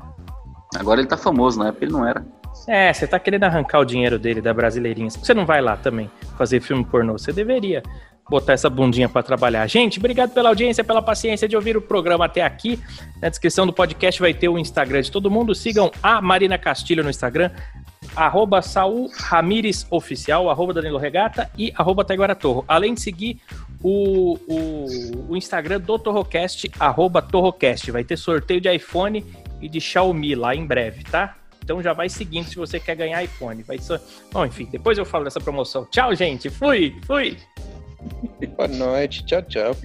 Agora 0.76 1.00
ele 1.00 1.08
tá 1.08 1.18
famoso, 1.18 1.60
na 1.60 1.70
época 1.70 1.86
ele 1.86 1.92
não 1.92 2.08
era. 2.08 2.26
É, 2.68 2.94
você 2.94 3.08
tá 3.08 3.20
querendo 3.20 3.44
arrancar 3.44 3.80
o 3.80 3.86
dinheiro 3.86 4.18
dele 4.18 4.42
da 4.42 4.54
Brasileirinha. 4.54 5.10
Você 5.10 5.34
não 5.34 5.46
vai 5.46 5.62
lá 5.62 5.76
também 5.76 6.10
fazer 6.38 6.62
filme 6.62 6.84
pornô. 6.84 7.14
Você 7.14 7.34
deveria 7.34 7.84
botar 8.30 8.54
essa 8.54 8.70
bundinha 8.70 9.10
para 9.10 9.22
trabalhar. 9.22 9.68
Gente, 9.68 10.00
obrigado 10.00 10.32
pela 10.32 10.50
audiência, 10.50 10.84
pela 10.84 11.02
paciência 11.02 11.48
de 11.48 11.56
ouvir 11.56 11.76
o 11.76 11.82
programa 11.82 12.26
até 12.26 12.42
aqui. 12.42 12.80
Na 13.22 13.30
descrição 13.30 13.66
do 13.66 13.74
podcast 13.74 14.20
vai 14.22 14.34
ter 14.34 14.48
o 14.48 14.58
Instagram 14.58 15.02
de 15.02 15.12
todo 15.12 15.30
mundo. 15.30 15.54
Sigam 15.54 15.92
a 16.02 16.22
Marina 16.22 16.58
Castilho 16.58 17.04
no 17.04 17.10
Instagram, 17.10 17.52
arroba 18.16 18.62
Saul 18.62 19.10
Ramires 19.14 19.86
Oficial, 19.90 20.50
arroba 20.50 20.74
Danilo 20.74 20.98
Regata 20.98 21.50
e 21.58 21.74
arroba 21.76 22.06
Taiguara 22.06 22.36
Torro. 22.36 22.64
Além 22.68 22.94
de 22.94 23.02
seguir 23.02 23.42
o, 23.84 24.38
o, 24.48 25.32
o 25.32 25.38
Instagram 25.38 25.82
do 25.82 26.00
Torrocast, 26.00 26.72
arroba 26.80 27.22
Torrocast. 27.22 27.92
Vai 27.92 28.04
ter 28.04 28.18
sorteio 28.18 28.62
de 28.62 28.74
iPhone 28.74 29.24
e 29.62 29.68
de 29.68 29.82
Xiaomi 29.82 30.34
lá 30.34 30.56
em 30.56 30.66
breve, 30.66 31.04
tá? 31.04 31.36
Então 31.64 31.82
já 31.82 31.94
vai 31.94 32.10
seguindo 32.10 32.48
se 32.48 32.56
você 32.56 32.80
quer 32.80 32.96
ganhar 32.96 33.24
iPhone. 33.24 33.62
Vai 33.64 33.78
ser... 33.78 34.00
Bom, 34.32 34.46
enfim, 34.46 34.68
depois 34.72 34.98
eu 34.98 35.06
falo 35.06 35.26
dessa 35.26 35.40
promoção. 35.40 35.86
Tchau, 35.86 36.16
gente. 36.16 36.50
Fui, 36.50 36.96
fui. 37.06 37.38
Boa 38.56 38.68
noite. 38.68 39.26
Tchau, 39.26 39.42
tchau. 39.44 39.76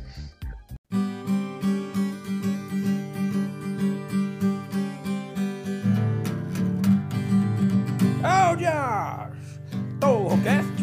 Oh, 8.21 8.57
Josh! 8.57 9.61
Torrocast 10.01 10.79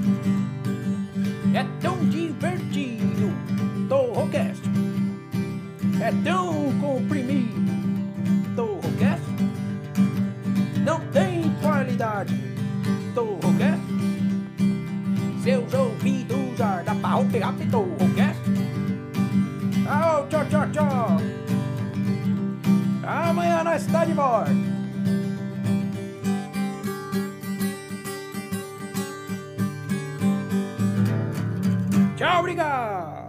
é 1.53 1.63
tão 1.81 2.04
é 6.01 6.11
tão 6.23 6.71
comprimido. 6.79 7.55
Torrocast 8.55 9.23
não 10.85 10.99
tem 11.11 11.49
qualidade. 11.61 12.35
Torrocast 13.13 13.95
seus 15.45 15.71
ouvidos 15.75 16.57
já 16.57 16.81
dá 16.81 16.95
pra 16.95 17.23
pegar 17.31 17.53
Torrocast. 17.69 18.41
Oh, 19.85 20.27
tchau, 20.27 20.45
tchau, 20.49 20.71
tchau. 20.71 21.17
Amanhã 23.05 23.63
nós 23.63 23.85
está 23.85 24.05
de 24.05 24.13
volta. 24.13 24.51
Tchau, 32.17 32.39
obrigado! 32.39 33.24